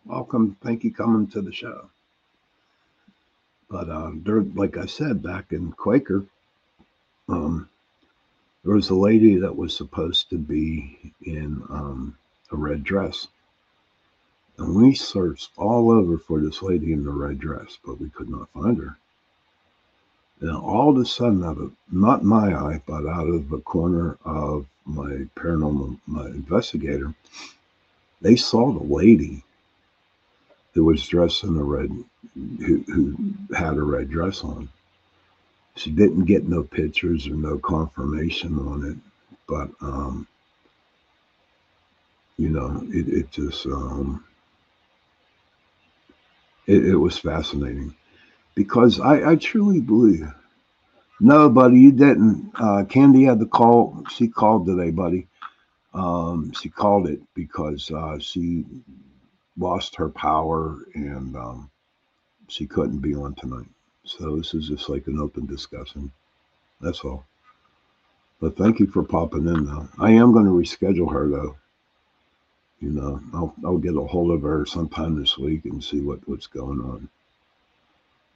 Welcome. 0.05 0.57
Thank 0.62 0.84
you 0.84 0.92
coming 0.92 1.28
to 1.28 1.40
the 1.40 1.53
show. 1.53 1.88
But 3.70 3.88
um, 3.88 4.22
there, 4.26 4.42
like 4.42 4.76
I 4.76 4.86
said, 4.86 5.22
back 5.22 5.53
in 5.53 5.72
Quaker, 5.72 6.26
um, 7.28 7.68
there 8.64 8.74
was 8.74 8.90
a 8.90 8.94
lady 8.94 9.36
that 9.36 9.57
was 9.57 9.76
supposed 9.76 10.30
to 10.30 10.36
be 10.36 11.14
in 11.22 11.62
um, 11.70 12.16
a 12.50 12.57
red 12.57 12.84
dress. 12.84 13.28
And 14.62 14.76
we 14.76 14.94
searched 14.94 15.50
all 15.56 15.90
over 15.90 16.16
for 16.18 16.40
this 16.40 16.62
lady 16.62 16.92
in 16.92 17.04
the 17.04 17.10
red 17.10 17.40
dress, 17.40 17.78
but 17.84 18.00
we 18.00 18.08
could 18.10 18.28
not 18.28 18.48
find 18.50 18.78
her. 18.78 18.96
And 20.40 20.56
all 20.56 20.90
of 20.90 20.98
a 20.98 21.04
sudden, 21.04 21.44
out 21.44 21.58
of 21.58 21.72
not 21.90 22.22
my 22.22 22.54
eye, 22.54 22.80
but 22.86 23.04
out 23.06 23.26
of 23.26 23.50
the 23.50 23.58
corner 23.58 24.18
of 24.24 24.66
my 24.84 25.26
paranormal 25.34 25.98
my 26.06 26.26
investigator, 26.26 27.12
they 28.20 28.36
saw 28.36 28.72
the 28.72 28.84
lady 28.84 29.42
who 30.74 30.84
was 30.84 31.06
dressed 31.08 31.42
in 31.42 31.56
a 31.56 31.62
red, 31.62 31.90
who, 32.34 32.84
who 32.86 33.54
had 33.54 33.76
a 33.76 33.82
red 33.82 34.10
dress 34.10 34.44
on. 34.44 34.68
She 35.74 35.90
didn't 35.90 36.26
get 36.26 36.44
no 36.44 36.62
pictures 36.62 37.26
or 37.26 37.34
no 37.34 37.58
confirmation 37.58 38.58
on 38.60 38.92
it, 38.92 38.96
but 39.48 39.70
um, 39.80 40.28
you 42.36 42.48
know, 42.48 42.80
it, 42.92 43.08
it 43.08 43.30
just 43.32 43.66
um, 43.66 44.24
it, 46.66 46.86
it 46.86 46.96
was 46.96 47.18
fascinating 47.18 47.94
because 48.54 49.00
I, 49.00 49.32
I 49.32 49.36
truly 49.36 49.80
believe. 49.80 50.28
No, 51.20 51.50
buddy, 51.50 51.80
you 51.80 51.92
didn't. 51.92 52.52
Uh, 52.56 52.84
Candi 52.84 53.26
had 53.26 53.38
the 53.40 53.46
call. 53.46 54.04
She 54.10 54.28
called 54.28 54.66
today, 54.66 54.90
buddy. 54.90 55.28
Um, 55.94 56.52
she 56.52 56.68
called 56.68 57.08
it 57.08 57.20
because 57.34 57.90
uh, 57.90 58.18
she 58.20 58.64
lost 59.58 59.96
her 59.96 60.08
power 60.10 60.78
and 60.94 61.36
um, 61.36 61.70
she 62.48 62.66
couldn't 62.66 63.00
be 63.00 63.14
on 63.14 63.34
tonight. 63.36 63.68
So 64.04 64.36
this 64.36 64.54
is 64.54 64.68
just 64.68 64.88
like 64.88 65.06
an 65.08 65.18
open 65.20 65.46
discussion. 65.46 66.12
That's 66.80 67.00
all. 67.00 67.24
But 68.40 68.56
thank 68.56 68.80
you 68.80 68.86
for 68.86 69.02
popping 69.04 69.46
in, 69.48 69.66
though. 69.66 69.88
I 69.98 70.12
am 70.12 70.32
going 70.32 70.46
to 70.46 70.52
reschedule 70.52 71.12
her, 71.12 71.28
though. 71.28 71.56
You 72.83 72.91
know, 72.91 73.20
I'll, 73.33 73.55
I'll 73.64 73.78
get 73.78 73.97
a 73.97 74.01
hold 74.01 74.33
of 74.33 74.43
her 74.43 74.66
sometime 74.66 75.18
this 75.18 75.39
week 75.39 75.66
and 75.66 75.83
see 75.83 76.01
what, 76.01 76.18
what's 76.28 76.49
going 76.49 76.80
on. 76.80 77.09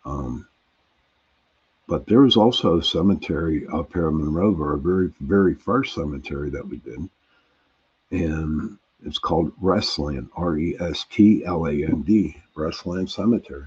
Um, 0.05 0.49
but 1.89 2.07
there 2.07 2.21
was 2.21 2.37
also 2.37 2.79
a 2.79 2.85
cemetery 2.85 3.67
up 3.73 3.93
here 3.93 4.09
in 4.09 4.19
Monroe, 4.19 4.55
a 4.75 4.79
very, 4.79 5.13
very 5.21 5.55
first 5.55 5.95
cemetery 5.97 6.51
that 6.51 6.67
we 6.67 6.77
did. 6.77 7.09
And 8.13 8.79
it's 9.05 9.19
called 9.19 9.53
Restland, 9.61 10.29
R 10.37 10.57
E 10.59 10.77
S 10.79 11.05
T 11.11 11.45
L 11.45 11.67
A 11.67 11.73
N 11.73 12.03
D, 12.03 12.37
Restland 12.55 13.11
Cemetery. 13.11 13.67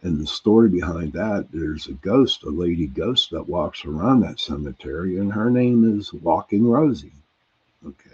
And 0.00 0.18
the 0.18 0.26
story 0.26 0.70
behind 0.70 1.12
that, 1.12 1.48
there's 1.52 1.88
a 1.88 1.92
ghost, 1.92 2.42
a 2.44 2.50
lady 2.50 2.86
ghost 2.86 3.30
that 3.32 3.48
walks 3.48 3.84
around 3.84 4.20
that 4.20 4.40
cemetery, 4.40 5.18
and 5.18 5.32
her 5.32 5.50
name 5.50 5.98
is 5.98 6.12
Walking 6.12 6.66
Rosie. 6.66 7.12
Okay. 7.86 8.13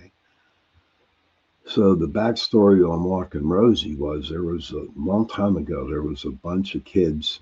So 1.67 1.95
the 1.95 2.09
backstory 2.09 2.89
on 2.89 3.05
Walking 3.05 3.47
Rosie 3.47 3.95
was 3.95 4.29
there 4.29 4.43
was 4.43 4.73
a 4.73 4.87
long 4.97 5.29
time 5.29 5.57
ago, 5.57 5.89
there 5.89 6.03
was 6.03 6.25
a 6.25 6.31
bunch 6.31 6.75
of 6.75 6.85
kids 6.85 7.41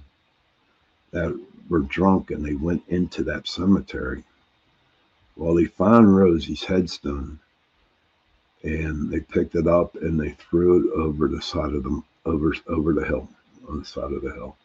that 1.13 1.39
were 1.69 1.81
drunk 1.81 2.31
and 2.31 2.45
they 2.45 2.55
went 2.55 2.83
into 2.89 3.23
that 3.25 3.49
cemetery. 3.49 4.25
Well, 5.37 5.55
they 5.55 5.67
found 5.67 6.15
Rosie's 6.17 6.65
headstone 6.65 7.39
and 8.63 9.11
they 9.11 9.21
picked 9.21 9.55
it 9.55 9.67
up 9.67 9.95
and 9.97 10.19
they 10.21 10.31
threw 10.33 10.85
it 10.85 10.93
over 10.95 11.29
the 11.29 11.41
side 11.41 11.75
of 11.75 11.85
the 11.85 12.03
over 12.27 12.55
over 12.67 12.93
the 12.93 13.05
hill 13.05 13.29
on 13.69 13.79
the 13.79 13.85
side 13.85 14.13
of 14.13 14.23
the 14.23 14.33
hill. 14.33 14.57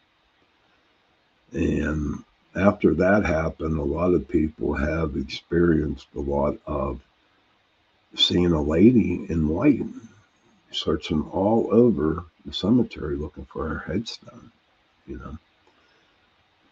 And 1.52 2.24
after 2.56 2.94
that 2.94 3.24
happened, 3.24 3.78
a 3.78 3.82
lot 3.82 4.12
of 4.12 4.28
people 4.28 4.74
have 4.74 5.16
experienced 5.16 6.08
a 6.16 6.20
lot 6.20 6.58
of 6.66 7.00
seeing 8.16 8.52
a 8.52 8.62
lady 8.62 9.26
in 9.28 9.48
white 9.48 9.82
searching 10.70 11.22
all 11.30 11.68
over 11.72 12.24
the 12.44 12.52
cemetery 12.52 13.16
looking 13.16 13.44
for 13.46 13.68
her 13.68 13.78
headstone, 13.78 14.50
you 15.06 15.18
know. 15.18 15.38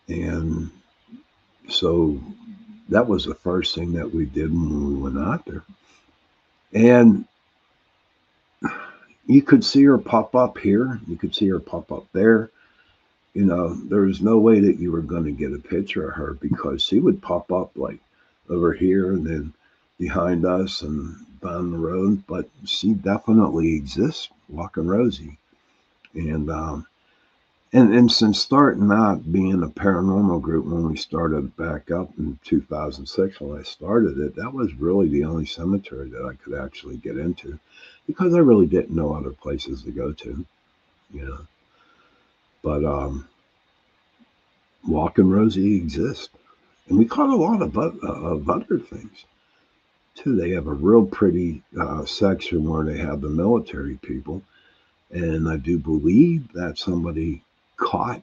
And 0.09 0.71
so 1.69 2.19
that 2.89 3.07
was 3.07 3.25
the 3.25 3.35
first 3.35 3.75
thing 3.75 3.93
that 3.93 4.13
we 4.13 4.27
did 4.27 4.53
when 4.53 4.89
we 4.89 4.95
went 5.01 5.19
out 5.19 5.47
there. 5.47 5.65
And 6.75 7.25
you 9.27 9.43
could 9.43 9.65
see 9.65 9.85
her 9.85 9.99
pop 9.99 10.35
up 10.35 10.59
here, 10.59 11.01
you 11.07 11.17
could 11.17 11.35
see 11.35 11.49
her 11.49 11.61
pop 11.61 11.93
up 11.93 12.07
there. 12.13 12.51
You 13.35 13.47
know, 13.47 13.75
there 13.75 14.03
was 14.03 14.21
no 14.21 14.39
way 14.39 14.61
that 14.61 14.79
you 14.79 14.93
were 14.93 15.01
going 15.01 15.25
to 15.25 15.31
get 15.31 15.55
a 15.55 15.59
picture 15.59 16.09
of 16.09 16.17
her 16.17 16.35
because 16.35 16.83
she 16.83 17.01
would 17.01 17.23
pop 17.23 17.51
up 17.51 17.71
like 17.77 17.99
over 18.51 18.75
here 18.75 19.13
and 19.13 19.27
then 19.27 19.55
behind 20.03 20.45
us 20.45 20.83
and 20.83 21.17
down 21.43 21.71
the 21.71 21.79
road. 21.79 22.25
But 22.27 22.49
she 22.65 22.95
definitely 22.95 23.77
exists, 23.77 24.29
Walking 24.49 24.89
Rosie. 24.89 25.39
And 26.15 26.51
um, 26.51 26.87
and 27.73 27.95
and 27.95 28.11
since 28.13 28.39
starting 28.39 28.91
out 28.93 29.33
being 29.33 29.63
a 29.63 29.69
paranormal 29.69 30.43
group 30.43 30.67
when 30.67 30.89
we 30.89 30.97
started 30.97 31.57
back 31.57 31.91
up 31.91 32.11
in 32.19 32.39
2006 32.45 33.41
when 33.41 33.59
i 33.59 33.63
started 33.63 34.19
it 34.19 34.35
that 34.37 34.53
was 34.53 34.75
really 34.75 35.09
the 35.09 35.25
only 35.25 35.47
cemetery 35.47 36.11
that 36.11 36.25
i 36.27 36.35
could 36.43 36.55
actually 36.55 36.97
get 36.99 37.17
into 37.17 37.59
because 38.07 38.35
i 38.35 38.39
really 38.39 38.67
didn't 38.67 38.95
know 38.95 39.15
other 39.15 39.31
places 39.31 39.83
to 39.83 39.91
go 39.91 40.13
to 40.13 40.45
you 41.15 41.25
know 41.25 41.39
but 42.63 42.85
um 42.85 43.27
walking 44.87 45.31
rosie 45.31 45.77
exists 45.77 46.29
and 46.89 46.99
we 46.99 47.07
caught 47.07 47.31
a 47.31 47.37
lot 47.37 47.63
of, 47.63 47.77
of 47.79 48.51
other 48.51 48.79
things 48.79 49.25
too 50.15 50.37
they 50.37 50.51
have 50.51 50.67
a 50.67 50.73
real 50.73 51.05
pretty 51.05 51.63
uh, 51.81 52.05
section 52.05 52.69
where 52.69 52.85
they 52.85 52.99
have 52.99 53.21
the 53.21 53.29
military 53.29 53.97
people 54.03 54.43
and 55.11 55.49
i 55.49 55.57
do 55.57 55.79
believe 55.79 56.51
that 56.53 56.79
somebody 56.79 57.43
caught 57.77 58.23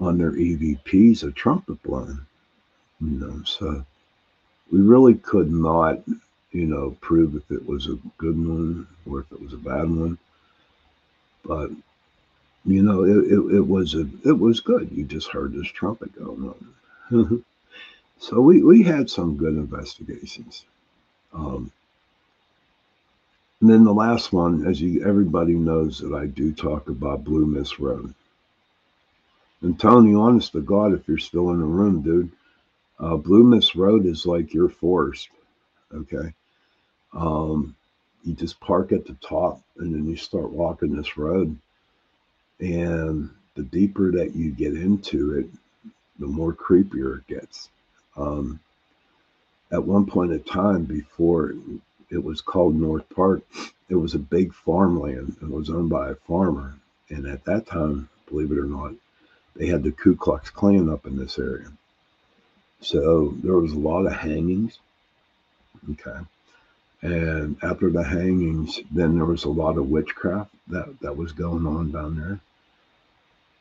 on 0.00 0.18
their 0.18 0.32
EVPs 0.32 1.24
a 1.24 1.32
trumpet 1.32 1.82
blowing. 1.82 2.20
You 3.00 3.10
know, 3.10 3.42
so 3.44 3.84
we 4.70 4.80
really 4.80 5.14
could 5.14 5.50
not, 5.52 6.00
you 6.52 6.66
know, 6.66 6.96
prove 7.00 7.36
if 7.36 7.50
it 7.50 7.66
was 7.66 7.86
a 7.86 7.98
good 8.16 8.36
one 8.36 8.86
or 9.08 9.20
if 9.20 9.32
it 9.32 9.40
was 9.40 9.52
a 9.52 9.58
bad 9.58 9.88
one. 9.88 10.18
But 11.44 11.70
you 12.64 12.82
know, 12.82 13.04
it, 13.04 13.32
it, 13.32 13.56
it 13.56 13.66
was 13.66 13.94
a 13.94 14.06
it 14.24 14.38
was 14.38 14.60
good. 14.60 14.90
You 14.92 15.04
just 15.04 15.28
heard 15.28 15.52
this 15.52 15.68
trumpet 15.68 16.16
going 16.18 16.52
on. 17.10 17.44
so 18.18 18.40
we, 18.40 18.62
we 18.62 18.82
had 18.82 19.08
some 19.08 19.36
good 19.36 19.54
investigations. 19.54 20.64
Um, 21.32 21.70
and 23.60 23.70
then 23.70 23.84
the 23.84 23.92
last 23.94 24.32
one, 24.32 24.66
as 24.66 24.80
you 24.80 25.04
everybody 25.06 25.54
knows 25.54 25.98
that 25.98 26.14
I 26.14 26.26
do 26.26 26.52
talk 26.52 26.88
about 26.88 27.24
Blue 27.24 27.46
Mist 27.46 27.78
Road. 27.78 28.14
And 29.62 29.78
Tony, 29.78 30.14
honest 30.14 30.52
to 30.52 30.60
God, 30.60 30.92
if 30.94 31.08
you're 31.08 31.18
still 31.18 31.50
in 31.50 31.58
the 31.60 31.66
room, 31.66 32.02
dude, 32.02 32.30
uh, 33.00 33.16
Blue 33.16 33.42
Mist 33.44 33.74
Road 33.74 34.06
is 34.06 34.26
like 34.26 34.54
your 34.54 34.68
forest. 34.68 35.28
Okay. 35.92 36.32
Um, 37.12 37.74
you 38.24 38.34
just 38.34 38.60
park 38.60 38.92
at 38.92 39.06
the 39.06 39.16
top 39.26 39.60
and 39.78 39.94
then 39.94 40.08
you 40.08 40.16
start 40.16 40.50
walking 40.50 40.94
this 40.94 41.16
road. 41.16 41.56
And 42.60 43.30
the 43.54 43.62
deeper 43.62 44.12
that 44.12 44.34
you 44.34 44.50
get 44.52 44.74
into 44.74 45.38
it, 45.38 45.46
the 46.18 46.26
more 46.26 46.52
creepier 46.52 47.18
it 47.18 47.26
gets. 47.26 47.70
Um, 48.16 48.60
at 49.70 49.84
one 49.84 50.06
point 50.06 50.32
in 50.32 50.42
time, 50.42 50.84
before 50.84 51.54
it 52.10 52.22
was 52.22 52.40
called 52.40 52.74
North 52.74 53.08
Park, 53.10 53.42
it 53.88 53.94
was 53.94 54.14
a 54.14 54.18
big 54.18 54.54
farmland. 54.54 55.36
It 55.42 55.50
was 55.50 55.70
owned 55.70 55.90
by 55.90 56.10
a 56.10 56.14
farmer. 56.14 56.78
And 57.10 57.26
at 57.26 57.44
that 57.44 57.66
time, 57.66 58.08
believe 58.28 58.52
it 58.52 58.58
or 58.58 58.64
not, 58.64 58.92
they 59.56 59.66
had 59.66 59.82
the 59.82 59.92
Ku 59.92 60.14
Klux 60.14 60.50
Klan 60.50 60.88
up 60.88 61.06
in 61.06 61.16
this 61.16 61.38
area. 61.38 61.70
So 62.80 63.34
there 63.42 63.56
was 63.58 63.72
a 63.72 63.78
lot 63.78 64.06
of 64.06 64.12
hangings. 64.12 64.78
Okay. 65.90 66.18
And 67.02 67.56
after 67.62 67.90
the 67.90 68.02
hangings, 68.02 68.80
then 68.90 69.16
there 69.16 69.24
was 69.24 69.44
a 69.44 69.50
lot 69.50 69.78
of 69.78 69.88
witchcraft 69.88 70.50
that, 70.68 71.00
that 71.00 71.16
was 71.16 71.32
going 71.32 71.66
on 71.66 71.92
down 71.92 72.16
there. 72.16 72.40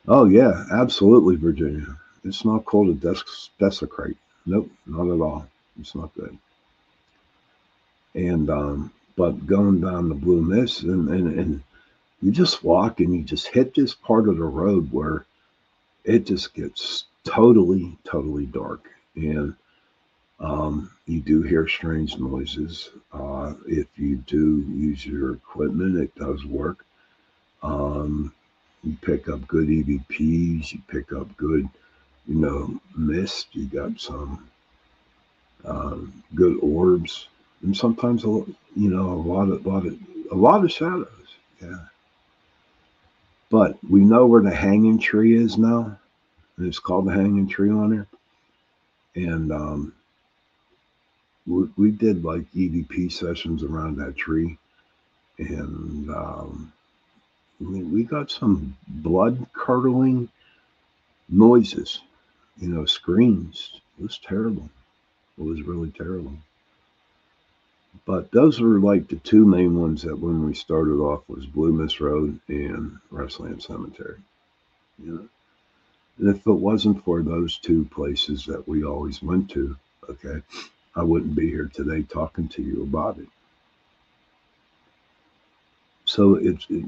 Oh, 0.08 0.26
yeah, 0.26 0.66
absolutely, 0.72 1.36
Virginia. 1.36 1.98
It's 2.24 2.46
not 2.46 2.66
called 2.66 2.90
a 2.90 2.94
des- 2.94 3.50
desecrate. 3.60 4.18
Nope, 4.46 4.72
not 4.86 5.08
at 5.08 5.22
all. 5.22 5.48
It's 5.80 5.96
not 5.96 6.14
good. 6.16 6.38
And, 8.16 8.50
um, 8.50 8.92
but 9.16 9.46
going 9.46 9.82
down 9.82 10.10
the 10.10 10.16
Blue 10.16 10.42
Mist, 10.42 10.84
and, 10.84 11.10
and, 11.10 11.40
and 11.40 11.64
you 12.22 12.32
just 12.32 12.64
walk 12.64 13.00
and 13.00 13.14
you 13.14 13.24
just 13.24 13.48
hit 13.48 13.76
this 13.76 13.94
part 13.94 14.28
of 14.28 14.38
the 14.38 14.44
road 14.44 14.92
where 14.92 15.26
it 16.04 16.26
just 16.26 16.54
gets 16.54 17.06
totally, 17.24 17.98
totally 18.06 18.46
dark. 18.46 18.90
And 19.16 19.56
um, 20.40 20.92
you 21.06 21.20
do 21.20 21.42
hear 21.42 21.68
strange 21.68 22.18
noises. 22.18 22.90
Uh, 23.12 23.54
if 23.68 23.88
you 23.98 24.18
do 24.18 24.66
use 24.70 25.06
your 25.06 25.34
equipment, 25.34 25.98
it 25.98 26.14
does 26.16 26.46
work. 26.46 26.86
Um, 27.64 28.34
you 28.84 28.96
pick 29.02 29.28
up 29.28 29.48
good 29.48 29.68
EVPs, 29.68 30.72
you 30.72 30.82
pick 30.88 31.12
up 31.12 31.36
good, 31.38 31.68
you 32.28 32.36
know, 32.36 32.80
mist, 32.96 33.48
you 33.54 33.66
got 33.66 34.00
some 34.00 34.48
um, 35.68 36.24
good 36.36 36.58
orbs, 36.62 37.28
and 37.64 37.78
sometimes 37.78 38.24
a 38.26 38.28
you 38.28 38.90
know 38.90 39.12
a 39.14 39.22
lot 39.24 39.50
of 39.50 39.66
lot 39.66 39.86
of 39.86 39.98
a 40.32 40.36
lot 40.36 40.64
of 40.66 40.72
shadows. 40.72 41.08
Yeah. 41.62 41.78
But 43.50 43.78
we 43.90 44.02
know 44.02 44.26
where 44.28 44.42
the 44.44 44.56
hanging 44.56 45.00
tree 45.00 45.36
is 45.38 45.58
now. 45.58 46.00
and 46.58 46.68
it's 46.68 46.80
called 46.80 47.08
the 47.08 47.14
Hanging 47.14 47.48
Tree 47.48 47.72
on 47.72 47.92
there. 47.92 48.08
And 49.16 49.52
um, 49.52 49.94
we, 51.48 51.70
we 51.78 51.92
did 51.92 52.24
like 52.24 52.52
EVP 52.54 53.12
sessions 53.12 53.64
around 53.64 53.98
that 53.98 54.18
tree, 54.18 54.58
and 55.40 56.10
um, 56.12 56.74
we, 57.60 57.84
we 57.84 58.04
got 58.04 58.32
some 58.32 58.78
blood 58.88 59.46
curdling 59.54 60.30
noises, 61.30 62.02
you 62.60 62.70
know, 62.70 62.86
screams. 62.86 63.82
It 64.00 64.04
was 64.04 64.20
terrible. 64.20 64.70
It 65.38 65.44
was 65.44 65.62
really 65.62 65.92
terrible. 65.92 66.38
But 68.06 68.32
those 68.32 68.60
were 68.60 68.80
like 68.80 69.08
the 69.08 69.18
two 69.18 69.46
main 69.46 69.80
ones 69.80 70.04
that 70.04 70.18
when 70.20 70.46
we 70.46 70.54
started 70.54 71.00
off 71.00 71.28
was 71.28 71.46
Blue 71.46 71.74
Mist 71.74 72.00
Road 72.00 72.40
and 72.48 72.98
Restland 73.12 73.62
Cemetery. 73.62 74.18
You 75.04 75.12
know, 75.14 75.30
and 76.20 76.36
if 76.36 76.46
it 76.48 76.52
wasn't 76.52 77.04
for 77.04 77.22
those 77.22 77.58
two 77.58 77.86
places 77.86 78.46
that 78.46 78.68
we 78.68 78.84
always 78.84 79.22
went 79.22 79.50
to, 79.52 79.78
okay, 80.10 80.42
I 80.96 81.04
wouldn't 81.04 81.36
be 81.36 81.50
here 81.50 81.70
today 81.72 82.04
talking 82.04 82.48
to 82.50 82.62
you 82.62 82.84
about 82.84 83.20
it. 83.20 83.28
So 86.06 86.36
it's 86.36 86.66
it, 86.70 86.86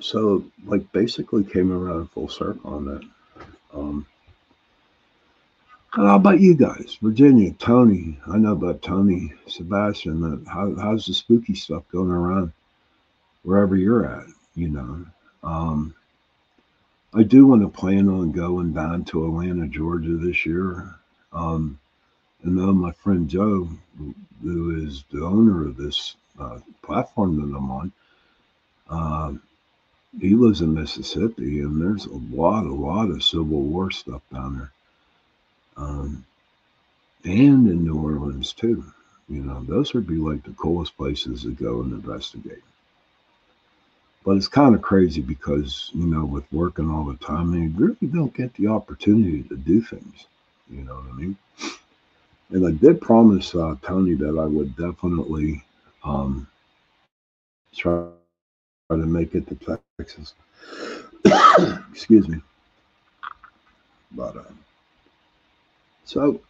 so 0.00 0.44
like 0.66 0.90
basically 0.92 1.44
came 1.44 1.72
around 1.72 2.10
full 2.10 2.28
circle 2.28 2.74
on 2.74 2.84
that. 2.86 3.02
Um, 3.72 4.06
how 5.92 6.16
about 6.16 6.40
you 6.40 6.54
guys, 6.54 6.98
Virginia, 7.02 7.52
Tony? 7.54 8.18
I 8.26 8.38
know 8.38 8.52
about 8.52 8.82
Tony, 8.82 9.32
Sebastian. 9.48 10.44
How, 10.46 10.74
how's 10.76 11.06
the 11.06 11.14
spooky 11.14 11.54
stuff 11.54 11.82
going 11.90 12.10
around 12.10 12.52
wherever 13.42 13.76
you're 13.76 14.06
at? 14.06 14.26
You 14.54 14.68
know, 14.68 15.06
um, 15.42 15.94
I 17.12 17.24
do 17.24 17.46
want 17.46 17.62
to 17.62 17.68
plan 17.68 18.08
on 18.08 18.30
going 18.30 18.72
down 18.72 19.04
to 19.06 19.26
Atlanta, 19.26 19.66
Georgia 19.66 20.16
this 20.16 20.46
year. 20.46 20.94
Um, 21.32 21.78
and 22.42 22.56
then 22.58 22.76
my 22.76 22.92
friend 22.92 23.28
Joe, 23.28 23.68
who 24.42 24.86
is 24.86 25.04
the 25.10 25.24
owner 25.24 25.66
of 25.66 25.76
this 25.76 26.14
uh, 26.38 26.60
platform 26.82 27.36
that 27.36 27.56
I'm 27.56 27.70
on, 27.70 27.92
uh, 28.88 29.32
he 30.20 30.34
lives 30.34 30.60
in 30.60 30.74
Mississippi, 30.74 31.60
and 31.60 31.80
there's 31.80 32.06
a 32.06 32.16
lot, 32.34 32.64
a 32.64 32.72
lot 32.72 33.10
of 33.10 33.22
Civil 33.22 33.62
War 33.62 33.90
stuff 33.90 34.22
down 34.32 34.58
there, 34.58 34.72
um, 35.76 36.24
and 37.24 37.68
in 37.68 37.84
New 37.84 37.96
Orleans 37.98 38.52
too. 38.52 38.84
You 39.28 39.42
know, 39.42 39.62
those 39.62 39.94
would 39.94 40.06
be 40.06 40.16
like 40.16 40.42
the 40.44 40.52
coolest 40.52 40.96
places 40.96 41.42
to 41.42 41.52
go 41.52 41.80
and 41.80 41.92
investigate. 41.92 42.62
But 44.24 44.36
it's 44.36 44.48
kind 44.48 44.74
of 44.74 44.82
crazy 44.82 45.20
because 45.20 45.90
you 45.94 46.06
know, 46.06 46.24
with 46.24 46.50
working 46.52 46.90
all 46.90 47.04
the 47.04 47.16
time, 47.16 47.54
you 47.54 47.70
really 47.76 48.12
don't 48.12 48.34
get 48.34 48.52
the 48.54 48.68
opportunity 48.68 49.42
to 49.44 49.56
do 49.56 49.80
things. 49.80 50.26
You 50.70 50.82
know 50.82 50.94
what 50.94 51.12
I 51.12 51.16
mean? 51.16 51.36
And 52.50 52.66
I 52.66 52.72
did 52.72 53.00
promise 53.00 53.54
uh, 53.54 53.76
Tony 53.82 54.14
that 54.14 54.36
I 54.38 54.46
would 54.46 54.76
definitely 54.76 55.62
um, 56.04 56.46
try 57.76 58.04
to 58.04 58.16
make 58.16 59.34
it 59.34 59.46
to 59.48 59.54
Texas. 59.98 60.34
Excuse 61.92 62.28
me. 62.28 62.40
But 64.12 64.36
uh, 64.36 64.42
so 66.10 66.40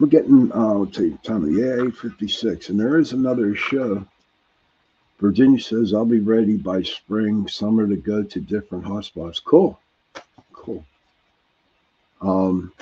we're 0.00 0.08
getting, 0.08 0.50
uh, 0.50 0.74
let's 0.74 0.96
time 1.22 1.44
of 1.44 1.52
yeah, 1.52 1.74
856. 1.74 2.70
And 2.70 2.80
there 2.80 2.98
is 2.98 3.12
another 3.12 3.54
show. 3.54 4.04
Virginia 5.20 5.60
says, 5.60 5.94
I'll 5.94 6.04
be 6.04 6.18
ready 6.18 6.56
by 6.56 6.82
spring, 6.82 7.46
summer 7.46 7.86
to 7.86 7.94
go 7.94 8.24
to 8.24 8.40
different 8.40 8.84
hotspots. 8.84 9.40
Cool. 9.44 9.78
Cool. 10.52 10.84
Um, 12.20 12.72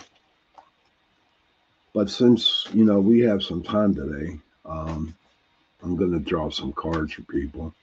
but 1.92 2.08
since, 2.08 2.66
you 2.72 2.86
know, 2.86 2.98
we 2.98 3.20
have 3.20 3.42
some 3.42 3.62
time 3.62 3.94
today, 3.94 4.38
um, 4.64 5.14
I'm 5.82 5.94
going 5.94 6.12
to 6.12 6.20
draw 6.20 6.48
some 6.48 6.72
cards 6.72 7.12
for 7.12 7.22
people 7.22 7.74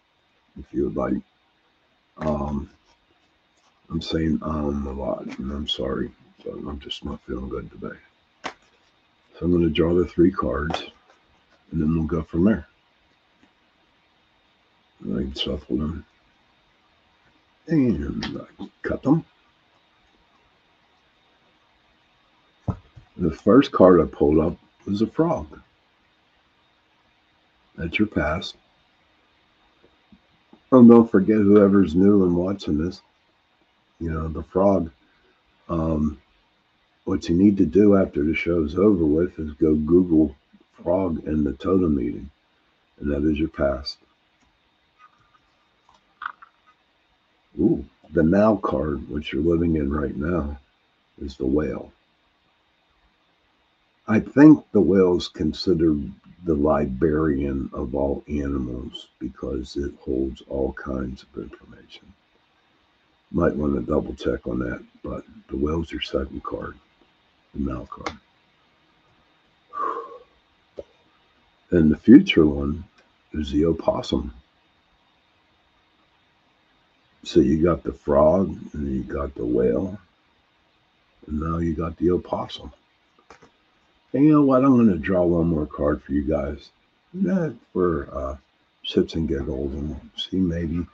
if 0.59 0.65
you 0.73 0.85
would 0.85 0.95
like. 0.95 1.21
Um, 2.17 2.71
I'm 3.91 4.01
saying 4.01 4.39
um 4.41 4.87
a 4.87 4.93
lot, 4.93 5.27
and 5.37 5.51
I'm 5.51 5.67
sorry. 5.67 6.09
I'm 6.45 6.79
just 6.79 7.05
not 7.05 7.21
feeling 7.25 7.49
good 7.49 7.69
today. 7.71 7.97
So 8.43 9.45
I'm 9.45 9.51
going 9.51 9.63
to 9.63 9.69
draw 9.69 9.93
the 9.93 10.05
three 10.05 10.31
cards, 10.31 10.83
and 11.71 11.81
then 11.81 11.95
we'll 11.95 12.07
go 12.07 12.23
from 12.23 12.45
there. 12.45 12.67
And 15.03 15.33
I 15.35 15.39
shuffle 15.39 15.77
them 15.77 16.05
and 17.67 18.39
I 18.59 18.67
cut 18.83 19.03
them. 19.03 19.25
The 23.17 23.31
first 23.31 23.71
card 23.71 24.01
I 24.01 24.05
pulled 24.05 24.39
up 24.39 24.57
was 24.85 25.01
a 25.01 25.07
frog. 25.07 25.59
That's 27.77 27.97
your 27.97 28.07
past. 28.07 28.55
And 30.71 30.89
don't 30.89 31.09
forget 31.09 31.37
whoever's 31.37 31.95
new 31.95 32.23
and 32.23 32.35
watching 32.35 32.77
this, 32.77 33.01
you 33.99 34.11
know, 34.11 34.27
the 34.27 34.43
frog. 34.43 34.89
Um, 35.69 36.19
what 37.03 37.27
you 37.27 37.35
need 37.35 37.57
to 37.57 37.65
do 37.65 37.97
after 37.97 38.23
the 38.23 38.35
show's 38.35 38.77
over 38.77 39.05
with 39.05 39.37
is 39.39 39.51
go 39.53 39.75
Google 39.75 40.35
frog 40.81 41.25
and 41.25 41.45
the 41.45 41.53
totem 41.53 41.95
meeting, 41.95 42.29
and 42.99 43.11
that 43.11 43.23
is 43.29 43.39
your 43.39 43.49
past. 43.49 43.97
Ooh, 47.59 47.85
the 48.11 48.23
now 48.23 48.55
card, 48.57 49.09
which 49.09 49.33
you're 49.33 49.41
living 49.41 49.75
in 49.75 49.91
right 49.91 50.15
now, 50.15 50.57
is 51.21 51.37
the 51.37 51.45
whale. 51.45 51.91
I 54.07 54.19
think 54.19 54.65
the 54.71 54.81
whale 54.81 55.17
is 55.17 55.27
considered 55.27 56.11
the 56.43 56.55
librarian 56.55 57.69
of 57.73 57.93
all 57.93 58.23
animals 58.27 59.07
because 59.19 59.75
it 59.75 59.93
holds 60.01 60.41
all 60.49 60.73
kinds 60.73 61.23
of 61.23 61.43
information. 61.43 62.11
Might 63.31 63.55
want 63.55 63.75
to 63.75 63.81
double 63.81 64.13
check 64.15 64.47
on 64.47 64.59
that, 64.59 64.83
but 65.03 65.23
the 65.49 65.57
whale's 65.57 65.91
your 65.91 66.01
second 66.01 66.43
card, 66.43 66.77
the 67.53 67.87
card. 67.89 68.17
And 71.71 71.91
the 71.91 71.97
future 71.97 72.45
one 72.45 72.83
is 73.33 73.51
the 73.51 73.65
opossum. 73.65 74.33
So 77.23 77.39
you 77.39 77.61
got 77.63 77.83
the 77.83 77.93
frog, 77.93 78.57
and 78.73 78.95
you 78.95 79.03
got 79.03 79.35
the 79.35 79.45
whale, 79.45 79.97
and 81.27 81.39
now 81.39 81.59
you 81.59 81.73
got 81.73 81.95
the 81.97 82.11
opossum. 82.11 82.73
And 84.13 84.25
you 84.25 84.31
know 84.31 84.41
what? 84.41 84.65
I'm 84.65 84.75
going 84.75 84.89
to 84.89 84.97
draw 84.97 85.23
one 85.23 85.47
more 85.47 85.67
card 85.67 86.03
for 86.03 86.13
you 86.13 86.23
guys. 86.23 86.69
That 87.13 87.55
for 87.71 88.09
uh, 88.13 88.37
and 88.95 89.27
giggles 89.27 89.73
and 89.73 90.09
see 90.17 90.37
maybe, 90.37 90.85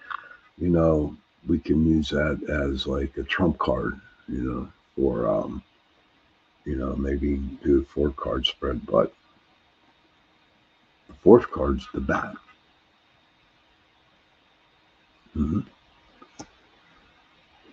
you 0.58 0.70
know, 0.70 1.16
we 1.48 1.60
can 1.60 1.86
use 1.86 2.10
that 2.10 2.42
as 2.50 2.86
like 2.86 3.18
a 3.18 3.24
trump 3.24 3.58
card, 3.58 4.00
you 4.28 4.42
know, 4.42 4.68
for, 4.96 5.28
um, 5.28 5.64
you 6.68 6.76
know, 6.76 6.96
maybe 6.96 7.38
do 7.64 7.82
a 7.82 7.86
four 7.86 8.12
card 8.12 8.46
spread. 8.46 8.86
But 8.86 9.14
the 11.08 11.14
fourth 11.16 11.50
card's 11.50 11.88
the 11.94 12.02
bat. 12.02 12.36
Mm-hmm. 15.36 15.62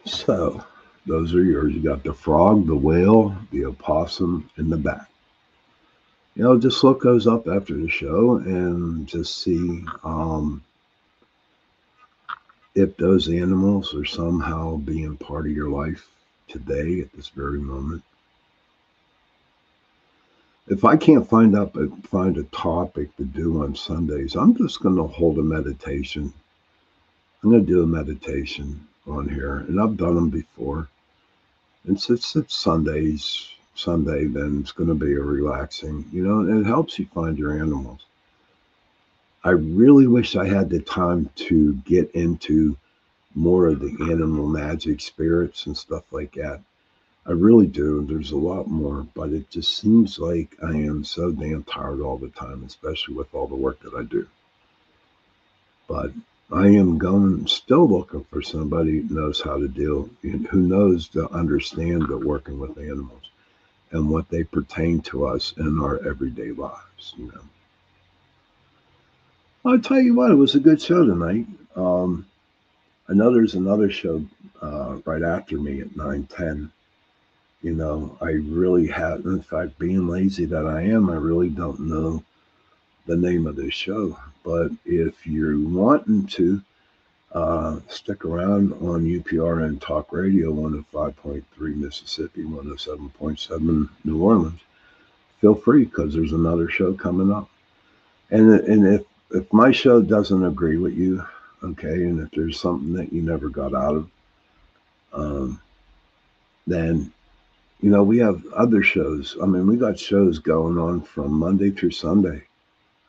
So 0.07 0.65
those 1.07 1.35
are 1.35 1.43
yours. 1.43 1.75
You 1.75 1.81
got 1.81 2.05
the 2.05 2.15
frog, 2.15 2.67
the 2.67 2.77
whale, 2.77 3.37
the 3.51 3.65
opossum, 3.67 4.51
and 4.57 4.71
the 4.71 4.77
bat 4.77 5.09
you 6.35 6.43
know, 6.43 6.59
just 6.59 6.83
look 6.83 7.03
those 7.03 7.27
up 7.27 7.47
after 7.47 7.75
the 7.75 7.89
show 7.89 8.37
and 8.37 9.07
just 9.07 9.43
see 9.43 9.85
um, 10.03 10.63
if 12.75 12.97
those 12.97 13.29
animals 13.29 13.95
are 13.95 14.05
somehow 14.05 14.77
being 14.77 15.17
part 15.17 15.47
of 15.47 15.53
your 15.53 15.71
life 15.71 16.07
today 16.49 17.01
at 17.01 17.13
this 17.13 17.29
very 17.29 17.61
moment. 17.61 18.03
If 20.67 20.83
I 20.83 20.97
can't 20.97 21.29
find 21.29 21.55
up 21.55 21.77
a, 21.77 21.89
find 22.05 22.39
a 22.39 22.45
topic 22.45 23.15
to 23.17 23.25
do 23.25 23.63
on 23.63 23.77
Sundays, 23.77 24.35
I'm 24.35 24.57
just 24.57 24.81
going 24.81 24.97
to 24.97 25.03
hold 25.05 25.39
a 25.39 25.43
meditation. 25.43 26.33
I'm 27.43 27.51
going 27.51 27.67
to 27.67 27.73
do 27.73 27.83
a 27.83 27.87
meditation 27.87 28.89
on 29.07 29.29
here, 29.29 29.59
and 29.59 29.79
I've 29.79 29.99
done 29.99 30.15
them 30.15 30.31
before. 30.31 30.89
And 31.87 32.01
since 32.01 32.35
it's 32.35 32.55
Sundays, 32.55 33.47
Sunday, 33.75 34.25
then 34.25 34.61
it's 34.61 34.73
going 34.73 34.89
to 34.89 34.95
be 34.95 35.13
a 35.13 35.21
relaxing, 35.21 36.07
you 36.11 36.27
know, 36.27 36.41
and 36.41 36.65
it 36.65 36.67
helps 36.67 36.99
you 36.99 37.07
find 37.13 37.37
your 37.37 37.53
animals. 37.53 38.07
I 39.43 39.51
really 39.51 40.07
wish 40.07 40.35
I 40.35 40.47
had 40.47 40.71
the 40.71 40.81
time 40.81 41.29
to 41.37 41.75
get 41.85 42.11
into 42.13 42.75
more 43.35 43.67
of 43.67 43.81
the 43.81 44.11
animal 44.11 44.49
magic 44.49 45.03
spirits 45.03 45.67
and 45.67 45.77
stuff 45.77 46.05
like 46.11 46.33
that. 46.37 46.63
I 47.27 47.33
really 47.33 47.67
do. 47.67 48.05
There's 48.05 48.33
a 48.33 48.37
lot 48.37 48.69
more, 48.69 49.07
but 49.15 49.31
it 49.31 49.49
just 49.51 49.79
seems 49.79 50.19
like 50.19 50.57
I 50.63 50.73
am 50.73 51.05
so 51.05 51.31
damn 51.31 51.65
tired 51.65 52.01
all 52.01 52.19
the 52.19 52.29
time, 52.29 52.63
especially 52.65 53.15
with 53.15 53.35
all 53.35 53.47
the 53.47 53.55
work 53.55 53.81
that 53.81 53.95
I 53.95 54.03
do. 54.03 54.27
But 55.89 56.13
I 56.53 56.67
am 56.69 56.99
going, 56.99 57.47
still 57.47 57.89
looking 57.89 58.25
for 58.25 58.43
somebody 58.43 59.01
who 59.01 59.15
knows 59.15 59.41
how 59.41 59.59
to 59.59 59.69
deal, 59.69 60.11
who 60.23 60.59
knows 60.59 61.09
to 61.09 61.31
understand 61.31 62.07
the 62.09 62.19
working 62.19 62.59
with 62.59 62.77
animals 62.79 63.31
and 63.91 64.11
what 64.11 64.29
they 64.29 64.45
pertain 64.45 65.01
to 65.03 65.27
us 65.27 65.55
in 65.57 65.81
our 65.81 66.07
everyday 66.07 66.51
lives. 66.51 67.15
You 67.17 67.27
know, 67.27 67.41
I'll 69.65 69.81
tell 69.81 70.01
you 70.01 70.15
what, 70.15 70.31
it 70.31 70.35
was 70.35 70.55
a 70.55 70.61
good 70.61 70.83
show 70.83 71.07
tonight. 71.07 71.47
Um, 71.75 72.27
I 73.09 73.15
know 73.15 73.33
there's 73.33 73.55
another 73.55 73.91
show 73.91 74.25
uh, 74.61 74.99
right 75.07 75.23
after 75.23 75.59
me 75.59 75.81
at 75.81 75.97
nine 75.97 76.27
ten. 76.27 76.71
You 77.65 77.73
know, 77.73 78.19
I 78.21 78.33
really 78.33 78.87
have. 78.89 79.25
In 79.25 79.41
fact, 79.41 79.79
being 79.79 80.07
lazy 80.07 80.45
that 80.45 80.67
I 80.67 80.83
am, 80.83 81.09
I 81.09 81.15
really 81.15 81.49
don't 81.49 81.81
know 81.81 82.23
the 83.07 83.17
name 83.17 83.47
of 83.47 83.57
this 83.57 83.73
show. 83.73 84.19
But 84.45 84.71
if 84.85 85.27
you're 85.27 85.59
wanting 85.59 86.27
to 86.27 86.61
uh, 87.33 87.81
stick 87.89 88.27
around 88.27 88.75
on 88.75 89.07
UPRN 89.07 89.81
Talk 89.81 90.13
Radio 90.13 90.53
105.3 90.53 91.43
Mississippi, 91.77 92.43
107.7 92.43 93.89
New 94.05 94.23
Orleans, 94.23 94.61
feel 95.41 95.55
free 95.55 95.87
because 95.87 96.13
there's 96.13 96.33
another 96.33 96.69
show 96.69 96.93
coming 96.93 97.33
up. 97.33 97.49
And 98.31 98.61
and 98.61 98.87
if 98.87 99.07
if 99.31 99.51
my 99.55 99.73
show 99.73 100.03
doesn't 100.03 100.45
agree 100.45 100.77
with 100.77 100.93
you, 100.93 101.25
okay, 101.63 102.05
and 102.05 102.21
if 102.21 102.31
there's 102.33 102.61
something 102.61 102.93
that 102.93 103.11
you 103.11 103.23
never 103.23 103.49
got 103.49 103.73
out 103.73 103.97
of, 103.97 104.11
um, 105.15 105.63
then 106.67 107.11
you 107.85 107.91
know 107.91 108.03
we 108.03 108.17
have 108.17 108.43
other 108.55 108.83
shows. 108.83 109.37
I 109.43 109.45
mean, 109.45 109.67
we 109.67 109.77
got 109.77 109.99
shows 109.99 110.39
going 110.39 110.79
on 110.79 111.03
from 111.03 111.35
Monday 111.35 111.71
through 111.71 111.91
Sunday, 111.91 112.43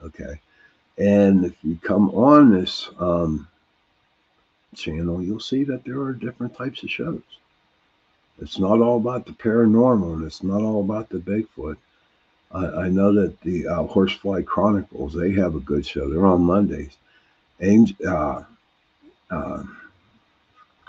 okay. 0.04 0.42
And 0.98 1.46
if 1.46 1.54
you 1.64 1.80
come 1.82 2.10
on 2.10 2.52
this 2.52 2.90
um, 3.00 3.48
channel, 4.76 5.24
you'll 5.24 5.40
see 5.40 5.64
that 5.64 5.86
there 5.86 6.02
are 6.02 6.12
different 6.12 6.58
types 6.58 6.84
of 6.84 6.90
shows. 6.90 7.22
It's 8.42 8.60
not 8.60 8.82
all 8.82 8.98
about 8.98 9.26
the 9.26 9.32
paranormal, 9.32 10.16
and 10.16 10.26
it's 10.26 10.44
not 10.44 10.62
all 10.62 10.82
about 10.82 11.08
the 11.08 11.20
Bigfoot. 11.20 11.78
I, 12.52 12.66
I 12.66 12.90
know 12.90 13.14
that 13.14 13.40
the 13.44 13.70
uh, 13.70 13.84
Horsefly 13.88 14.44
Chronicles 14.44 15.14
they 15.14 15.32
have 15.32 15.56
a 15.56 15.62
good 15.62 15.86
show. 15.86 16.10
They're 16.10 16.26
on 16.26 16.42
Mondays. 16.42 16.98
Angel, 17.62 17.96
uh, 18.06 18.44
uh, 19.32 19.64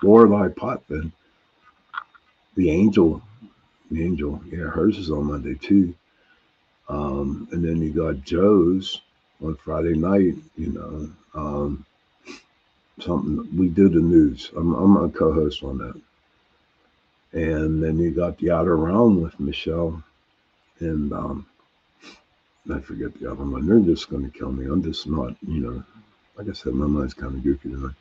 Lorelei 0.03 0.49
Potvin, 0.49 1.13
the 2.57 2.71
Angel, 2.73 3.23
Angel, 3.95 4.41
yeah, 4.51 4.65
hers 4.65 4.99
is 4.99 5.11
on 5.11 5.27
Monday 5.27 5.55
too. 5.55 5.95
Um, 6.89 7.49
and 7.53 7.65
then 7.65 7.83
you 7.83 7.91
got 7.91 8.25
Joe's 8.25 9.03
on 9.43 9.57
Friday 9.57 9.95
night. 9.97 10.37
You 10.57 10.73
know, 10.73 11.11
um, 11.35 11.85
something 13.01 13.49
we 13.57 13.69
do 13.69 13.89
the 13.89 14.01
news. 14.01 14.51
I'm 14.57 14.75
I'm 14.75 14.97
a 14.97 15.09
co-host 15.09 15.63
on 15.63 15.79
that. 15.79 16.01
And 17.33 17.83
then 17.83 17.99
you 17.99 18.13
got 18.13 18.39
the 18.39 18.51
Outer 18.51 18.77
Realm 18.77 19.21
with 19.21 19.39
Michelle 19.39 20.03
and 20.81 21.13
um, 21.13 21.47
I 22.73 22.81
forget 22.81 23.15
the 23.15 23.31
other 23.31 23.45
one. 23.45 23.67
They're 23.67 23.81
just 23.81 24.09
to 24.11 24.31
kill 24.31 24.53
me. 24.53 24.67
I'm 24.67 24.83
just 24.83 25.07
not, 25.07 25.37
you 25.47 25.61
know, 25.61 25.85
like 26.37 26.49
I 26.49 26.53
said, 26.53 26.75
my 26.75 26.87
mind's 26.87 27.15
kind 27.15 27.35
of 27.35 27.45
goofy 27.45 27.71
tonight. 27.71 27.95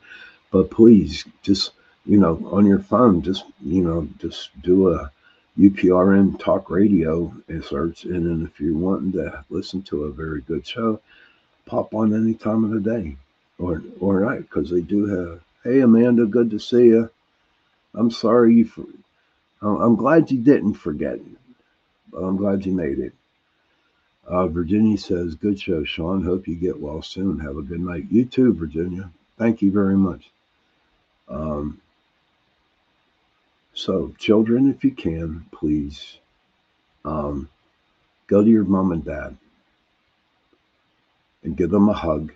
But 0.50 0.70
please, 0.70 1.24
just 1.42 1.72
you 2.04 2.18
know, 2.18 2.40
on 2.50 2.66
your 2.66 2.78
phone, 2.80 3.22
just 3.22 3.44
you 3.64 3.82
know, 3.82 4.08
just 4.18 4.50
do 4.62 4.92
a 4.92 5.10
UPRN 5.58 6.38
talk 6.38 6.70
radio 6.70 7.34
inserts. 7.48 8.04
and 8.04 8.26
then 8.26 8.46
if 8.46 8.60
you're 8.60 8.76
wanting 8.76 9.12
to 9.12 9.44
listen 9.48 9.82
to 9.82 10.04
a 10.04 10.12
very 10.12 10.42
good 10.42 10.66
show, 10.66 11.00
pop 11.64 11.94
on 11.94 12.14
any 12.14 12.34
time 12.34 12.64
of 12.64 12.70
the 12.70 12.80
day 12.80 13.16
or 13.58 13.82
or 14.00 14.20
night 14.20 14.42
because 14.42 14.70
they 14.70 14.82
do 14.82 15.06
have. 15.06 15.40
Hey, 15.64 15.80
Amanda, 15.80 16.26
good 16.26 16.50
to 16.50 16.58
see 16.58 16.86
you. 16.86 17.10
I'm 17.94 18.10
sorry 18.10 18.54
you. 18.54 18.66
For, 18.66 18.84
I'm 19.62 19.96
glad 19.96 20.30
you 20.30 20.38
didn't 20.38 20.74
forget, 20.74 21.18
I'm 22.16 22.36
glad 22.36 22.66
you 22.66 22.72
made 22.72 22.98
it. 22.98 23.14
Uh, 24.26 24.48
Virginia 24.48 24.98
says, 24.98 25.34
Good 25.36 25.58
show, 25.60 25.84
Sean. 25.84 26.22
Hope 26.22 26.48
you 26.48 26.56
get 26.56 26.78
well 26.78 27.00
soon. 27.00 27.38
Have 27.40 27.56
a 27.56 27.62
good 27.62 27.80
night. 27.80 28.06
You 28.10 28.24
too, 28.24 28.52
Virginia. 28.52 29.10
Thank 29.38 29.62
you 29.62 29.70
very 29.70 29.96
much. 29.96 30.30
Um, 31.28 31.80
so, 33.76 34.12
children, 34.18 34.68
if 34.68 34.82
you 34.82 34.90
can, 34.90 35.46
please 35.52 36.18
um, 37.04 37.48
go 38.26 38.42
to 38.42 38.50
your 38.50 38.64
mom 38.64 38.90
and 38.90 39.04
dad 39.04 39.36
and 41.44 41.56
give 41.56 41.70
them 41.70 41.88
a 41.88 41.92
hug 41.92 42.32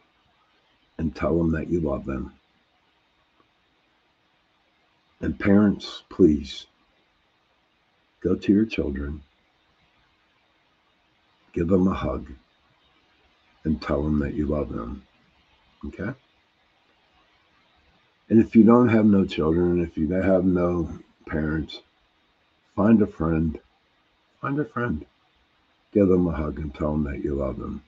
and 0.99 1.15
tell 1.17 1.37
them 1.37 1.51
that 1.53 1.69
you 1.69 1.81
love 1.81 2.05
them. 2.05 2.33
And 5.21 5.39
parents, 5.39 6.05
please 6.09 6.67
go 8.23 8.37
to 8.37 8.53
your 8.53 8.67
children 8.67 9.23
give 11.53 11.69
them 11.69 11.89
a 11.89 11.95
hug, 11.95 12.33
and 13.65 13.81
tell 13.81 14.03
them 14.03 14.19
that 14.21 14.35
you 14.35 14.47
love 14.47 14.73
them. 14.73 15.03
Okay? 15.87 16.13
And 18.29 18.41
if 18.41 18.55
you 18.55 18.63
don't 18.63 18.89
have 18.89 19.05
no 19.05 19.25
children, 19.25 19.83
if 19.83 19.97
you 19.97 20.11
have 20.13 20.45
no 20.45 20.89
parents, 21.31 21.81
find 22.77 23.01
a 23.01 23.07
friend. 23.07 23.59
Find 24.41 24.59
a 24.59 24.65
friend. 24.65 25.07
Give 25.93 26.09
them 26.09 26.27
a 26.27 26.33
hug 26.33 26.59
and 26.59 26.75
tell 26.75 26.93
them 26.93 27.05
that 27.05 27.25
you 27.25 27.35
love 27.35 27.59
them. 27.59 27.83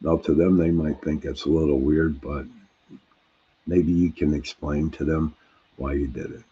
Now, 0.00 0.16
to 0.18 0.34
them, 0.34 0.56
they 0.56 0.70
might 0.70 1.00
think 1.02 1.24
it's 1.24 1.44
a 1.44 1.48
little 1.48 1.78
weird, 1.78 2.20
but 2.20 2.44
maybe 3.66 3.92
you 3.92 4.10
can 4.12 4.34
explain 4.34 4.90
to 4.90 5.04
them 5.04 5.34
why 5.76 5.92
you 5.92 6.08
did 6.08 6.32
it. 6.32 6.42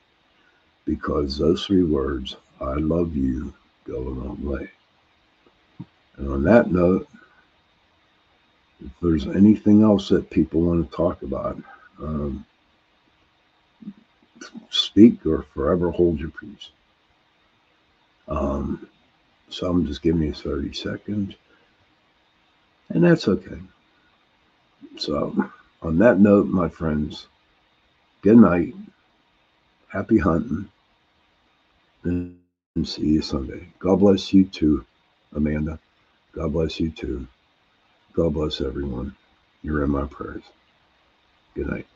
Because 0.84 1.36
those 1.36 1.66
three 1.66 1.84
words, 1.84 2.36
I 2.60 2.74
love 2.74 3.16
you, 3.16 3.52
go 3.84 3.96
a 3.96 4.16
long 4.22 4.44
way. 4.44 4.70
And 6.16 6.30
on 6.30 6.42
that 6.44 6.70
note, 6.70 7.08
if 8.84 8.92
there's 9.02 9.26
anything 9.26 9.82
else 9.82 10.08
that 10.08 10.30
people 10.30 10.62
want 10.62 10.88
to 10.88 10.96
talk 10.96 11.22
about, 11.22 11.60
um, 12.00 12.46
speak 14.70 15.26
or 15.26 15.42
forever 15.54 15.90
hold 15.90 16.18
your 16.20 16.30
peace. 16.30 16.70
Um, 18.28 18.88
so 19.48 19.68
I'm 19.68 19.86
just 19.86 20.02
giving 20.02 20.22
you 20.22 20.32
30 20.32 20.72
seconds, 20.72 21.34
and 22.90 23.04
that's 23.04 23.28
okay. 23.28 23.58
So, 24.96 25.50
on 25.82 25.98
that 25.98 26.20
note, 26.20 26.46
my 26.46 26.68
friends, 26.68 27.26
good 28.22 28.36
night, 28.38 28.74
happy 29.88 30.18
hunting, 30.18 30.68
and 32.04 32.36
see 32.84 33.06
you 33.06 33.22
Sunday. 33.22 33.68
God 33.78 34.00
bless 34.00 34.32
you 34.32 34.44
too, 34.44 34.84
Amanda. 35.34 35.78
God 36.32 36.52
bless 36.52 36.80
you 36.80 36.90
too. 36.90 37.26
God 38.12 38.34
bless 38.34 38.60
everyone. 38.60 39.14
You're 39.62 39.84
in 39.84 39.90
my 39.90 40.04
prayers. 40.06 40.44
Good 41.54 41.68
night. 41.68 41.86